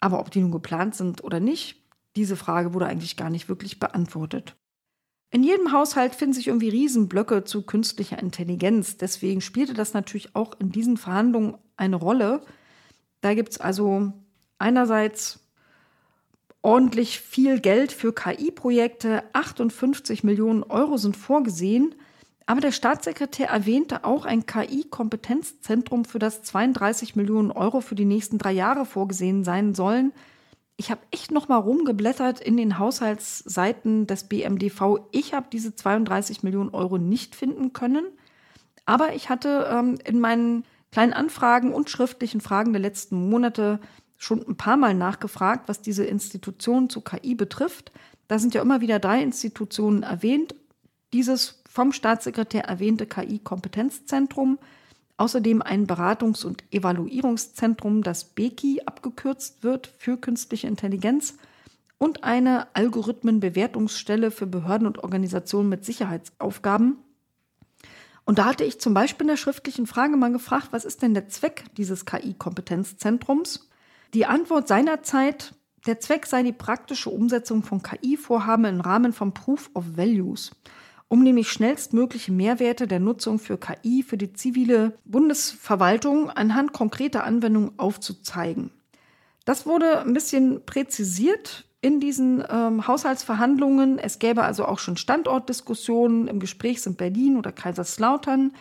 Aber 0.00 0.18
ob 0.18 0.32
die 0.32 0.40
nun 0.40 0.50
geplant 0.50 0.96
sind 0.96 1.22
oder 1.22 1.38
nicht, 1.38 1.80
diese 2.16 2.34
Frage 2.34 2.74
wurde 2.74 2.86
eigentlich 2.86 3.16
gar 3.16 3.30
nicht 3.30 3.48
wirklich 3.48 3.78
beantwortet. 3.78 4.56
In 5.30 5.44
jedem 5.44 5.70
Haushalt 5.70 6.16
finden 6.16 6.34
sich 6.34 6.48
irgendwie 6.48 6.70
Riesenblöcke 6.70 7.44
zu 7.44 7.62
künstlicher 7.62 8.18
Intelligenz. 8.18 8.96
Deswegen 8.96 9.40
spielte 9.40 9.74
das 9.74 9.94
natürlich 9.94 10.34
auch 10.34 10.58
in 10.58 10.72
diesen 10.72 10.96
Verhandlungen 10.96 11.58
eine 11.76 11.94
Rolle. 11.94 12.42
Da 13.20 13.34
gibt 13.34 13.50
es 13.50 13.60
also 13.60 14.14
einerseits 14.58 15.43
ordentlich 16.64 17.20
viel 17.20 17.60
Geld 17.60 17.92
für 17.92 18.14
KI-Projekte. 18.14 19.22
58 19.34 20.24
Millionen 20.24 20.62
Euro 20.62 20.96
sind 20.96 21.16
vorgesehen. 21.16 21.94
Aber 22.46 22.60
der 22.60 22.72
Staatssekretär 22.72 23.48
erwähnte 23.48 24.04
auch 24.04 24.24
ein 24.24 24.46
KI-Kompetenzzentrum, 24.46 26.04
für 26.04 26.18
das 26.18 26.42
32 26.42 27.16
Millionen 27.16 27.50
Euro 27.50 27.80
für 27.80 27.94
die 27.94 28.06
nächsten 28.06 28.38
drei 28.38 28.52
Jahre 28.52 28.86
vorgesehen 28.86 29.44
sein 29.44 29.74
sollen. 29.74 30.12
Ich 30.76 30.90
habe 30.90 31.02
echt 31.10 31.30
noch 31.30 31.48
mal 31.48 31.58
rumgeblättert 31.58 32.40
in 32.40 32.56
den 32.56 32.78
Haushaltsseiten 32.78 34.06
des 34.06 34.24
BMDV. 34.24 35.06
Ich 35.12 35.34
habe 35.34 35.46
diese 35.52 35.74
32 35.74 36.42
Millionen 36.42 36.70
Euro 36.70 36.98
nicht 36.98 37.36
finden 37.36 37.72
können. 37.72 38.06
Aber 38.86 39.14
ich 39.14 39.28
hatte 39.28 39.68
ähm, 39.70 39.98
in 40.04 40.18
meinen 40.18 40.64
kleinen 40.92 41.12
Anfragen 41.12 41.72
und 41.72 41.90
schriftlichen 41.90 42.40
Fragen 42.40 42.72
der 42.72 42.82
letzten 42.82 43.28
Monate 43.28 43.80
schon 44.24 44.46
ein 44.46 44.56
paar 44.56 44.76
Mal 44.76 44.94
nachgefragt, 44.94 45.68
was 45.68 45.82
diese 45.82 46.04
Institutionen 46.04 46.90
zu 46.90 47.00
KI 47.00 47.34
betrifft. 47.34 47.92
Da 48.28 48.38
sind 48.38 48.54
ja 48.54 48.62
immer 48.62 48.80
wieder 48.80 48.98
drei 48.98 49.22
Institutionen 49.22 50.02
erwähnt. 50.02 50.54
Dieses 51.12 51.62
vom 51.68 51.92
Staatssekretär 51.92 52.64
erwähnte 52.64 53.06
KI-Kompetenzzentrum, 53.06 54.58
außerdem 55.16 55.62
ein 55.62 55.86
Beratungs- 55.86 56.44
und 56.44 56.64
Evaluierungszentrum, 56.72 58.02
das 58.02 58.24
BEKI 58.24 58.82
abgekürzt 58.86 59.62
wird 59.62 59.92
für 59.98 60.16
künstliche 60.16 60.66
Intelligenz 60.66 61.34
und 61.98 62.24
eine 62.24 62.74
Algorithmenbewertungsstelle 62.74 64.30
für 64.30 64.46
Behörden 64.46 64.86
und 64.86 64.98
Organisationen 64.98 65.68
mit 65.68 65.84
Sicherheitsaufgaben. 65.84 66.98
Und 68.24 68.38
da 68.38 68.46
hatte 68.46 68.64
ich 68.64 68.80
zum 68.80 68.94
Beispiel 68.94 69.24
in 69.24 69.28
der 69.28 69.36
schriftlichen 69.36 69.86
Frage 69.86 70.16
mal 70.16 70.32
gefragt, 70.32 70.68
was 70.70 70.84
ist 70.84 71.02
denn 71.02 71.14
der 71.14 71.28
Zweck 71.28 71.64
dieses 71.76 72.06
KI-Kompetenzzentrums? 72.06 73.68
Die 74.14 74.26
Antwort 74.26 74.68
seinerzeit, 74.68 75.54
der 75.88 75.98
Zweck 75.98 76.26
sei 76.26 76.44
die 76.44 76.52
praktische 76.52 77.10
Umsetzung 77.10 77.64
von 77.64 77.82
KI-Vorhaben 77.82 78.64
im 78.64 78.80
Rahmen 78.80 79.12
von 79.12 79.34
Proof 79.34 79.70
of 79.74 79.96
Values, 79.96 80.52
um 81.08 81.24
nämlich 81.24 81.50
schnellstmögliche 81.50 82.30
Mehrwerte 82.30 82.86
der 82.86 83.00
Nutzung 83.00 83.40
für 83.40 83.58
KI 83.58 84.04
für 84.04 84.16
die 84.16 84.32
zivile 84.32 84.96
Bundesverwaltung 85.04 86.30
anhand 86.30 86.72
konkreter 86.72 87.24
Anwendungen 87.24 87.72
aufzuzeigen. 87.76 88.70
Das 89.46 89.66
wurde 89.66 90.02
ein 90.02 90.14
bisschen 90.14 90.64
präzisiert 90.64 91.66
in 91.80 91.98
diesen 91.98 92.44
ähm, 92.48 92.86
Haushaltsverhandlungen. 92.86 93.98
Es 93.98 94.20
gäbe 94.20 94.44
also 94.44 94.64
auch 94.64 94.78
schon 94.78 94.96
Standortdiskussionen. 94.96 96.28
Im 96.28 96.38
Gespräch 96.38 96.82
sind 96.82 96.98
Berlin 96.98 97.36
oder 97.36 97.50
Kaiserslautern. 97.50 98.52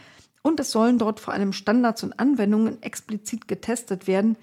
Und 0.42 0.60
es 0.60 0.72
sollen 0.72 0.98
dort 0.98 1.20
vor 1.20 1.34
allem 1.34 1.54
Standards 1.54 2.04
und 2.04 2.20
Anwendungen 2.20 2.82
explizit 2.82 3.48
getestet 3.48 4.08
werden, 4.08 4.36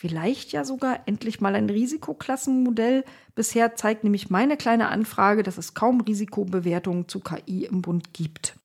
Vielleicht 0.00 0.52
ja 0.52 0.64
sogar 0.64 1.00
endlich 1.04 1.42
mal 1.42 1.54
ein 1.54 1.68
Risikoklassenmodell. 1.68 3.04
Bisher 3.34 3.76
zeigt 3.76 4.02
nämlich 4.02 4.30
meine 4.30 4.56
kleine 4.56 4.88
Anfrage, 4.88 5.42
dass 5.42 5.58
es 5.58 5.74
kaum 5.74 6.00
Risikobewertungen 6.00 7.06
zu 7.06 7.20
KI 7.20 7.66
im 7.66 7.82
Bund 7.82 8.14
gibt. 8.14 8.56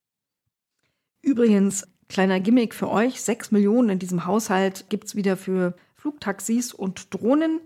Übrigens, 1.22 1.90
kleiner 2.08 2.40
Gimmick 2.40 2.74
für 2.74 2.90
euch, 2.90 3.22
6 3.22 3.52
Millionen 3.52 3.90
in 3.90 4.00
diesem 4.00 4.26
Haushalt 4.26 4.86
gibt 4.88 5.08
es 5.08 5.16
wieder 5.18 5.36
für 5.36 5.76
Flugtaxis 5.98 6.74
und 6.74 7.14
Drohnen. 7.14 7.60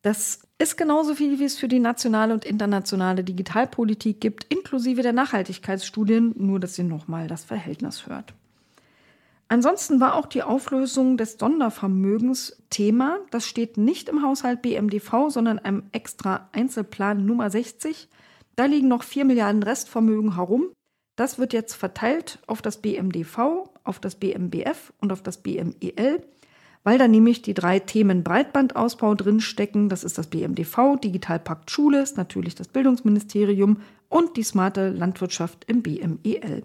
Das 0.00 0.40
ist 0.56 0.78
genauso 0.78 1.14
viel, 1.14 1.38
wie 1.38 1.44
es 1.44 1.58
für 1.58 1.68
die 1.68 1.78
nationale 1.78 2.32
und 2.32 2.46
internationale 2.46 3.22
Digitalpolitik 3.22 4.18
gibt, 4.18 4.44
inklusive 4.44 5.02
der 5.02 5.12
Nachhaltigkeitsstudien, 5.12 6.32
nur 6.38 6.58
dass 6.58 6.78
ihr 6.78 6.84
nochmal 6.84 7.28
das 7.28 7.44
Verhältnis 7.44 8.06
hört. 8.06 8.32
Ansonsten 9.48 10.00
war 10.00 10.14
auch 10.14 10.26
die 10.26 10.42
Auflösung 10.42 11.16
des 11.16 11.36
Sondervermögens 11.38 12.62
Thema. 12.68 13.18
Das 13.30 13.46
steht 13.46 13.76
nicht 13.76 14.08
im 14.08 14.22
Haushalt 14.22 14.60
BMDV, 14.60 15.28
sondern 15.28 15.60
einem 15.60 15.84
extra 15.92 16.48
Einzelplan 16.52 17.24
Nummer 17.24 17.48
60. 17.48 18.08
Da 18.56 18.64
liegen 18.64 18.88
noch 18.88 19.04
4 19.04 19.24
Milliarden 19.24 19.62
Restvermögen 19.62 20.34
herum. 20.34 20.72
Das 21.14 21.38
wird 21.38 21.52
jetzt 21.52 21.74
verteilt 21.74 22.40
auf 22.46 22.60
das 22.60 22.78
BMDV, 22.78 23.68
auf 23.84 24.00
das 24.00 24.16
BMBF 24.16 24.92
und 25.00 25.12
auf 25.12 25.22
das 25.22 25.42
BMEL. 25.42 26.26
weil 26.82 26.98
da 26.98 27.08
nämlich 27.08 27.42
die 27.42 27.54
drei 27.54 27.80
Themen 27.80 28.22
Breitbandausbau 28.22 29.16
drinstecken. 29.16 29.88
Das 29.88 30.04
ist 30.04 30.18
das 30.18 30.28
BMDV, 30.28 30.96
Digitalpakt 31.02 31.68
Schule, 31.68 32.00
ist 32.00 32.16
natürlich 32.16 32.54
das 32.54 32.68
Bildungsministerium 32.68 33.78
und 34.08 34.36
die 34.36 34.44
smarte 34.44 34.90
Landwirtschaft 34.90 35.64
im 35.66 35.82
BMEL. 35.82 36.62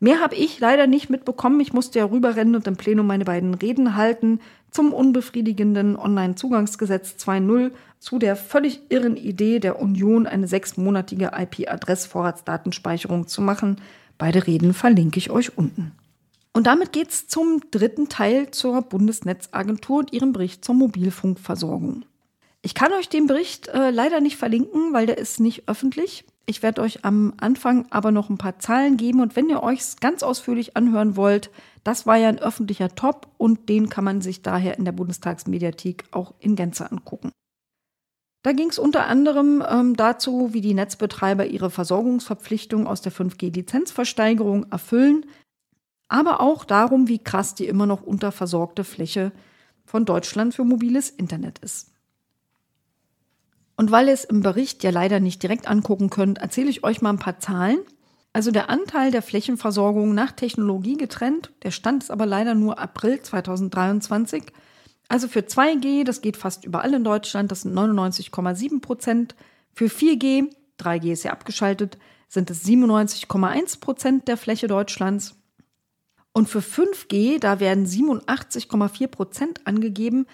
Mehr 0.00 0.20
habe 0.20 0.36
ich 0.36 0.60
leider 0.60 0.86
nicht 0.86 1.10
mitbekommen. 1.10 1.58
Ich 1.60 1.72
musste 1.72 1.98
ja 1.98 2.04
rüberrennen 2.04 2.54
und 2.54 2.66
im 2.66 2.76
Plenum 2.76 3.06
meine 3.06 3.24
beiden 3.24 3.54
Reden 3.54 3.96
halten 3.96 4.40
zum 4.70 4.92
unbefriedigenden 4.92 5.96
Onlinezugangsgesetz 5.96 7.16
2.0, 7.18 7.72
zu 7.98 8.18
der 8.18 8.36
völlig 8.36 8.80
irren 8.90 9.16
Idee 9.16 9.58
der 9.58 9.80
Union, 9.80 10.26
eine 10.26 10.46
sechsmonatige 10.46 11.32
IP-Adressvorratsdatenspeicherung 11.36 13.26
zu 13.26 13.42
machen. 13.42 13.80
Beide 14.18 14.46
Reden 14.46 14.72
verlinke 14.74 15.18
ich 15.18 15.30
euch 15.30 15.58
unten. 15.58 15.92
Und 16.52 16.66
damit 16.66 16.92
geht's 16.92 17.26
zum 17.28 17.62
dritten 17.70 18.08
Teil 18.08 18.50
zur 18.50 18.82
Bundesnetzagentur 18.82 19.98
und 19.98 20.12
ihrem 20.12 20.32
Bericht 20.32 20.64
zur 20.64 20.74
Mobilfunkversorgung. 20.74 22.04
Ich 22.62 22.74
kann 22.74 22.92
euch 22.92 23.08
den 23.08 23.26
Bericht 23.26 23.68
äh, 23.68 23.90
leider 23.90 24.20
nicht 24.20 24.36
verlinken, 24.36 24.92
weil 24.92 25.06
der 25.06 25.18
ist 25.18 25.40
nicht 25.40 25.68
öffentlich. 25.68 26.24
Ich 26.48 26.62
werde 26.62 26.80
euch 26.80 27.04
am 27.04 27.34
Anfang 27.36 27.84
aber 27.90 28.10
noch 28.10 28.30
ein 28.30 28.38
paar 28.38 28.58
Zahlen 28.58 28.96
geben 28.96 29.20
und 29.20 29.36
wenn 29.36 29.50
ihr 29.50 29.62
euch 29.62 29.96
ganz 30.00 30.22
ausführlich 30.22 30.78
anhören 30.78 31.14
wollt, 31.14 31.50
das 31.84 32.06
war 32.06 32.16
ja 32.16 32.30
ein 32.30 32.38
öffentlicher 32.38 32.94
Top 32.94 33.28
und 33.36 33.68
den 33.68 33.90
kann 33.90 34.02
man 34.02 34.22
sich 34.22 34.40
daher 34.40 34.78
in 34.78 34.86
der 34.86 34.92
Bundestagsmediathek 34.92 36.04
auch 36.10 36.32
in 36.38 36.56
Gänze 36.56 36.90
angucken. 36.90 37.32
Da 38.42 38.52
ging 38.52 38.70
es 38.70 38.78
unter 38.78 39.08
anderem 39.08 39.62
ähm, 39.68 39.94
dazu, 39.94 40.54
wie 40.54 40.62
die 40.62 40.72
Netzbetreiber 40.72 41.44
ihre 41.44 41.68
Versorgungsverpflichtung 41.68 42.86
aus 42.86 43.02
der 43.02 43.12
5G-Lizenzversteigerung 43.12 44.72
erfüllen, 44.72 45.26
aber 46.08 46.40
auch 46.40 46.64
darum, 46.64 47.08
wie 47.08 47.18
krass 47.18 47.56
die 47.56 47.66
immer 47.66 47.84
noch 47.84 48.02
unterversorgte 48.02 48.84
Fläche 48.84 49.32
von 49.84 50.06
Deutschland 50.06 50.54
für 50.54 50.64
mobiles 50.64 51.10
Internet 51.10 51.58
ist. 51.58 51.92
Und 53.78 53.92
weil 53.92 54.08
ihr 54.08 54.12
es 54.12 54.24
im 54.24 54.42
Bericht 54.42 54.82
ja 54.82 54.90
leider 54.90 55.20
nicht 55.20 55.40
direkt 55.40 55.68
angucken 55.68 56.10
könnt, 56.10 56.38
erzähle 56.38 56.68
ich 56.68 56.82
euch 56.82 57.00
mal 57.00 57.10
ein 57.10 57.20
paar 57.20 57.38
Zahlen. 57.38 57.78
Also 58.32 58.50
der 58.50 58.70
Anteil 58.70 59.12
der 59.12 59.22
Flächenversorgung 59.22 60.14
nach 60.14 60.32
Technologie 60.32 60.96
getrennt, 60.96 61.52
der 61.62 61.70
Stand 61.70 62.02
ist 62.02 62.10
aber 62.10 62.26
leider 62.26 62.56
nur 62.56 62.80
April 62.80 63.22
2023. 63.22 64.42
Also 65.06 65.28
für 65.28 65.40
2G, 65.40 66.02
das 66.04 66.22
geht 66.22 66.36
fast 66.36 66.64
überall 66.64 66.92
in 66.92 67.04
Deutschland, 67.04 67.52
das 67.52 67.62
sind 67.62 67.72
99,7 67.72 68.80
Prozent. 68.80 69.36
Für 69.72 69.86
4G, 69.86 70.50
3G 70.80 71.12
ist 71.12 71.22
ja 71.22 71.30
abgeschaltet, 71.30 71.98
sind 72.26 72.50
es 72.50 72.64
97,1 72.64 73.78
Prozent 73.78 74.26
der 74.26 74.36
Fläche 74.36 74.66
Deutschlands. 74.66 75.36
Und 76.32 76.48
für 76.48 76.62
5G, 76.62 77.38
da 77.38 77.60
werden 77.60 77.86
87,4 77.86 79.06
Prozent 79.06 79.66
angegeben, 79.68 80.26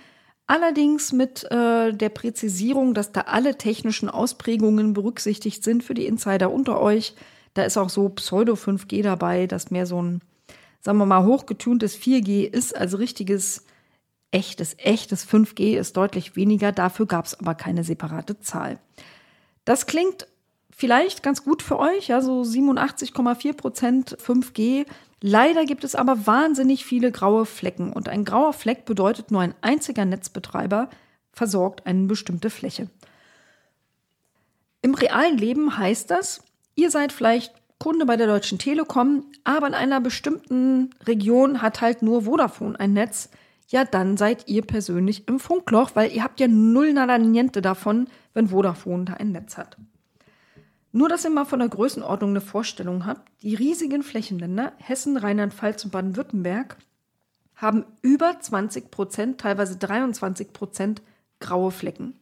Allerdings 0.47 1.13
mit 1.13 1.45
äh, 1.51 1.93
der 1.93 2.11
Präzisierung, 2.11 2.93
dass 2.93 3.13
da 3.13 3.23
alle 3.23 3.57
technischen 3.57 4.11
Ausprägungen 4.11 4.93
berücksichtigt 4.93 5.65
sind 5.65 5.83
für 5.83 5.95
die 5.95 6.07
Insider 6.07 6.53
unter 6.53 6.81
euch. 6.81 7.15
Da 7.55 7.63
ist 7.63 7.79
auch 7.79 7.89
so 7.89 8.11
Pseudo 8.11 8.55
5G 8.55 9.03
dabei, 9.03 9.47
das 9.47 9.71
mehr 9.71 9.87
so 9.87 10.03
ein, 10.03 10.21
sagen 10.81 10.99
wir 10.99 11.07
mal, 11.07 11.25
hochgetuntes 11.25 11.97
4G 11.97 12.45
ist, 12.45 12.77
also 12.77 12.99
richtiges, 12.99 13.65
echtes, 14.33 14.77
echtes 14.79 15.27
5G 15.27 15.79
ist 15.79 15.97
deutlich 15.97 16.37
weniger. 16.37 16.73
Dafür 16.73 17.07
gab 17.07 17.25
es 17.25 17.39
aber 17.39 17.55
keine 17.55 17.83
separate 17.83 18.39
Zahl. 18.41 18.79
Das 19.65 19.87
klingt 19.87 20.27
vielleicht 20.77 21.23
ganz 21.23 21.45
gut 21.45 21.63
für 21.63 21.79
euch, 21.79 22.09
ja, 22.09 22.21
so 22.21 22.43
87,4 22.43 23.53
Prozent 23.53 24.17
5G 24.19 24.87
Leider 25.27 25.65
gibt 25.65 25.85
es 25.85 25.95
aber 25.95 26.27
wahnsinnig 26.27 26.85
viele 26.85 27.11
graue 27.11 27.47
Flecken 27.47 27.95
und 27.95 28.11
ein 28.11 28.27
grauer 28.27 28.53
Fleck 28.53 28.85
bedeutet 28.85 29.31
nur 29.31 29.41
ein 29.41 29.55
einziger 29.63 30.05
Netzbetreiber 30.05 30.91
versorgt 31.33 31.87
eine 31.87 32.07
bestimmte 32.07 32.51
Fläche. 32.51 32.91
Im 34.83 34.93
realen 34.93 35.39
Leben 35.39 35.79
heißt 35.79 36.11
das, 36.11 36.43
ihr 36.75 36.91
seid 36.91 37.11
vielleicht 37.11 37.55
Kunde 37.79 38.05
bei 38.05 38.19
der 38.19 38.27
Deutschen 38.27 38.59
Telekom, 38.59 39.25
aber 39.45 39.67
in 39.69 39.73
einer 39.73 39.99
bestimmten 39.99 40.91
Region 41.07 41.63
hat 41.63 41.81
halt 41.81 42.03
nur 42.03 42.25
Vodafone 42.27 42.79
ein 42.79 42.93
Netz. 42.93 43.31
Ja, 43.69 43.87
dann 43.87 44.19
seid 44.19 44.47
ihr 44.47 44.61
persönlich 44.61 45.27
im 45.27 45.41
Funkloch, 45.41 45.93
weil 45.95 46.13
ihr 46.13 46.23
habt 46.23 46.39
ja 46.39 46.49
null 46.49 46.93
nada 46.93 47.17
niente 47.17 47.63
davon, 47.63 48.09
wenn 48.35 48.49
Vodafone 48.49 49.07
da 49.07 49.15
ein 49.15 49.33
Netz 49.33 49.57
hat. 49.57 49.79
Nur, 50.97 51.09
dass 51.09 51.25
ihr 51.25 51.31
mal 51.31 51.45
von 51.45 51.59
der 51.59 51.69
Größenordnung 51.69 52.31
eine 52.31 52.41
Vorstellung 52.41 53.05
habt, 53.05 53.29
die 53.43 53.57
riesigen 53.57 54.05
Flächenländer 54.05 54.75
Hessen, 54.77 55.17
Rheinland-Pfalz 55.17 55.85
und 55.85 55.91
Baden-Württemberg 55.91 56.77
haben 57.57 57.85
über 58.01 58.39
20 58.39 58.93
Prozent, 58.93 59.41
teilweise 59.41 59.77
23 59.77 60.53
Prozent 60.53 61.03
graue 61.41 61.73
Flecken. 61.73 62.15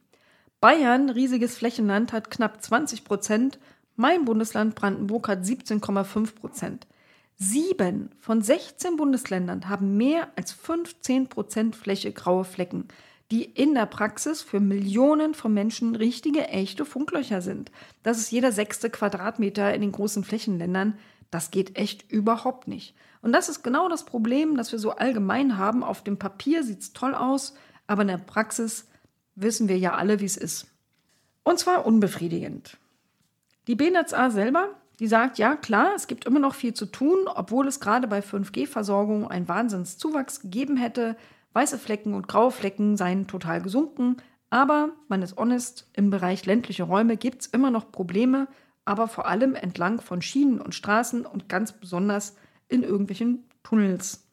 Bayern, 0.59 1.11
riesiges 1.11 1.55
Flächenland, 1.55 2.13
hat 2.13 2.31
knapp 2.31 2.63
20 2.63 3.03
Prozent. 3.03 3.59
Mein 3.95 4.25
Bundesland 4.25 4.73
Brandenburg 4.73 5.27
hat 5.27 5.43
17,5 5.43 6.33
Prozent. 6.33 6.87
Sieben 7.35 8.09
von 8.19 8.41
16 8.41 8.95
Bundesländern 8.95 9.69
haben 9.69 9.97
mehr 9.97 10.29
als 10.35 10.51
15 10.51 11.27
Prozent 11.27 11.75
Fläche 11.75 12.11
graue 12.11 12.43
Flecken 12.43 12.87
die 13.31 13.43
in 13.43 13.73
der 13.73 13.85
Praxis 13.85 14.41
für 14.41 14.59
Millionen 14.59 15.33
von 15.33 15.53
Menschen 15.53 15.95
richtige, 15.95 16.47
echte 16.47 16.85
Funklöcher 16.85 17.41
sind. 17.41 17.71
Das 18.03 18.17
ist 18.19 18.31
jeder 18.31 18.51
sechste 18.51 18.89
Quadratmeter 18.89 19.73
in 19.73 19.81
den 19.81 19.91
großen 19.91 20.23
Flächenländern. 20.23 20.97
Das 21.31 21.49
geht 21.49 21.77
echt 21.77 22.11
überhaupt 22.11 22.67
nicht. 22.67 22.95
Und 23.21 23.31
das 23.31 23.49
ist 23.49 23.63
genau 23.63 23.89
das 23.89 24.05
Problem, 24.05 24.57
das 24.57 24.71
wir 24.71 24.79
so 24.79 24.91
allgemein 24.91 25.57
haben. 25.57 25.83
Auf 25.83 26.03
dem 26.03 26.19
Papier 26.19 26.63
sieht 26.63 26.81
es 26.81 26.93
toll 26.93 27.15
aus, 27.15 27.55
aber 27.87 28.03
in 28.03 28.09
der 28.09 28.17
Praxis 28.17 28.87
wissen 29.35 29.67
wir 29.67 29.77
ja 29.77 29.95
alle, 29.95 30.19
wie 30.19 30.25
es 30.25 30.37
ist. 30.37 30.67
Und 31.43 31.57
zwar 31.59 31.85
unbefriedigend. 31.85 32.77
Die 33.67 33.75
BNetzA 33.75 34.29
selber, 34.29 34.69
die 34.99 35.07
sagt, 35.07 35.37
ja 35.37 35.55
klar, 35.55 35.93
es 35.95 36.07
gibt 36.07 36.25
immer 36.25 36.39
noch 36.39 36.53
viel 36.53 36.73
zu 36.73 36.85
tun, 36.85 37.27
obwohl 37.27 37.67
es 37.67 37.79
gerade 37.79 38.07
bei 38.07 38.19
5G-Versorgung 38.19 39.27
einen 39.27 39.47
Wahnsinnszuwachs 39.47 40.41
gegeben 40.41 40.77
hätte. 40.77 41.15
Weiße 41.53 41.77
Flecken 41.77 42.13
und 42.13 42.27
graue 42.27 42.51
Flecken 42.51 42.97
seien 42.97 43.27
total 43.27 43.61
gesunken, 43.61 44.17
aber 44.49 44.89
man 45.07 45.23
ist 45.23 45.37
honest, 45.37 45.89
im 45.93 46.09
Bereich 46.09 46.45
ländliche 46.45 46.83
Räume 46.83 47.17
gibt 47.17 47.41
es 47.41 47.47
immer 47.47 47.71
noch 47.71 47.91
Probleme, 47.91 48.47
aber 48.85 49.07
vor 49.07 49.27
allem 49.27 49.55
entlang 49.55 50.01
von 50.01 50.21
Schienen 50.21 50.61
und 50.61 50.75
Straßen 50.75 51.25
und 51.25 51.49
ganz 51.49 51.71
besonders 51.71 52.35
in 52.67 52.83
irgendwelchen 52.83 53.45
Tunnels. 53.63 54.27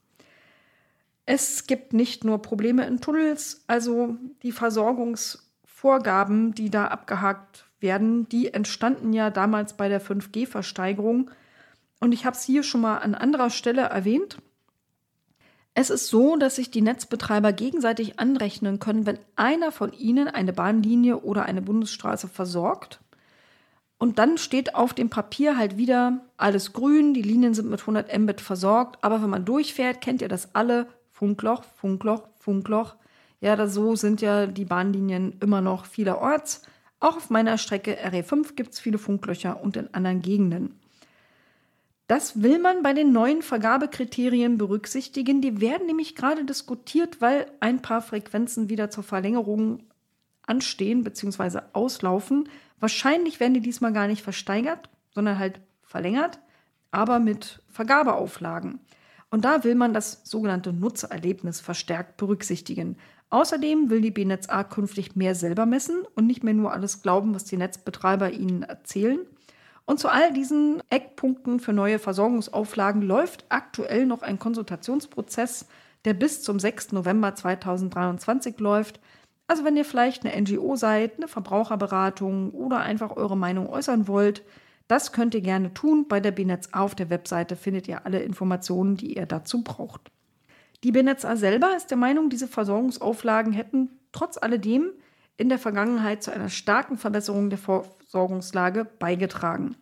Es 1.26 1.66
gibt 1.66 1.92
nicht 1.92 2.24
nur 2.24 2.42
Probleme 2.42 2.86
in 2.86 3.00
Tunnels, 3.00 3.64
also 3.66 4.16
die 4.42 4.52
Versorgungsvorgaben, 4.52 6.54
die 6.54 6.70
da 6.70 6.88
abgehakt 6.88 7.66
werden, 7.78 8.28
die 8.28 8.52
entstanden 8.52 9.12
ja 9.12 9.30
damals 9.30 9.74
bei 9.74 9.88
der 9.88 10.02
5G-Versteigerung. 10.02 11.30
Und 12.00 12.12
ich 12.12 12.26
habe 12.26 12.36
es 12.36 12.42
hier 12.42 12.62
schon 12.62 12.80
mal 12.80 12.98
an 12.98 13.14
anderer 13.14 13.50
Stelle 13.50 13.82
erwähnt. 13.82 14.38
Es 15.80 15.88
ist 15.88 16.08
so, 16.08 16.36
dass 16.36 16.56
sich 16.56 16.70
die 16.70 16.82
Netzbetreiber 16.82 17.54
gegenseitig 17.54 18.20
anrechnen 18.20 18.80
können, 18.80 19.06
wenn 19.06 19.18
einer 19.34 19.72
von 19.72 19.94
ihnen 19.94 20.28
eine 20.28 20.52
Bahnlinie 20.52 21.20
oder 21.20 21.46
eine 21.46 21.62
Bundesstraße 21.62 22.28
versorgt. 22.28 23.00
Und 23.96 24.18
dann 24.18 24.36
steht 24.36 24.74
auf 24.74 24.92
dem 24.92 25.08
Papier 25.08 25.56
halt 25.56 25.78
wieder 25.78 26.20
alles 26.36 26.74
grün, 26.74 27.14
die 27.14 27.22
Linien 27.22 27.54
sind 27.54 27.70
mit 27.70 27.80
100 27.80 28.14
Mbit 28.18 28.42
versorgt, 28.42 28.98
aber 29.02 29.22
wenn 29.22 29.30
man 29.30 29.46
durchfährt, 29.46 30.02
kennt 30.02 30.20
ihr 30.20 30.28
das 30.28 30.54
alle, 30.54 30.86
Funkloch, 31.12 31.64
Funkloch, 31.76 32.24
Funkloch. 32.38 32.96
Ja, 33.40 33.66
so 33.66 33.96
sind 33.96 34.20
ja 34.20 34.48
die 34.48 34.66
Bahnlinien 34.66 35.38
immer 35.40 35.62
noch 35.62 35.86
vielerorts. 35.86 36.60
Auch 36.98 37.16
auf 37.16 37.30
meiner 37.30 37.56
Strecke 37.56 37.96
RE5 37.96 38.54
gibt 38.54 38.74
es 38.74 38.80
viele 38.80 38.98
Funklöcher 38.98 39.62
und 39.62 39.78
in 39.78 39.94
anderen 39.94 40.20
Gegenden. 40.20 40.79
Das 42.11 42.42
will 42.42 42.58
man 42.58 42.82
bei 42.82 42.92
den 42.92 43.12
neuen 43.12 43.40
Vergabekriterien 43.40 44.58
berücksichtigen. 44.58 45.40
Die 45.40 45.61
werden 45.61 45.86
nämlich 45.86 46.16
gerade 46.16 46.44
diskutiert, 46.44 47.20
weil 47.20 47.46
ein 47.61 47.82
paar 47.82 48.02
Frequenzen 48.02 48.68
wieder 48.68 48.90
zur 48.90 49.04
Verlängerung 49.04 49.84
anstehen 50.44 51.04
bzw. 51.04 51.61
auslaufen. 51.72 52.48
Wahrscheinlich 52.80 53.38
werden 53.38 53.54
die 53.54 53.61
diesmal 53.61 53.92
gar 53.92 54.08
nicht 54.08 54.22
versteigert, 54.22 54.90
sondern 55.14 55.38
halt 55.38 55.61
verlängert, 55.84 56.40
aber 56.90 57.20
mit 57.20 57.62
Vergabeauflagen. 57.68 58.80
Und 59.30 59.44
da 59.44 59.62
will 59.62 59.76
man 59.76 59.94
das 59.94 60.22
sogenannte 60.24 60.72
Nutzererlebnis 60.72 61.61
verstärkt 61.61 62.16
berücksichtigen. 62.16 62.96
Außerdem 63.28 63.88
will 63.88 64.00
die 64.00 64.11
BNetzA 64.11 64.64
künftig 64.64 65.14
mehr 65.14 65.36
selber 65.36 65.64
messen 65.64 66.02
und 66.16 66.26
nicht 66.26 66.42
mehr 66.42 66.54
nur 66.54 66.72
alles 66.72 67.02
glauben, 67.02 67.36
was 67.36 67.44
die 67.44 67.56
Netzbetreiber 67.56 68.32
ihnen 68.32 68.64
erzählen. 68.64 69.20
Und 69.91 69.99
zu 69.99 70.09
all 70.09 70.32
diesen 70.32 70.80
Eckpunkten 70.88 71.59
für 71.59 71.72
neue 71.72 71.99
Versorgungsauflagen 71.99 73.03
läuft 73.03 73.45
aktuell 73.49 74.07
noch 74.07 74.22
ein 74.22 74.38
Konsultationsprozess, 74.38 75.66
der 76.05 76.14
bis 76.14 76.45
zum 76.45 76.61
6. 76.61 76.93
November 76.93 77.34
2023 77.34 78.61
läuft. 78.61 79.01
Also 79.49 79.64
wenn 79.64 79.76
ihr 79.76 79.84
vielleicht 79.84 80.24
eine 80.24 80.41
NGO 80.41 80.76
seid, 80.76 81.16
eine 81.16 81.26
Verbraucherberatung 81.26 82.53
oder 82.53 82.78
einfach 82.78 83.16
eure 83.16 83.36
Meinung 83.36 83.68
äußern 83.68 84.07
wollt, 84.07 84.45
das 84.86 85.11
könnt 85.11 85.34
ihr 85.34 85.41
gerne 85.41 85.74
tun. 85.74 86.07
Bei 86.07 86.20
der 86.20 86.30
BNetz 86.30 86.68
auf 86.70 86.95
der 86.95 87.11
Webseite 87.11 87.57
findet 87.57 87.88
ihr 87.88 88.07
alle 88.07 88.22
Informationen, 88.22 88.97
die 88.97 89.16
ihr 89.16 89.26
dazu 89.26 89.64
braucht. 89.64 90.12
Die 90.84 90.93
BNetzA 90.93 91.34
selber 91.34 91.74
ist 91.76 91.91
der 91.91 91.99
Meinung, 91.99 92.30
diese 92.30 92.47
Versorgungsauflagen 92.47 93.53
hätten 93.53 93.91
trotz 94.12 94.38
alledem 94.41 94.93
in 95.41 95.49
der 95.49 95.59
Vergangenheit 95.59 96.22
zu 96.22 96.30
einer 96.30 96.51
starken 96.51 96.99
Verbesserung 96.99 97.49
der 97.49 97.59
Versorgungslage 97.59 98.84
beigetragen. 98.84 99.74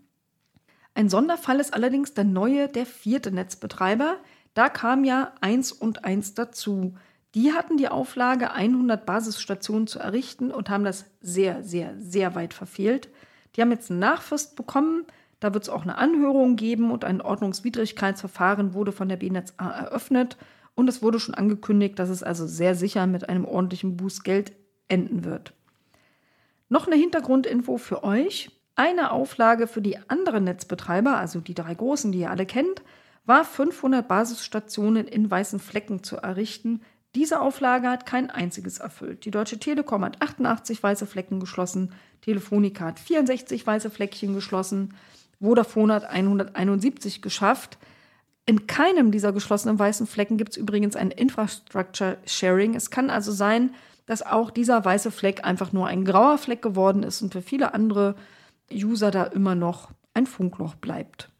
Ein 0.99 1.09
Sonderfall 1.09 1.61
ist 1.61 1.75
allerdings 1.75 2.15
der 2.15 2.25
neue, 2.25 2.67
der 2.67 2.85
vierte 2.85 3.31
Netzbetreiber. 3.31 4.17
Da 4.55 4.69
kam 4.69 5.05
ja 5.05 5.33
eins 5.41 5.71
und 5.71 6.05
eins 6.05 6.35
dazu. 6.35 6.97
Die 7.37 7.53
hatten 7.53 7.77
die 7.77 7.87
Auflage, 7.87 8.51
100 8.51 9.07
Basisstationen 9.07 9.87
zu 9.87 10.01
errichten 10.01 10.51
und 10.51 10.69
haben 10.69 10.83
das 10.83 11.05
sehr, 11.21 11.63
sehr, 11.63 11.95
sehr 12.01 12.35
weit 12.35 12.53
verfehlt. 12.53 13.11
Die 13.55 13.61
haben 13.61 13.71
jetzt 13.71 13.93
einen 13.93 14.01
Nachfrist 14.01 14.57
bekommen. 14.57 15.05
Da 15.39 15.55
wird 15.55 15.63
es 15.63 15.69
auch 15.69 15.83
eine 15.83 15.99
Anhörung 15.99 16.57
geben 16.57 16.91
und 16.91 17.05
ein 17.05 17.21
Ordnungswidrigkeitsverfahren 17.21 18.75
wurde 18.75 18.91
von 18.91 19.09
der 19.09 19.19
BNetzA 19.19 19.71
eröffnet. 19.71 20.37
Und 20.75 20.89
es 20.89 21.01
wurde 21.01 21.21
schon 21.21 21.37
angekündigt, 21.37 21.97
dass 22.01 22.09
es 22.09 22.25
also 22.25 22.45
sehr 22.49 22.75
sicher 22.75 23.07
mit 23.07 23.29
einem 23.29 23.45
ordentlichen 23.45 23.97
Bußgeld 23.97 24.51
enden 24.89 25.25
wird. 25.25 25.53
Noch 26.69 26.89
eine 26.89 26.97
Hintergrundinfo 26.97 27.79
für 27.79 28.03
euch. 28.03 28.51
Eine 28.79 29.11
Auflage 29.11 29.67
für 29.67 29.83
die 29.83 29.99
anderen 30.09 30.45
Netzbetreiber, 30.45 31.17
also 31.17 31.41
die 31.41 31.55
drei 31.55 31.75
großen, 31.75 32.13
die 32.13 32.21
ihr 32.21 32.31
alle 32.31 32.47
kennt, 32.47 32.81
war 33.27 33.45
500 33.45 34.07
Basisstationen 34.07 35.09
in 35.09 35.29
weißen 35.29 35.59
Flecken 35.59 36.05
zu 36.05 36.19
errichten. 36.19 36.83
Diese 37.17 37.41
Auflage 37.41 37.89
hat 37.89 38.07
kein 38.07 38.31
einziges 38.31 38.79
erfüllt. 38.79 39.25
Die 39.25 39.33
Deutsche 39.33 39.59
Telekom 39.59 40.05
hat 40.05 40.23
88 40.23 40.81
weiße 40.81 41.07
Flecken 41.09 41.41
geschlossen, 41.41 41.93
Telefonica 42.21 42.85
hat 42.85 43.01
64 43.01 43.67
weiße 43.67 43.91
Fleckchen 43.91 44.33
geschlossen, 44.33 44.95
Vodafone 45.41 45.95
hat 45.95 46.05
171 46.05 47.21
geschafft. 47.21 47.79
In 48.47 48.69
keinem 48.69 49.11
dieser 49.11 49.33
geschlossenen 49.33 49.77
weißen 49.77 50.07
Flecken 50.07 50.37
gibt 50.37 50.53
es 50.53 50.57
übrigens 50.57 50.95
ein 50.95 51.11
Infrastructure 51.11 52.19
Sharing. 52.27 52.77
Es 52.77 52.93
kann 52.93 53.11
also 53.11 53.33
sein, 53.33 53.75
dass 54.07 54.23
auch 54.23 54.53
dieser 54.53 54.85
weiße 54.85 55.11
Fleck 55.11 55.45
einfach 55.45 55.73
nur 55.73 55.89
ein 55.89 56.05
grauer 56.05 56.39
Fleck 56.39 56.63
geworden 56.63 57.03
ist 57.03 57.23
und 57.23 57.33
für 57.33 57.43
viele 57.43 57.75
andere 57.75 58.15
User 58.73 59.11
da 59.11 59.25
immer 59.25 59.55
noch 59.55 59.91
ein 60.15 60.27
Funkloch 60.27 60.75
bleibt. 60.75 61.31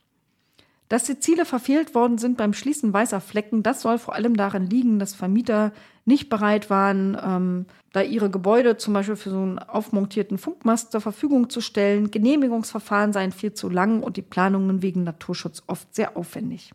Dass 0.89 1.05
die 1.05 1.19
Ziele 1.19 1.45
verfehlt 1.45 1.95
worden 1.95 2.17
sind 2.17 2.39
beim 2.39 2.55
Schließen 2.55 2.93
weißer 2.93 3.21
Flecken, 3.21 3.63
das 3.63 3.83
soll 3.83 3.99
vor 3.99 4.15
allem 4.15 4.37
daran 4.37 4.67
liegen, 4.67 4.99
dass 4.99 5.15
Vermieter 5.15 5.73
nicht 6.07 6.31
bereit 6.31 6.71
waren, 6.71 7.19
ähm, 7.23 7.67
da 7.93 8.01
ihre 8.01 8.31
Gebäude 8.31 8.79
zum 8.79 8.95
Beispiel 8.95 9.17
für 9.17 9.31
so 9.31 9.37
einen 9.37 9.59
aufmontierten 9.59 10.39
Funkmast 10.39 10.93
zur 10.93 11.03
Verfügung 11.03 11.51
zu 11.51 11.61
stellen. 11.61 12.11
Genehmigungsverfahren 12.11 13.13
seien 13.13 13.33
viel 13.33 13.53
zu 13.53 13.69
lang 13.69 14.03
und 14.03 14.17
die 14.17 14.23
Planungen 14.23 14.81
wegen 14.81 15.05
Naturschutz 15.05 15.63
oft 15.67 15.95
sehr 15.95 16.17
aufwendig. 16.17 16.73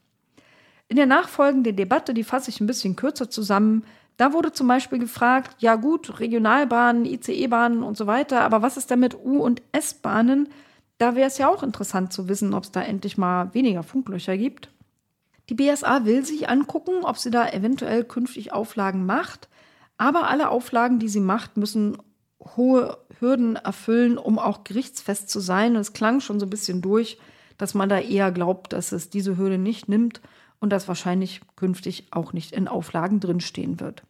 In 0.88 0.98
der 0.98 1.08
nachfolgenden 1.08 1.76
Debatte, 1.76 2.14
die 2.14 2.24
fasse 2.24 2.52
ich 2.52 2.62
ein 2.62 2.68
bisschen 2.68 2.96
kürzer 2.96 3.28
zusammen, 3.28 3.84
da 4.18 4.34
wurde 4.34 4.52
zum 4.52 4.68
Beispiel 4.68 5.00
gefragt, 5.00 5.56
ja 5.60 5.76
gut, 5.76 6.20
Regionalbahnen, 6.20 7.06
ICE-Bahnen 7.06 7.84
und 7.84 7.98
so 7.98 8.08
weiter, 8.08 8.42
aber 8.42 8.62
was 8.62 8.78
ist 8.78 8.92
denn 8.92 9.00
mit 9.00 9.16
U- 9.16 9.44
und 9.44 9.62
S-Bahnen? 9.72 10.50
Da 10.98 11.16
wäre 11.16 11.28
es 11.28 11.38
ja 11.38 11.50
auch 11.50 11.64
interessant 11.64 12.14
zu 12.14 12.28
wissen, 12.28 12.54
ob 12.54 12.64
es 12.64 12.72
da 12.72 12.82
endlich 12.82 13.18
mal 13.18 13.54
weniger 13.54 13.84
Funklöcher 13.84 14.38
gibt. 14.38 14.70
Die 15.50 15.56
BSA 15.56 16.06
will 16.06 16.26
sich 16.26 16.48
angucken, 16.48 17.04
ob 17.04 17.18
sie 17.18 17.32
da 17.32 17.50
eventuell 17.50 18.04
künftig 18.04 18.54
Auflagen 18.54 19.06
macht, 19.06 19.50
aber 19.98 20.28
alle 20.30 20.50
Auflagen, 20.50 21.00
die 21.00 21.10
sie 21.10 21.20
macht, 21.20 21.58
müssen 21.58 21.98
hohe 22.56 22.98
Hürden 23.20 23.56
erfüllen, 23.56 24.18
um 24.18 24.40
auch 24.40 24.64
gerichtsfest 24.64 25.30
zu 25.30 25.40
sein. 25.40 25.76
Und 25.76 25.82
es 25.82 25.94
klang 25.94 26.20
schon 26.20 26.40
so 26.40 26.46
ein 26.46 26.50
bisschen 26.50 26.82
durch, 26.82 27.18
dass 27.58 27.74
man 27.74 27.90
da 27.90 28.00
eher 28.00 28.32
glaubt, 28.32 28.74
dass 28.74 28.92
es 28.92 29.10
diese 29.10 29.38
Hürde 29.38 29.58
nicht 29.58 29.88
nimmt 29.88 30.22
und 30.64 30.70
das 30.70 30.88
wahrscheinlich 30.88 31.42
künftig 31.58 32.08
auch 32.12 32.32
nicht 32.32 32.54
in 32.54 32.70
Auflagen 32.70 33.20
drinstehen 33.20 33.82
wird. 33.82 34.04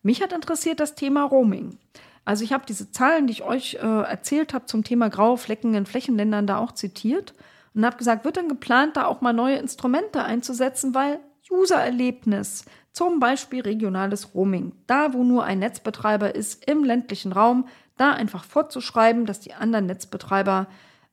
Mich 0.00 0.22
hat 0.22 0.32
interessiert 0.32 0.78
das 0.78 0.94
Thema 0.94 1.24
Roaming. 1.24 1.76
Also 2.24 2.44
ich 2.44 2.52
habe 2.52 2.64
diese 2.68 2.92
Zahlen, 2.92 3.26
die 3.26 3.32
ich 3.32 3.42
euch 3.42 3.74
äh, 3.82 4.02
erzählt 4.02 4.54
habe 4.54 4.66
zum 4.66 4.84
Thema 4.84 5.10
graue 5.10 5.38
Flecken 5.38 5.74
in 5.74 5.86
Flächenländern 5.86 6.46
da 6.46 6.58
auch 6.58 6.70
zitiert 6.70 7.34
und 7.74 7.84
habe 7.84 7.96
gesagt, 7.96 8.24
wird 8.24 8.36
dann 8.36 8.48
geplant, 8.48 8.96
da 8.96 9.06
auch 9.06 9.22
mal 9.22 9.32
neue 9.32 9.56
Instrumente 9.56 10.22
einzusetzen, 10.22 10.94
weil 10.94 11.18
Usererlebnis, 11.50 12.64
zum 12.92 13.18
Beispiel 13.18 13.62
regionales 13.62 14.36
Roaming, 14.36 14.76
da 14.86 15.12
wo 15.14 15.24
nur 15.24 15.42
ein 15.42 15.58
Netzbetreiber 15.58 16.32
ist 16.32 16.64
im 16.70 16.84
ländlichen 16.84 17.32
Raum, 17.32 17.66
da 17.96 18.12
einfach 18.12 18.44
vorzuschreiben, 18.44 19.26
dass 19.26 19.40
die 19.40 19.54
anderen 19.54 19.86
Netzbetreiber 19.86 20.68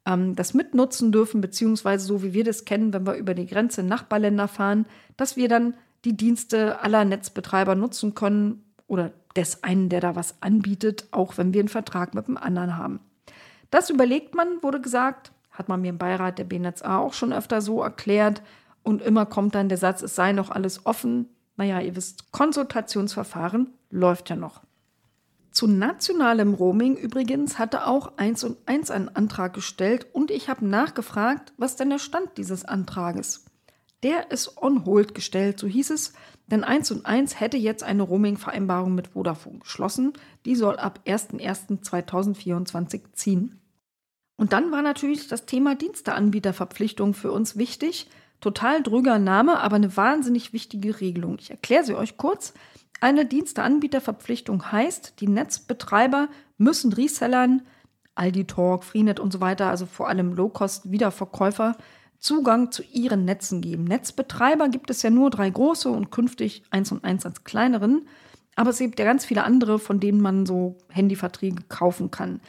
ähm, 0.05 0.35
das 0.35 0.53
mitnutzen 0.53 1.11
dürfen, 1.11 1.41
beziehungsweise 1.41 2.05
so 2.05 2.23
wie 2.23 2.33
wir 2.33 2.43
das 2.43 2.65
kennen, 2.65 2.93
wenn 2.93 3.05
wir 3.05 3.15
über 3.15 3.33
die 3.33 3.47
Grenze 3.47 3.81
in 3.81 3.87
Nachbarländer 3.87 4.47
fahren, 4.47 4.85
dass 5.17 5.35
wir 5.35 5.47
dann 5.47 5.75
die 6.05 6.15
Dienste 6.15 6.81
aller 6.81 7.03
Netzbetreiber 7.05 7.75
nutzen 7.75 8.13
können 8.13 8.63
oder 8.87 9.11
des 9.35 9.63
einen, 9.63 9.89
der 9.89 10.01
da 10.01 10.15
was 10.15 10.41
anbietet, 10.41 11.07
auch 11.11 11.37
wenn 11.37 11.53
wir 11.53 11.59
einen 11.59 11.69
Vertrag 11.69 12.13
mit 12.13 12.27
dem 12.27 12.37
anderen 12.37 12.77
haben. 12.77 12.99
Das 13.71 13.89
überlegt 13.89 14.35
man, 14.35 14.61
wurde 14.61 14.79
gesagt, 14.79 15.31
hat 15.51 15.67
man 15.69 15.81
mir 15.81 15.89
im 15.89 15.97
Beirat 15.97 16.37
der 16.37 16.43
BNetzA 16.43 16.99
auch 16.99 17.13
schon 17.13 17.33
öfter 17.33 17.61
so 17.61 17.81
erklärt. 17.81 18.41
Und 18.83 19.01
immer 19.01 19.25
kommt 19.25 19.55
dann 19.55 19.69
der 19.69 19.77
Satz, 19.77 20.01
es 20.01 20.15
sei 20.15 20.31
noch 20.31 20.51
alles 20.51 20.85
offen. 20.85 21.29
Naja, 21.57 21.79
ihr 21.79 21.95
wisst, 21.95 22.31
Konsultationsverfahren 22.31 23.73
läuft 23.89 24.29
ja 24.29 24.35
noch. 24.35 24.61
Zu 25.55 25.67
nationalem 25.67 26.53
Roaming 26.53 26.97
übrigens 26.97 27.57
hatte 27.57 27.87
auch 27.87 28.17
1 28.17 28.43
und 28.43 28.57
1 28.65 28.91
einen 28.91 29.07
Antrag 29.07 29.53
gestellt 29.53 30.05
und 30.11 30.29
ich 30.29 30.49
habe 30.49 30.67
nachgefragt, 30.67 31.53
was 31.55 31.77
denn 31.77 31.89
der 31.89 31.99
Stand 31.99 32.37
dieses 32.37 32.65
Antrages. 32.65 33.45
Der 34.03 34.31
ist 34.31 34.61
on 34.61 34.83
hold 34.83 35.15
gestellt, 35.15 35.57
so 35.57 35.65
hieß 35.65 35.91
es, 35.91 36.11
denn 36.47 36.65
1 36.65 36.91
und 36.91 37.05
1 37.05 37.39
hätte 37.39 37.55
jetzt 37.55 37.83
eine 37.83 38.03
Roaming-Vereinbarung 38.03 38.95
mit 38.95 39.07
Vodafone 39.07 39.59
geschlossen. 39.59 40.11
Die 40.43 40.55
soll 40.55 40.75
ab 40.75 40.99
01.01.2024 41.05 43.13
ziehen. 43.13 43.61
Und 44.35 44.51
dann 44.51 44.73
war 44.73 44.81
natürlich 44.81 45.29
das 45.29 45.45
Thema 45.45 45.75
Diensteanbieterverpflichtung 45.75 47.13
für 47.13 47.31
uns 47.31 47.55
wichtig. 47.55 48.09
Total 48.41 48.83
drüger 48.83 49.19
Name, 49.19 49.61
aber 49.61 49.77
eine 49.77 49.95
wahnsinnig 49.95 50.51
wichtige 50.51 50.99
Regelung. 50.99 51.37
Ich 51.39 51.49
erkläre 51.49 51.85
sie 51.85 51.95
euch 51.95 52.17
kurz. 52.17 52.53
Eine 53.05 53.27
Diensteanbieterverpflichtung 53.27 54.71
heißt, 54.71 55.19
die 55.19 55.27
Netzbetreiber 55.27 56.27
müssen 56.57 56.91
Resellern, 56.91 57.61
Aldi 58.15 58.45
Talk, 58.45 58.83
Freenet 58.83 59.19
und 59.19 59.31
so 59.31 59.41
weiter, 59.41 59.69
also 59.69 59.85
vor 59.85 60.09
allem 60.09 60.33
Low-Cost-Wiederverkäufer, 60.33 61.77
Zugang 62.17 62.71
zu 62.71 62.81
ihren 62.81 63.23
Netzen 63.23 63.61
geben. 63.61 63.83
Netzbetreiber 63.83 64.69
gibt 64.69 64.89
es 64.89 65.03
ja 65.03 65.11
nur 65.11 65.29
drei 65.29 65.51
große 65.51 65.87
und 65.87 66.09
künftig 66.09 66.63
eins 66.71 66.91
und 66.91 67.03
eins 67.03 67.27
als 67.27 67.43
kleineren. 67.43 68.07
Aber 68.55 68.71
es 68.71 68.79
gibt 68.79 68.97
ja 68.97 69.05
ganz 69.05 69.23
viele 69.23 69.43
andere, 69.43 69.77
von 69.77 69.99
denen 69.99 70.19
man 70.19 70.47
so 70.47 70.75
Handyverträge 70.89 71.61
kaufen 71.69 72.09
kann. 72.09 72.41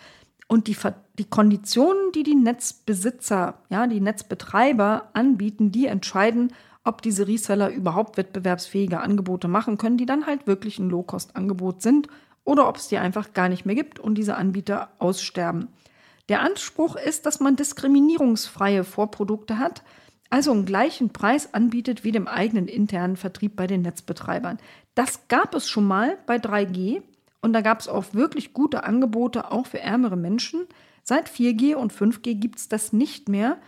Und 0.48 0.68
die, 0.68 0.76
die 1.18 1.28
Konditionen, 1.28 2.12
die 2.14 2.22
die 2.22 2.34
Netzbesitzer, 2.34 3.58
ja, 3.68 3.86
die 3.86 4.00
Netzbetreiber 4.00 5.10
anbieten, 5.12 5.70
die 5.70 5.84
entscheiden, 5.84 6.50
ob 6.86 7.02
diese 7.02 7.26
Reseller 7.26 7.70
überhaupt 7.70 8.16
wettbewerbsfähige 8.16 9.00
Angebote 9.00 9.48
machen 9.48 9.76
können, 9.76 9.98
die 9.98 10.06
dann 10.06 10.26
halt 10.26 10.46
wirklich 10.46 10.78
ein 10.78 10.88
Low-Cost-Angebot 10.88 11.82
sind 11.82 12.08
oder 12.44 12.68
ob 12.68 12.76
es 12.76 12.88
die 12.88 12.98
einfach 12.98 13.32
gar 13.32 13.48
nicht 13.48 13.66
mehr 13.66 13.74
gibt 13.74 13.98
und 13.98 14.14
diese 14.14 14.36
Anbieter 14.36 14.88
aussterben. 14.98 15.68
Der 16.28 16.40
Anspruch 16.40 16.96
ist, 16.96 17.26
dass 17.26 17.40
man 17.40 17.56
diskriminierungsfreie 17.56 18.84
Vorprodukte 18.84 19.58
hat, 19.58 19.82
also 20.30 20.52
einen 20.52 20.64
gleichen 20.64 21.10
Preis 21.10 21.54
anbietet 21.54 22.04
wie 22.04 22.12
dem 22.12 22.26
eigenen 22.26 22.68
internen 22.68 23.16
Vertrieb 23.16 23.56
bei 23.56 23.66
den 23.66 23.82
Netzbetreibern. 23.82 24.58
Das 24.94 25.28
gab 25.28 25.54
es 25.54 25.68
schon 25.68 25.86
mal 25.86 26.16
bei 26.26 26.36
3G 26.36 27.02
und 27.42 27.52
da 27.52 27.60
gab 27.60 27.80
es 27.80 27.88
auch 27.88 28.06
wirklich 28.12 28.52
gute 28.52 28.84
Angebote, 28.84 29.52
auch 29.52 29.66
für 29.66 29.80
ärmere 29.80 30.16
Menschen. 30.16 30.66
Seit 31.02 31.28
4G 31.28 31.74
und 31.74 31.92
5G 31.92 32.34
gibt 32.34 32.58
es 32.58 32.68
das 32.68 32.92
nicht 32.92 33.28
mehr. 33.28 33.58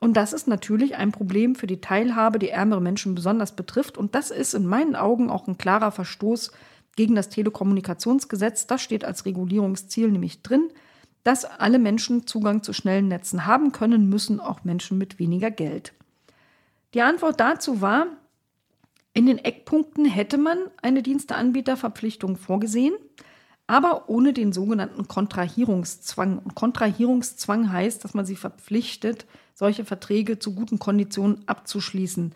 Und 0.00 0.16
das 0.16 0.32
ist 0.32 0.46
natürlich 0.46 0.96
ein 0.96 1.12
Problem 1.12 1.54
für 1.54 1.66
die 1.66 1.80
Teilhabe, 1.80 2.38
die 2.38 2.50
ärmere 2.50 2.80
Menschen 2.80 3.14
besonders 3.14 3.56
betrifft. 3.56 3.96
Und 3.96 4.14
das 4.14 4.30
ist 4.30 4.54
in 4.54 4.66
meinen 4.66 4.94
Augen 4.94 5.30
auch 5.30 5.46
ein 5.48 5.58
klarer 5.58 5.90
Verstoß 5.90 6.52
gegen 6.96 7.14
das 7.14 7.28
Telekommunikationsgesetz. 7.28 8.66
Das 8.66 8.82
steht 8.82 9.04
als 9.04 9.24
Regulierungsziel 9.24 10.10
nämlich 10.10 10.42
drin, 10.42 10.68
dass 11.24 11.44
alle 11.44 11.78
Menschen 11.78 12.26
Zugang 12.26 12.62
zu 12.62 12.72
schnellen 12.72 13.08
Netzen 13.08 13.46
haben 13.46 13.72
können, 13.72 14.08
müssen 14.08 14.38
auch 14.38 14.64
Menschen 14.64 14.98
mit 14.98 15.18
weniger 15.18 15.50
Geld. 15.50 15.92
Die 16.94 17.02
Antwort 17.02 17.40
dazu 17.40 17.80
war, 17.80 18.06
in 19.12 19.26
den 19.26 19.38
Eckpunkten 19.38 20.04
hätte 20.04 20.38
man 20.38 20.58
eine 20.82 21.02
Diensteanbieterverpflichtung 21.02 22.36
vorgesehen, 22.36 22.94
aber 23.66 24.08
ohne 24.08 24.32
den 24.32 24.52
sogenannten 24.52 25.08
Kontrahierungszwang. 25.08 26.38
Und 26.38 26.54
Kontrahierungszwang 26.54 27.72
heißt, 27.72 28.04
dass 28.04 28.14
man 28.14 28.26
sie 28.26 28.36
verpflichtet, 28.36 29.26
solche 29.56 29.84
Verträge 29.86 30.38
zu 30.38 30.54
guten 30.54 30.78
Konditionen 30.78 31.40
abzuschließen. 31.46 32.34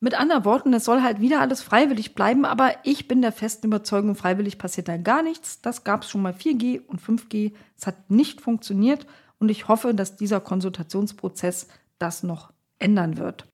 Mit 0.00 0.14
anderen 0.14 0.44
Worten, 0.44 0.72
es 0.74 0.84
soll 0.84 1.02
halt 1.02 1.20
wieder 1.20 1.40
alles 1.40 1.62
freiwillig 1.62 2.14
bleiben, 2.14 2.44
aber 2.44 2.72
ich 2.84 3.08
bin 3.08 3.22
der 3.22 3.32
festen 3.32 3.66
Überzeugung, 3.66 4.14
freiwillig 4.14 4.58
passiert 4.58 4.86
da 4.86 4.96
gar 4.96 5.24
nichts. 5.24 5.60
Das 5.60 5.82
gab 5.82 6.02
es 6.02 6.10
schon 6.10 6.22
mal 6.22 6.34
4G 6.34 6.86
und 6.86 7.00
5G. 7.00 7.52
Es 7.76 7.88
hat 7.88 8.10
nicht 8.10 8.40
funktioniert 8.40 9.06
und 9.40 9.48
ich 9.48 9.66
hoffe, 9.66 9.94
dass 9.94 10.16
dieser 10.16 10.40
Konsultationsprozess 10.40 11.66
das 11.98 12.22
noch 12.22 12.52
ändern 12.78 13.16
wird. 13.16 13.48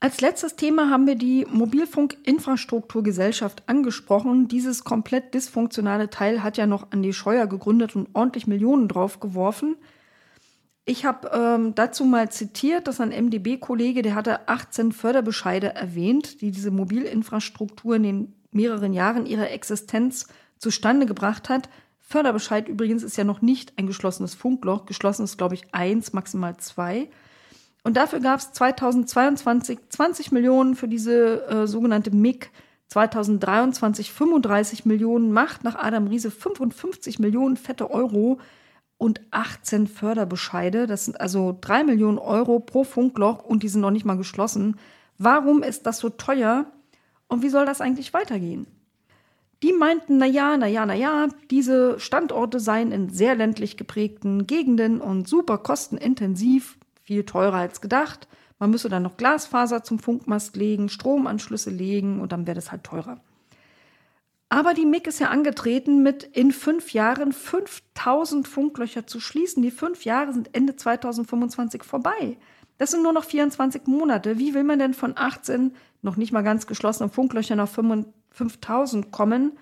Als 0.00 0.20
letztes 0.22 0.56
Thema 0.56 0.88
haben 0.88 1.06
wir 1.06 1.14
die 1.14 1.46
Mobilfunkinfrastrukturgesellschaft 1.50 3.68
angesprochen. 3.68 4.48
Dieses 4.48 4.82
komplett 4.82 5.34
dysfunktionale 5.34 6.08
Teil 6.08 6.42
hat 6.42 6.56
ja 6.56 6.66
noch 6.66 6.90
Andi 6.90 7.12
Scheuer 7.12 7.46
gegründet 7.46 7.94
und 7.94 8.08
ordentlich 8.14 8.46
Millionen 8.46 8.88
draufgeworfen. 8.88 9.76
Ich 10.90 11.04
habe 11.04 11.30
ähm, 11.32 11.72
dazu 11.76 12.04
mal 12.04 12.32
zitiert, 12.32 12.88
dass 12.88 13.00
ein 13.00 13.10
MDB-Kollege, 13.10 14.02
der 14.02 14.16
hatte 14.16 14.48
18 14.48 14.90
Förderbescheide 14.90 15.72
erwähnt, 15.72 16.40
die 16.40 16.50
diese 16.50 16.72
Mobilinfrastruktur 16.72 17.94
in 17.94 18.02
den 18.02 18.34
mehreren 18.50 18.92
Jahren 18.92 19.24
ihrer 19.24 19.52
Existenz 19.52 20.26
zustande 20.58 21.06
gebracht 21.06 21.48
hat. 21.48 21.68
Förderbescheid 22.00 22.66
übrigens 22.66 23.04
ist 23.04 23.16
ja 23.16 23.22
noch 23.22 23.40
nicht 23.40 23.74
ein 23.78 23.86
geschlossenes 23.86 24.34
Funkloch. 24.34 24.84
Geschlossen 24.84 25.22
ist, 25.22 25.38
glaube 25.38 25.54
ich, 25.54 25.72
eins, 25.72 26.12
maximal 26.12 26.56
zwei. 26.56 27.08
Und 27.84 27.96
dafür 27.96 28.18
gab 28.18 28.40
es 28.40 28.50
2022 28.50 29.78
20 29.90 30.32
Millionen 30.32 30.74
für 30.74 30.88
diese 30.88 31.46
äh, 31.46 31.66
sogenannte 31.68 32.10
MIG, 32.10 32.50
2023 32.88 34.12
35 34.12 34.86
Millionen, 34.86 35.30
macht 35.30 35.62
nach 35.62 35.76
Adam 35.76 36.08
Riese 36.08 36.32
55 36.32 37.20
Millionen 37.20 37.56
fette 37.56 37.92
Euro 37.92 38.40
und 39.00 39.22
18 39.30 39.86
Förderbescheide. 39.86 40.86
Das 40.86 41.06
sind 41.06 41.18
also 41.18 41.56
3 41.58 41.84
Millionen 41.84 42.18
Euro 42.18 42.60
pro 42.60 42.84
Funkloch 42.84 43.42
und 43.42 43.62
die 43.62 43.68
sind 43.68 43.80
noch 43.80 43.90
nicht 43.90 44.04
mal 44.04 44.18
geschlossen. 44.18 44.76
Warum 45.16 45.62
ist 45.62 45.86
das 45.86 45.98
so 46.00 46.10
teuer 46.10 46.66
und 47.26 47.42
wie 47.42 47.48
soll 47.48 47.64
das 47.64 47.80
eigentlich 47.80 48.12
weitergehen? 48.12 48.66
Die 49.62 49.72
meinten, 49.72 50.18
na 50.18 50.26
ja, 50.26 50.54
na 50.58 50.66
ja, 50.66 50.84
na 50.84 50.94
ja, 50.94 51.28
diese 51.50 51.98
Standorte 51.98 52.60
seien 52.60 52.92
in 52.92 53.08
sehr 53.08 53.34
ländlich 53.36 53.78
geprägten 53.78 54.46
Gegenden 54.46 55.00
und 55.00 55.26
super 55.26 55.56
kostenintensiv 55.56 56.76
viel 57.02 57.24
teurer 57.24 57.56
als 57.56 57.80
gedacht. 57.80 58.28
Man 58.58 58.70
müsse 58.70 58.90
dann 58.90 59.02
noch 59.02 59.16
Glasfaser 59.16 59.82
zum 59.82 59.98
Funkmast 59.98 60.56
legen, 60.56 60.90
Stromanschlüsse 60.90 61.70
legen 61.70 62.20
und 62.20 62.32
dann 62.32 62.46
wäre 62.46 62.56
das 62.56 62.70
halt 62.70 62.84
teurer. 62.84 63.18
Aber 64.52 64.74
die 64.74 64.84
MIG 64.84 65.06
ist 65.06 65.20
ja 65.20 65.28
angetreten, 65.28 66.02
mit 66.02 66.24
in 66.24 66.50
fünf 66.50 66.92
Jahren 66.92 67.32
5000 67.32 68.48
Funklöcher 68.48 69.06
zu 69.06 69.20
schließen. 69.20 69.62
Die 69.62 69.70
fünf 69.70 70.04
Jahre 70.04 70.32
sind 70.32 70.54
Ende 70.54 70.74
2025 70.74 71.84
vorbei. 71.84 72.36
Das 72.76 72.90
sind 72.90 73.04
nur 73.04 73.12
noch 73.12 73.24
24 73.24 73.86
Monate. 73.86 74.38
Wie 74.38 74.52
will 74.52 74.64
man 74.64 74.80
denn 74.80 74.92
von 74.92 75.16
18 75.16 75.72
noch 76.02 76.16
nicht 76.16 76.32
mal 76.32 76.42
ganz 76.42 76.66
geschlossenen 76.66 77.10
Funklöchern 77.10 77.60
auf 77.60 77.78
5000 78.32 79.12
kommen? 79.12 79.52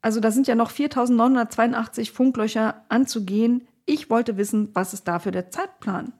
Also 0.00 0.20
da 0.20 0.30
sind 0.30 0.46
ja 0.46 0.54
noch 0.54 0.70
4982 0.70 2.10
Funklöcher 2.12 2.84
anzugehen. 2.88 3.68
Ich 3.84 4.08
wollte 4.08 4.38
wissen, 4.38 4.70
was 4.72 4.94
ist 4.94 5.06
dafür 5.06 5.32
der 5.32 5.50
Zeitplan? 5.50 6.14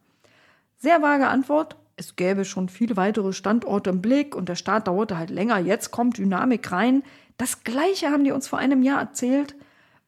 Sehr 0.76 1.00
vage 1.00 1.28
Antwort. 1.28 1.76
Es 1.96 2.16
gäbe 2.16 2.44
schon 2.44 2.68
viele 2.68 2.96
weitere 2.96 3.32
Standorte 3.32 3.90
im 3.90 4.02
Blick 4.02 4.36
und 4.36 4.48
der 4.48 4.56
Start 4.56 4.88
dauerte 4.88 5.16
halt 5.16 5.30
länger. 5.30 5.58
Jetzt 5.58 5.90
kommt 5.90 6.18
Dynamik 6.18 6.70
rein. 6.70 7.02
Das 7.38 7.64
Gleiche 7.64 8.10
haben 8.10 8.24
die 8.24 8.32
uns 8.32 8.46
vor 8.46 8.58
einem 8.58 8.82
Jahr 8.82 9.00
erzählt. 9.00 9.54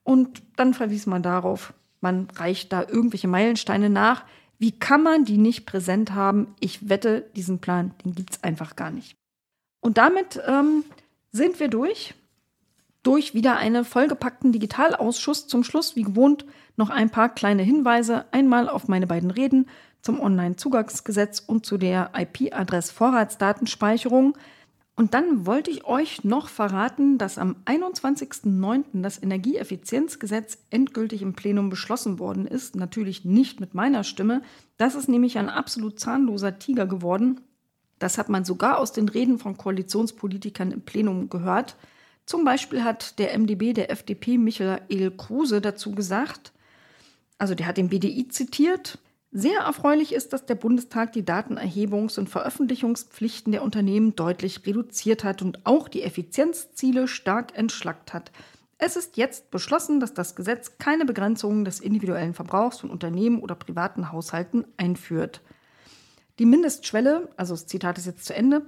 Und 0.02 0.42
dann 0.56 0.74
verwies 0.74 1.06
man 1.06 1.22
darauf, 1.22 1.72
man 2.00 2.28
reicht 2.34 2.70
da 2.72 2.82
irgendwelche 2.82 3.28
Meilensteine 3.28 3.88
nach. 3.88 4.24
Wie 4.58 4.72
kann 4.72 5.02
man 5.02 5.24
die 5.24 5.38
nicht 5.38 5.64
präsent 5.64 6.12
haben? 6.12 6.54
Ich 6.60 6.90
wette, 6.90 7.30
diesen 7.34 7.60
Plan, 7.60 7.94
den 8.04 8.14
gibt 8.14 8.32
es 8.32 8.44
einfach 8.44 8.76
gar 8.76 8.90
nicht. 8.90 9.16
Und 9.80 9.96
damit 9.96 10.38
ähm, 10.46 10.84
sind 11.32 11.58
wir 11.60 11.68
durch. 11.68 12.12
Durch 13.02 13.32
wieder 13.32 13.56
einen 13.56 13.86
vollgepackten 13.86 14.52
Digitalausschuss. 14.52 15.46
Zum 15.46 15.64
Schluss, 15.64 15.96
wie 15.96 16.02
gewohnt, 16.02 16.44
noch 16.76 16.90
ein 16.90 17.08
paar 17.08 17.30
kleine 17.30 17.62
Hinweise. 17.62 18.26
Einmal 18.32 18.68
auf 18.68 18.88
meine 18.88 19.06
beiden 19.06 19.30
Reden 19.30 19.66
zum 20.02 20.20
Onlinezugangsgesetz 20.20 21.40
und 21.40 21.64
zu 21.64 21.78
der 21.78 22.10
IP-Adress-Vorratsdatenspeicherung. 22.14 24.36
Und 25.00 25.14
dann 25.14 25.46
wollte 25.46 25.70
ich 25.70 25.86
euch 25.86 26.24
noch 26.24 26.50
verraten, 26.50 27.16
dass 27.16 27.38
am 27.38 27.56
21.09. 27.64 29.00
das 29.00 29.22
Energieeffizienzgesetz 29.22 30.58
endgültig 30.68 31.22
im 31.22 31.32
Plenum 31.32 31.70
beschlossen 31.70 32.18
worden 32.18 32.46
ist. 32.46 32.76
Natürlich 32.76 33.24
nicht 33.24 33.60
mit 33.60 33.72
meiner 33.72 34.04
Stimme. 34.04 34.42
Das 34.76 34.94
ist 34.94 35.08
nämlich 35.08 35.38
ein 35.38 35.48
absolut 35.48 35.98
zahnloser 35.98 36.58
Tiger 36.58 36.84
geworden. 36.84 37.40
Das 37.98 38.18
hat 38.18 38.28
man 38.28 38.44
sogar 38.44 38.78
aus 38.78 38.92
den 38.92 39.08
Reden 39.08 39.38
von 39.38 39.56
Koalitionspolitikern 39.56 40.70
im 40.70 40.82
Plenum 40.82 41.30
gehört. 41.30 41.76
Zum 42.26 42.44
Beispiel 42.44 42.84
hat 42.84 43.18
der 43.18 43.32
MdB 43.38 43.72
der 43.72 43.90
FDP 43.90 44.36
Michael 44.36 45.12
Kruse 45.16 45.62
dazu 45.62 45.92
gesagt, 45.92 46.52
also 47.38 47.54
der 47.54 47.68
hat 47.68 47.78
den 47.78 47.88
BDI 47.88 48.28
zitiert, 48.28 48.98
sehr 49.32 49.60
erfreulich 49.60 50.12
ist, 50.12 50.32
dass 50.32 50.46
der 50.46 50.56
Bundestag 50.56 51.12
die 51.12 51.22
Datenerhebungs- 51.22 52.18
und 52.18 52.28
Veröffentlichungspflichten 52.28 53.52
der 53.52 53.62
Unternehmen 53.62 54.16
deutlich 54.16 54.66
reduziert 54.66 55.22
hat 55.22 55.40
und 55.42 55.64
auch 55.64 55.88
die 55.88 56.02
Effizienzziele 56.02 57.06
stark 57.06 57.56
entschlackt 57.56 58.12
hat. 58.12 58.32
Es 58.78 58.96
ist 58.96 59.16
jetzt 59.16 59.50
beschlossen, 59.50 60.00
dass 60.00 60.14
das 60.14 60.34
Gesetz 60.34 60.78
keine 60.78 61.04
Begrenzungen 61.04 61.64
des 61.64 61.80
individuellen 61.80 62.34
Verbrauchs 62.34 62.78
von 62.80 62.90
Unternehmen 62.90 63.40
oder 63.40 63.54
privaten 63.54 64.10
Haushalten 64.10 64.64
einführt. 64.78 65.42
Die 66.38 66.46
Mindestschwelle, 66.46 67.28
also 67.36 67.54
das 67.54 67.66
Zitat 67.66 67.98
ist 67.98 68.06
jetzt 68.06 68.24
zu 68.24 68.34
Ende, 68.34 68.66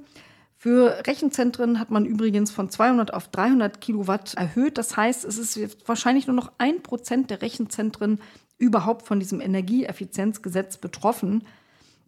für 0.62 1.02
Rechenzentren 1.08 1.80
hat 1.80 1.90
man 1.90 2.04
übrigens 2.04 2.52
von 2.52 2.70
200 2.70 3.12
auf 3.12 3.26
300 3.26 3.80
Kilowatt 3.80 4.34
erhöht. 4.34 4.78
Das 4.78 4.96
heißt, 4.96 5.24
es 5.24 5.36
ist 5.36 5.88
wahrscheinlich 5.88 6.28
nur 6.28 6.36
noch 6.36 6.52
ein 6.58 6.84
Prozent 6.84 7.30
der 7.30 7.42
Rechenzentren 7.42 8.20
überhaupt 8.62 9.06
von 9.06 9.18
diesem 9.18 9.40
Energieeffizienzgesetz 9.40 10.76
betroffen. 10.76 11.42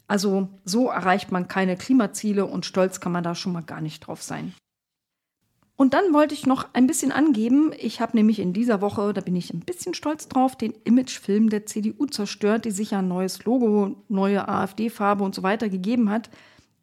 Also 0.07 0.49
so 0.65 0.89
erreicht 0.89 1.33
man 1.33 1.49
keine 1.49 1.77
Klimaziele 1.77 2.47
und 2.47 2.65
stolz 2.65 3.01
kann 3.01 3.11
man 3.11 3.25
da 3.25 3.35
schon 3.35 3.53
mal 3.53 3.63
gar 3.63 3.81
nicht 3.81 4.07
drauf 4.07 4.23
sein. 4.23 4.55
Und 5.77 5.93
dann 5.93 6.13
wollte 6.13 6.35
ich 6.35 6.47
noch 6.47 6.69
ein 6.73 6.87
bisschen 6.87 7.11
angeben, 7.11 7.73
ich 7.77 8.01
habe 8.01 8.17
nämlich 8.17 8.39
in 8.39 8.53
dieser 8.53 8.81
Woche, 8.81 9.13
da 9.13 9.21
bin 9.21 9.35
ich 9.35 9.53
ein 9.53 9.61
bisschen 9.61 9.93
stolz 9.93 10.29
drauf, 10.29 10.55
den 10.55 10.73
Imagefilm 10.85 11.51
der 11.51 11.67
CDU 11.67 12.07
zerstört, 12.07 12.65
die 12.65 12.71
sich 12.71 12.93
ja 12.93 13.01
ein 13.01 13.09
neues 13.09 13.45
Logo, 13.45 13.97
neue 14.09 14.47
AfD-Farbe 14.47 15.25
und 15.25 15.35
so 15.35 15.43
weiter 15.43 15.69
gegeben 15.69 16.11
hat. 16.11 16.31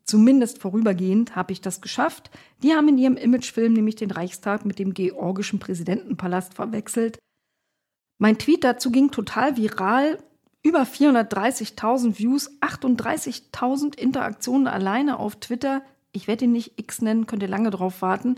Zumindest 0.03 0.59
vorübergehend 0.59 1.37
habe 1.37 1.53
ich 1.53 1.61
das 1.61 1.79
geschafft. 1.79 2.31
Die 2.63 2.73
haben 2.73 2.89
in 2.89 2.97
ihrem 2.97 3.15
Imagefilm 3.15 3.71
nämlich 3.71 3.95
den 3.95 4.11
Reichstag 4.11 4.65
mit 4.65 4.77
dem 4.77 4.93
georgischen 4.93 5.59
Präsidentenpalast 5.59 6.55
verwechselt. 6.55 7.17
Mein 8.21 8.37
Tweet 8.37 8.63
dazu 8.63 8.91
ging 8.91 9.09
total 9.09 9.57
viral. 9.57 10.19
Über 10.61 10.83
430.000 10.83 12.19
Views, 12.19 12.51
38.000 12.61 13.97
Interaktionen 13.97 14.67
alleine 14.67 15.17
auf 15.17 15.37
Twitter. 15.37 15.81
Ich 16.11 16.27
werde 16.27 16.45
ihn 16.45 16.51
nicht 16.51 16.73
X 16.79 17.01
nennen, 17.01 17.25
könnt 17.25 17.41
ihr 17.41 17.49
lange 17.49 17.71
drauf 17.71 18.03
warten. 18.03 18.35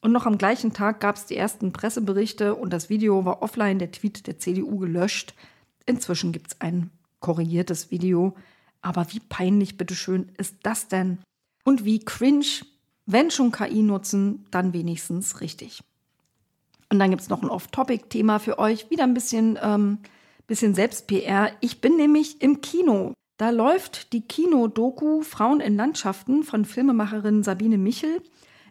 Und 0.00 0.12
noch 0.12 0.24
am 0.24 0.38
gleichen 0.38 0.72
Tag 0.72 1.00
gab 1.00 1.16
es 1.16 1.26
die 1.26 1.36
ersten 1.36 1.74
Presseberichte 1.74 2.54
und 2.54 2.72
das 2.72 2.88
Video 2.88 3.26
war 3.26 3.42
offline, 3.42 3.78
der 3.78 3.92
Tweet 3.92 4.26
der 4.26 4.38
CDU 4.38 4.78
gelöscht. 4.78 5.34
Inzwischen 5.84 6.32
gibt 6.32 6.52
es 6.52 6.60
ein 6.62 6.88
korrigiertes 7.20 7.90
Video. 7.90 8.34
Aber 8.80 9.12
wie 9.12 9.20
peinlich, 9.20 9.76
bitteschön, 9.76 10.30
ist 10.38 10.54
das 10.62 10.88
denn? 10.88 11.18
Und 11.62 11.84
wie 11.84 11.98
cringe, 11.98 12.64
wenn 13.04 13.30
schon 13.30 13.52
KI 13.52 13.82
nutzen, 13.82 14.46
dann 14.50 14.72
wenigstens 14.72 15.42
richtig. 15.42 15.82
Und 16.90 16.98
dann 16.98 17.10
gibt 17.10 17.22
es 17.22 17.28
noch 17.28 17.42
ein 17.42 17.50
Off-Topic-Thema 17.50 18.38
für 18.38 18.58
euch. 18.58 18.90
Wieder 18.90 19.04
ein 19.04 19.14
bisschen, 19.14 19.58
ähm, 19.62 19.98
bisschen 20.46 20.74
Selbst-PR. 20.74 21.50
Ich 21.60 21.80
bin 21.80 21.96
nämlich 21.96 22.40
im 22.42 22.60
Kino. 22.60 23.12
Da 23.38 23.50
läuft 23.50 24.12
die 24.12 24.22
Kino-Doku 24.22 25.22
Frauen 25.22 25.60
in 25.60 25.76
Landschaften 25.76 26.42
von 26.42 26.64
Filmemacherin 26.64 27.42
Sabine 27.42 27.76
Michel. 27.76 28.22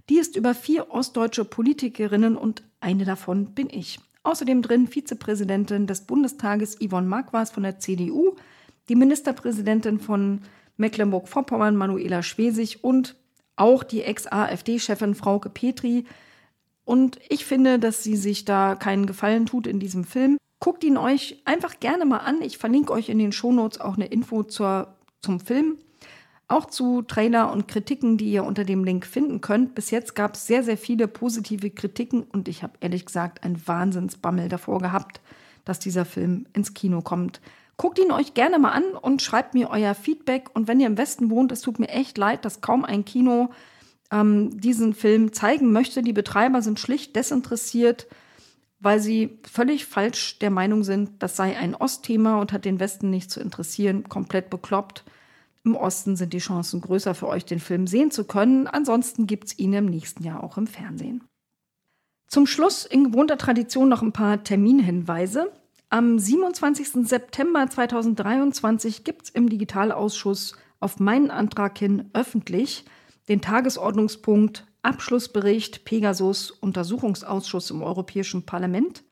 Die 0.10 0.18
ist 0.18 0.36
über 0.36 0.54
vier 0.54 0.92
ostdeutsche 0.92 1.46
Politikerinnen 1.46 2.38
und 2.38 2.64
eine 2.80 3.06
davon 3.06 3.54
bin 3.54 3.70
ich. 3.70 4.00
Außerdem 4.24 4.62
drin 4.62 4.88
Vizepräsidentin 4.88 5.86
des 5.86 6.02
Bundestages 6.02 6.78
Yvonne 6.80 7.08
Marquardt 7.08 7.50
von 7.50 7.64
der 7.64 7.80
CDU, 7.80 8.36
die 8.90 8.96
Ministerpräsidentin 8.96 10.00
von 10.00 10.42
Mecklenburg-Vorpommern 10.78 11.76
Manuela 11.76 12.24
Schwesig 12.24 12.84
und 12.84 13.16
auch 13.56 13.84
die 13.84 14.02
Ex-AfD-Chefin 14.02 15.16
Frauke 15.16 15.50
Petri, 15.50 16.06
und 16.86 17.20
ich 17.30 17.46
finde, 17.46 17.80
dass 17.80 18.04
sie 18.04 18.16
sich 18.16 18.46
da 18.46 18.76
keinen 18.76 19.08
Gefallen 19.08 19.48
tut 19.48 19.68
in 19.68 19.80
diesem 19.80 20.04
Film. 20.04 20.38
Guckt 20.60 20.84
ihn 20.84 20.98
euch 20.98 21.42
einfach 21.44 21.80
gerne 21.80 22.06
mal 22.06 22.20
an. 22.20 22.42
Ich 22.42 22.58
verlinke 22.58 22.94
euch 22.94 23.10
in 23.10 23.20
den 23.20 23.32
Shownotes 23.32 23.82
auch 23.82 23.96
eine 23.96 24.06
Info 24.06 24.44
zur, 24.44 24.96
zum 25.22 25.40
Film. 25.40 25.80
Auch 26.48 26.66
zu 26.66 27.02
Trailer 27.02 27.52
und 27.52 27.68
Kritiken, 27.68 28.18
die 28.18 28.32
ihr 28.32 28.44
unter 28.44 28.64
dem 28.64 28.84
Link 28.84 29.08
finden 29.08 29.42
könnt. 29.42 29.74
Bis 29.74 29.90
jetzt 29.90 30.14
gab 30.14 30.36
es 30.36 30.46
sehr, 30.46 30.64
sehr 30.64 30.78
viele 30.78 31.08
positive 31.08 31.72
Kritiken 31.72 32.22
und 32.22 32.48
ich 32.48 32.62
habe 32.62 32.74
ehrlich 32.82 33.06
gesagt 33.06 33.44
einen 33.44 33.68
Wahnsinnsbammel 33.68 34.48
davor 34.48 34.80
gehabt, 34.80 35.22
dass 35.66 35.80
dieser 35.80 36.06
Film 36.06 36.46
ins 36.54 36.76
Kino 36.76 37.02
kommt. 37.02 37.42
Guckt 37.78 37.98
ihn 37.98 38.12
euch 38.12 38.36
gerne 38.36 38.60
mal 38.60 38.72
an 38.72 38.84
und 39.02 39.24
schreibt 39.24 39.56
mir 39.56 39.72
euer 39.72 39.96
Feedback. 39.96 40.52
Und 40.54 40.68
wenn 40.68 40.80
ihr 40.80 40.88
im 40.88 41.00
Westen 41.00 41.32
wohnt, 41.32 41.52
es 41.52 41.62
tut 41.62 41.80
mir 41.80 41.90
echt 41.90 42.18
leid, 42.20 42.46
dass 42.46 42.62
kaum 42.62 42.86
ein 42.86 43.06
Kino 43.06 43.50
ähm, 44.12 44.60
diesen 44.60 44.94
Film 44.94 45.34
zeigen 45.34 45.72
möchte. 45.72 46.02
Die 46.02 46.14
Betreiber 46.14 46.62
sind 46.62 46.80
schlicht 46.80 47.16
desinteressiert, 47.16 48.08
weil 48.80 49.00
sie 49.00 49.40
völlig 49.50 49.86
falsch 49.86 50.40
der 50.40 50.52
Meinung 50.52 50.84
sind, 50.84 51.12
das 51.20 51.36
sei 51.36 51.58
ein 51.58 51.76
Ostthema 51.76 52.40
und 52.40 52.52
hat 52.52 52.66
den 52.66 52.80
Westen 52.80 53.10
nicht 53.10 53.32
zu 53.32 53.40
interessieren, 53.40 54.08
komplett 54.10 54.50
bekloppt. 54.50 55.04
Im 55.64 55.76
Osten 55.76 56.16
sind 56.16 56.34
die 56.34 56.40
Chancen 56.40 56.82
größer 56.82 57.16
für 57.16 57.28
euch, 57.28 57.46
den 57.46 57.60
Film 57.60 57.88
sehen 57.88 58.12
zu 58.12 58.26
können. 58.26 58.68
Ansonsten 58.68 59.26
gibt 59.26 59.48
es 59.48 59.58
ihn 59.58 59.74
im 59.74 59.88
nächsten 59.88 60.24
Jahr 60.24 60.44
auch 60.44 60.58
im 60.58 60.68
Fernsehen. 60.68 61.24
Zum 62.28 62.46
Schluss 62.46 62.86
in 62.86 63.12
gewohnter 63.12 63.38
Tradition 63.38 63.90
noch 63.90 64.04
ein 64.04 64.12
paar 64.12 64.44
Terminhinweise. 64.44 65.52
Am 65.90 66.20
27. 66.20 67.08
September 67.08 67.68
2023 67.68 69.04
gibt 69.04 69.24
es 69.24 69.30
im 69.30 69.50
Digitalausschuss 69.50 70.56
auf 70.80 71.00
meinen 71.00 71.32
Antrag 71.32 71.78
hin 71.78 72.10
öffentlich 72.14 72.86
den 73.28 73.42
Tagesordnungspunkt 73.42 74.66
Abschlussbericht 74.82 75.84
Pegasus 75.84 76.52
Untersuchungsausschuss 76.52 77.72
im 77.72 77.82
Europäischen 77.82 78.46
Parlament. 78.46 79.04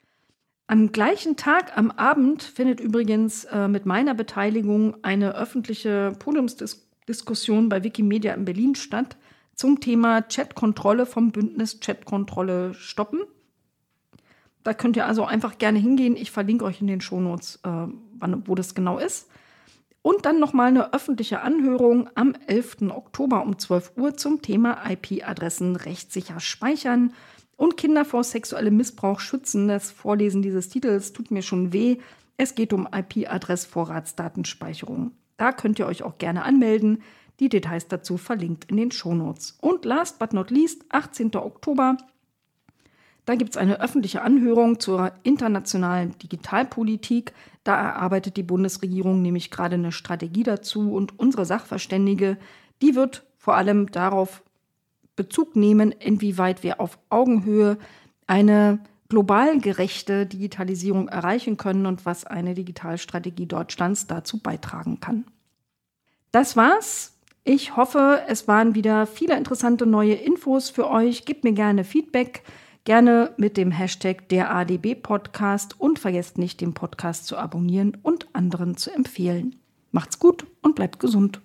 Am 0.68 0.92
gleichen 0.92 1.36
Tag, 1.36 1.78
am 1.78 1.92
Abend, 1.92 2.44
findet 2.44 2.80
übrigens 2.80 3.46
äh, 3.46 3.68
mit 3.68 3.86
meiner 3.86 4.14
Beteiligung 4.14 4.96
eine 5.04 5.36
öffentliche 5.36 6.14
Podiumsdiskussion 6.20 7.70
bei 7.70 7.84
Wikimedia 7.84 8.34
in 8.34 8.46
Berlin 8.46 8.76
statt 8.76 9.18
zum 9.56 9.80
Thema 9.80 10.22
Chatkontrolle 10.22 11.06
vom 11.06 11.32
Bündnis 11.32 11.80
Chatkontrolle 11.80 12.74
stoppen. 12.74 13.22
Da 14.64 14.74
könnt 14.74 14.96
ihr 14.96 15.06
also 15.06 15.26
einfach 15.26 15.58
gerne 15.58 15.80
hingehen. 15.80 16.16
Ich 16.16 16.32
verlinke 16.32 16.66
euch 16.66 16.82
in 16.82 16.88
den 16.88 17.02
Shownotes, 17.02 17.60
äh, 17.64 17.88
wann, 18.20 18.48
wo 18.48 18.56
das 18.56 18.76
genau 18.76 18.98
ist. 18.98 19.30
Und 20.04 20.26
dann 20.26 20.40
nochmal 20.40 20.68
eine 20.68 20.94
öffentliche 20.94 21.42
Anhörung 21.42 22.10
am 22.14 22.36
11. 22.48 22.90
Oktober 22.90 23.42
um 23.42 23.58
12 23.58 23.94
Uhr 23.96 24.16
zum 24.16 24.42
Thema 24.42 24.84
IP-Adressen 24.88 25.78
rechtssicher 25.78 26.42
speichern 26.42 27.14
und 27.56 27.78
Kinder 27.78 28.04
vor 28.04 28.26
sexuellem 28.26 28.76
Missbrauch 28.78 29.22
schützen. 29.22 29.70
Das 29.70 29.92
Vorlesen 29.92 30.42
dieses 30.42 30.68
Titels 30.68 31.14
tut 31.14 31.32
mir 31.32 31.42
schon 31.42 31.72
weh. 31.72 32.00
Es 32.36 32.54
geht 32.54 32.74
um 32.74 32.86
IP-Adress-Vorratsdatenspeicherung. 32.92 35.12
Da 35.38 35.54
könnt 35.54 35.80
ihr 35.80 35.88
euch 35.88 36.04
auch 36.04 36.18
gerne 36.18 36.44
anmelden. 36.44 37.02
Die 37.40 37.50
Details 37.50 37.88
dazu 37.88 38.18
verlinkt 38.18 38.66
in 38.66 38.76
den 38.76 38.92
Shownotes. 38.92 39.58
Und 39.62 39.86
last 39.86 40.20
but 40.20 40.34
not 40.34 40.52
least, 40.52 40.84
18. 40.90 41.34
Oktober 41.38 41.96
da 43.26 43.36
gibt 43.36 43.52
es 43.52 43.58
eine 43.58 43.80
öffentliche 43.80 44.22
Anhörung 44.22 44.80
zur 44.80 45.14
internationalen 45.24 46.18
Digitalpolitik. 46.18 47.34
Da 47.64 47.76
erarbeitet 47.76 48.38
die 48.38 48.44
Bundesregierung 48.44 49.22
nämlich 49.22 49.52
gerade 49.52 49.76
eine 49.76 49.92
Strategie 49.92 50.44
dazu 50.44 50.94
und 50.94 51.18
unsere 51.18 51.46
Sachverständige, 51.46 52.38
die 52.82 52.96
wird 52.96 53.26
vor 53.38 53.56
allem 53.56 53.92
darauf 53.92 54.44
Bezug 55.16 55.56
nehmen, 55.56 55.92
inwieweit 55.92 56.64
wir 56.64 56.82
auf 56.82 56.98
Augenhöhe 57.10 57.78
eine 58.28 58.80
global 59.10 59.60
gerechte 59.60 60.26
Digitalisierung 60.26 61.08
erreichen 61.08 61.56
können 61.56 61.86
und 61.86 62.06
was 62.06 62.26
eine 62.26 62.56
Digitalstrategie 62.56 63.46
Deutschlands 63.46 64.08
dazu 64.08 64.40
beitragen 64.40 65.00
kann. 65.00 65.26
Das 66.32 66.58
war's. 66.58 67.14
Ich 67.44 67.76
hoffe, 67.76 68.24
es 68.28 68.48
waren 68.48 68.74
wieder 68.74 69.06
viele 69.06 69.38
interessante 69.38 69.86
neue 69.86 70.16
Infos 70.16 70.70
für 70.70 70.90
euch. 70.90 71.26
Gebt 71.26 71.44
mir 71.44 71.54
gerne 71.54 71.84
Feedback. 71.84 72.44
Gerne 72.86 73.34
mit 73.38 73.56
dem 73.56 73.72
Hashtag 73.72 74.28
der 74.28 74.54
ADB 74.54 74.96
Podcast 74.96 75.80
und 75.80 76.00
vergesst 76.00 76.38
nicht, 76.38 76.60
den 76.60 76.74
Podcast 76.74 77.28
zu 77.28 77.38
abonnieren 77.38 77.98
und 78.04 78.28
anderen 78.34 78.76
zu 78.76 78.92
empfehlen. 78.92 79.56
Macht's 79.92 80.20
gut 80.20 80.46
und 80.62 80.76
bleibt 80.76 81.00
gesund. 81.00 81.40